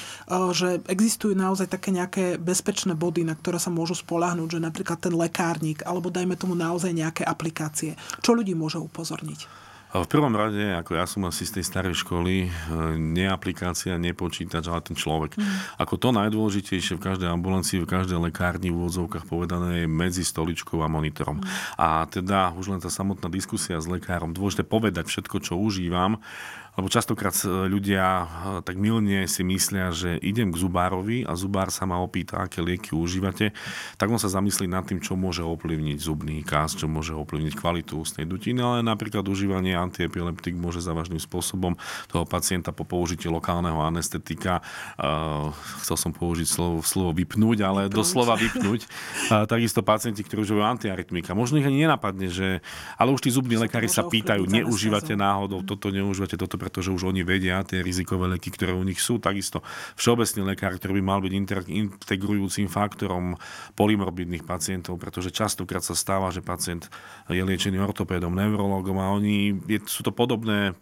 že 0.50 0.82
existujú 0.90 1.30
naozaj 1.38 1.70
také 1.70 1.94
nejaké 1.94 2.42
bezpečné 2.42 2.98
body, 2.98 3.22
na 3.22 3.38
ktoré 3.38 3.62
sa 3.62 3.70
môžu 3.70 3.94
spolahnúť, 3.94 4.58
že 4.58 4.66
napríklad 4.66 4.98
ten 4.98 5.14
lekárnik 5.14 5.86
alebo 5.86 6.10
dajme 6.10 6.34
tomu 6.34 6.58
naozaj 6.58 6.90
nejaké 6.90 7.22
aplikácie. 7.22 7.94
Čo 8.18 8.34
ľudí 8.34 8.50
môže 8.58 8.82
upozorniť? 8.82 9.61
V 9.92 10.08
prvom 10.08 10.32
rade, 10.32 10.72
ako 10.72 10.96
ja 10.96 11.04
som 11.04 11.28
asi 11.28 11.44
z 11.44 11.60
tej 11.60 11.64
starej 11.68 12.00
školy, 12.00 12.48
e, 12.48 12.50
nie 12.96 13.28
aplikácia, 13.28 14.00
nie 14.00 14.16
počítač, 14.16 14.64
ale 14.72 14.80
ten 14.80 14.96
človek. 14.96 15.36
Mm. 15.36 15.44
Ako 15.76 16.00
to 16.00 16.16
najdôležitejšie 16.16 16.96
v 16.96 17.04
každej 17.12 17.28
ambulancii, 17.28 17.84
v 17.84 17.92
každej 17.92 18.16
lekárni 18.24 18.72
v 18.72 18.80
úvodzovkách 18.80 19.28
povedané 19.28 19.84
je 19.84 19.92
medzi 19.92 20.24
stoličkou 20.24 20.80
a 20.80 20.88
monitorom. 20.88 21.44
Mm. 21.44 21.46
A 21.76 22.08
teda 22.08 22.56
už 22.56 22.72
len 22.72 22.80
tá 22.80 22.88
samotná 22.88 23.28
diskusia 23.28 23.76
s 23.76 23.84
lekárom, 23.84 24.32
dôležité 24.32 24.64
povedať 24.64 25.12
všetko, 25.12 25.36
čo 25.44 25.60
užívam, 25.60 26.24
lebo 26.72 26.88
častokrát 26.88 27.36
e, 27.44 27.68
ľudia 27.68 28.04
e, 28.04 28.26
tak 28.64 28.80
milne 28.80 29.28
si 29.28 29.44
myslia, 29.44 29.92
že 29.92 30.16
idem 30.24 30.48
k 30.48 30.56
zubárovi 30.56 31.28
a 31.28 31.36
zubár 31.36 31.68
sa 31.68 31.84
ma 31.84 32.00
opýta, 32.00 32.40
aké 32.40 32.64
lieky 32.64 32.96
užívate, 32.96 33.52
tak 34.00 34.08
on 34.08 34.16
sa 34.16 34.32
zamyslí 34.32 34.64
nad 34.72 34.88
tým, 34.88 35.04
čo 35.04 35.12
môže 35.12 35.44
ovplyvniť 35.44 35.98
zubný 36.00 36.40
kás, 36.40 36.72
čo 36.72 36.88
môže 36.88 37.12
ovplyvniť 37.12 37.52
kvalitu 37.52 38.00
ústnej 38.00 38.24
dutiny, 38.24 38.64
ale 38.64 38.80
napríklad 38.80 39.20
užívanie 39.28 39.76
antiepileptik 39.76 40.56
môže 40.56 40.80
závažným 40.80 41.20
spôsobom 41.20 41.76
toho 42.08 42.24
pacienta 42.24 42.72
po 42.72 42.88
použití 42.88 43.28
lokálneho 43.28 43.78
anestetika, 43.84 44.64
uh, 44.98 45.52
chcel 45.84 45.96
som 45.98 46.12
použiť 46.14 46.48
slovo, 46.48 46.80
slovo 46.80 47.10
vypnúť, 47.12 47.58
ale 47.64 47.80
vypnúť. 47.86 47.96
doslova 47.96 48.34
vypnúť. 48.38 48.80
Uh, 49.28 49.44
takisto 49.44 49.84
pacienti, 49.84 50.24
ktorí 50.24 50.44
užívajú 50.44 50.64
antiarytmika. 50.64 51.36
Možno 51.36 51.60
ich 51.60 51.68
ani 51.68 51.84
nenapadne, 51.84 52.32
že, 52.32 52.64
ale 52.96 53.12
už 53.12 53.20
tí 53.22 53.30
zubní 53.30 53.60
lekári 53.60 53.90
sa 53.90 54.06
pýtajú, 54.06 54.48
neužívate 54.48 55.14
náhodou 55.14 55.60
toto, 55.62 55.92
neužívate 55.92 56.40
toto, 56.40 56.61
pretože 56.62 56.94
už 56.94 57.10
oni 57.10 57.26
vedia 57.26 57.58
tie 57.66 57.82
rizikové 57.82 58.38
leky, 58.38 58.54
ktoré 58.54 58.70
u 58.70 58.86
nich 58.86 59.02
sú. 59.02 59.18
Takisto 59.18 59.66
všeobecný 59.98 60.54
lekár, 60.54 60.78
ktorý 60.78 61.02
by 61.02 61.02
mal 61.02 61.18
byť 61.18 61.32
integrujúcim 61.66 62.70
faktorom 62.70 63.34
polymorbidných 63.74 64.46
pacientov, 64.46 65.02
pretože 65.02 65.34
častokrát 65.34 65.82
sa 65.82 65.98
stáva, 65.98 66.30
že 66.30 66.38
pacient 66.38 66.86
je 67.26 67.42
liečený 67.42 67.82
ortopédom, 67.82 68.30
neurologom 68.30 69.02
a 69.02 69.10
oni, 69.10 69.58
je, 69.66 69.82
sú 69.90 70.06
to 70.06 70.14
podobné, 70.14 70.78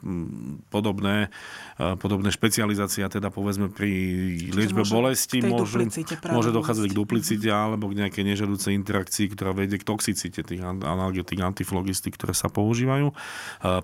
podobné, 0.68 1.32
podobné 1.96 2.28
špecializácie, 2.28 3.06
teda 3.08 3.32
povedzme 3.32 3.72
pri 3.72 3.88
liečbe 4.52 4.84
môže, 4.84 4.92
bolesti 4.92 5.38
môžu, 5.40 5.88
môže 6.28 6.50
dochádzať 6.52 6.90
k 6.90 6.98
duplicite 6.98 7.48
alebo 7.48 7.88
k 7.88 8.04
nejakej 8.04 8.24
nežadúcej 8.26 8.76
interakcii, 8.76 9.30
ktorá 9.32 9.54
vedie 9.54 9.78
k 9.78 9.86
toxicite 9.86 10.42
tých 10.42 10.60
analgetik, 10.60 11.38
antiflogistik, 11.38 12.18
ktoré 12.18 12.34
sa 12.34 12.50
používajú. 12.50 13.14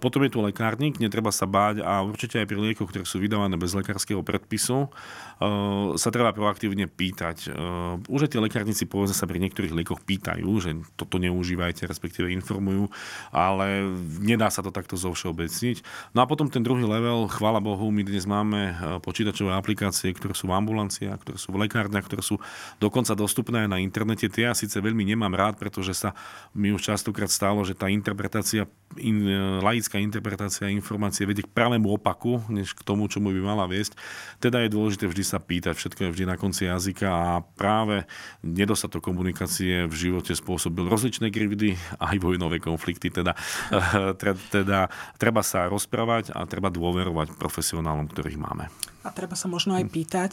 Potom 0.02 0.20
je 0.26 0.30
tu 0.34 0.42
lekárnik, 0.42 0.98
netreba 0.98 1.30
sa 1.30 1.46
báť 1.46 1.85
a 1.86 2.02
určite 2.02 2.42
aj 2.42 2.50
pri 2.50 2.58
liekoch, 2.58 2.90
ktoré 2.90 3.06
sú 3.06 3.22
vydávané 3.22 3.54
bez 3.54 3.70
lekárskeho 3.78 4.26
predpisu, 4.26 4.90
uh, 4.90 5.94
sa 5.94 6.10
treba 6.10 6.34
proaktívne 6.34 6.90
pýtať. 6.90 7.54
Uh, 7.54 8.02
už 8.10 8.26
aj 8.26 8.30
tie 8.34 8.42
lekárnici 8.42 8.84
povedzme 8.90 9.14
sa 9.14 9.30
pri 9.30 9.38
niektorých 9.38 9.70
liekoch 9.70 10.02
pýtajú, 10.02 10.50
že 10.58 10.82
toto 10.98 11.22
neužívajte, 11.22 11.86
respektíve 11.86 12.34
informujú, 12.34 12.90
ale 13.30 13.86
nedá 14.18 14.50
sa 14.50 14.66
to 14.66 14.74
takto 14.74 14.98
zovšeobecniť. 14.98 16.10
No 16.18 16.26
a 16.26 16.26
potom 16.26 16.50
ten 16.50 16.66
druhý 16.66 16.82
level, 16.82 17.30
chvála 17.30 17.62
Bohu, 17.62 17.94
my 17.94 18.02
dnes 18.02 18.26
máme 18.26 18.74
uh, 18.74 18.98
počítačové 18.98 19.54
aplikácie, 19.54 20.10
ktoré 20.10 20.34
sú 20.34 20.50
v 20.50 20.58
ambulanciách, 20.58 21.22
ktoré 21.22 21.38
sú 21.38 21.54
v 21.54 21.70
lekárniach, 21.70 22.10
ktoré 22.10 22.26
sú 22.26 22.42
dokonca 22.82 23.14
dostupné 23.14 23.62
aj 23.64 23.70
na 23.70 23.78
internete. 23.78 24.26
Tie 24.26 24.50
ja 24.50 24.58
síce 24.58 24.82
veľmi 24.82 25.06
nemám 25.06 25.30
rád, 25.30 25.54
pretože 25.54 25.94
sa 25.94 26.10
mi 26.50 26.74
už 26.74 26.82
častokrát 26.82 27.30
stalo, 27.30 27.62
že 27.62 27.78
tá 27.78 27.86
interpretácia, 27.86 28.66
in, 28.98 29.28
laická 29.62 30.00
interpretácia 30.00 30.66
informácie 30.72 31.28
vedie 31.28 31.44
práve 31.46 31.75
samému 31.76 32.00
opaku, 32.00 32.40
než 32.48 32.72
k 32.72 32.80
tomu, 32.80 33.04
čo 33.04 33.20
mu 33.20 33.28
by 33.28 33.44
mala 33.44 33.68
viesť. 33.68 33.92
Teda 34.40 34.64
je 34.64 34.72
dôležité 34.72 35.04
vždy 35.04 35.24
sa 35.28 35.36
pýtať, 35.36 35.76
všetko 35.76 36.08
je 36.08 36.12
vždy 36.16 36.24
na 36.24 36.40
konci 36.40 36.64
jazyka 36.64 37.04
a 37.04 37.44
práve 37.44 38.08
nedostatok 38.40 39.04
komunikácie 39.04 39.84
v 39.84 39.92
živote 39.92 40.32
spôsobil 40.32 40.88
rozličné 40.88 41.28
krivdy 41.28 41.76
aj 42.00 42.16
vojnové 42.16 42.64
konflikty. 42.64 43.12
Teda, 43.12 43.36
teda 44.56 44.88
treba 45.20 45.44
sa 45.44 45.68
rozprávať 45.68 46.32
a 46.32 46.48
treba 46.48 46.72
dôverovať 46.72 47.36
profesionálom, 47.36 48.08
ktorých 48.08 48.40
máme. 48.40 48.72
A 49.06 49.14
treba 49.14 49.38
sa 49.38 49.46
možno 49.46 49.78
aj 49.78 49.86
pýtať. 49.86 50.30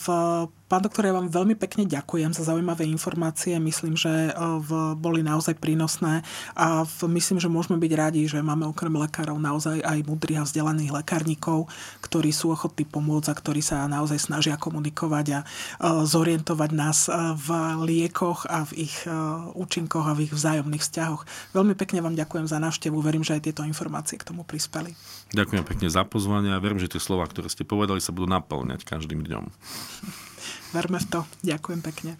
V 0.00 0.06
Pán 0.72 0.80
doktor, 0.80 1.04
ja 1.04 1.12
vám 1.12 1.28
veľmi 1.28 1.52
pekne 1.52 1.84
ďakujem 1.84 2.32
za 2.32 2.48
zaujímavé 2.48 2.88
informácie. 2.88 3.52
Myslím, 3.60 3.92
že 3.92 4.32
v, 4.32 4.96
boli 4.96 5.20
naozaj 5.20 5.60
prínosné 5.60 6.24
a 6.56 6.88
v, 6.88 7.12
myslím, 7.12 7.36
že 7.36 7.52
môžeme 7.52 7.76
byť 7.76 7.92
radi, 7.92 8.24
že 8.24 8.40
máme 8.40 8.64
okrem 8.64 8.96
lekárov 8.96 9.36
naozaj 9.36 9.84
aj 9.84 10.00
mudrých 10.08 10.40
a 10.40 10.48
vzdelaných 10.48 10.96
lekárnikov, 10.96 11.68
ktorí 12.00 12.32
sú 12.32 12.56
ochotní 12.56 12.88
pomôcť 12.88 13.28
a 13.28 13.36
ktorí 13.36 13.60
sa 13.60 13.84
naozaj 13.84 14.32
snažia 14.32 14.56
komunikovať 14.56 15.26
a 15.36 15.44
zorientovať 16.08 16.70
nás 16.72 17.04
v 17.36 17.48
liekoch 17.84 18.48
a 18.48 18.64
v 18.64 18.88
ich 18.88 18.96
účinkoch 19.52 20.08
a 20.08 20.16
v 20.16 20.24
ich 20.24 20.32
vzájomných 20.32 20.80
vzťahoch. 20.80 21.52
Veľmi 21.52 21.76
pekne 21.76 22.00
vám 22.00 22.16
ďakujem 22.16 22.48
za 22.48 22.56
návštevu. 22.56 22.96
Verím, 23.04 23.28
že 23.28 23.36
aj 23.36 23.44
tieto 23.44 23.60
informácie 23.60 24.16
k 24.16 24.24
tomu 24.24 24.40
prispeli. 24.40 24.96
Ďakujem 25.32 25.64
pekne 25.64 25.88
za 25.88 26.04
pozvanie 26.04 26.52
a 26.52 26.60
verím, 26.60 26.76
že 26.76 26.92
tie 26.92 27.00
slova, 27.00 27.24
ktoré 27.24 27.48
ste 27.48 27.64
povedali, 27.64 28.04
sa 28.04 28.12
budú 28.12 28.28
naplňať 28.28 28.84
každým 28.84 29.24
dňom. 29.24 29.48
Verme 30.76 30.98
v 31.00 31.06
to. 31.08 31.20
Ďakujem 31.40 31.80
pekne. 31.80 32.12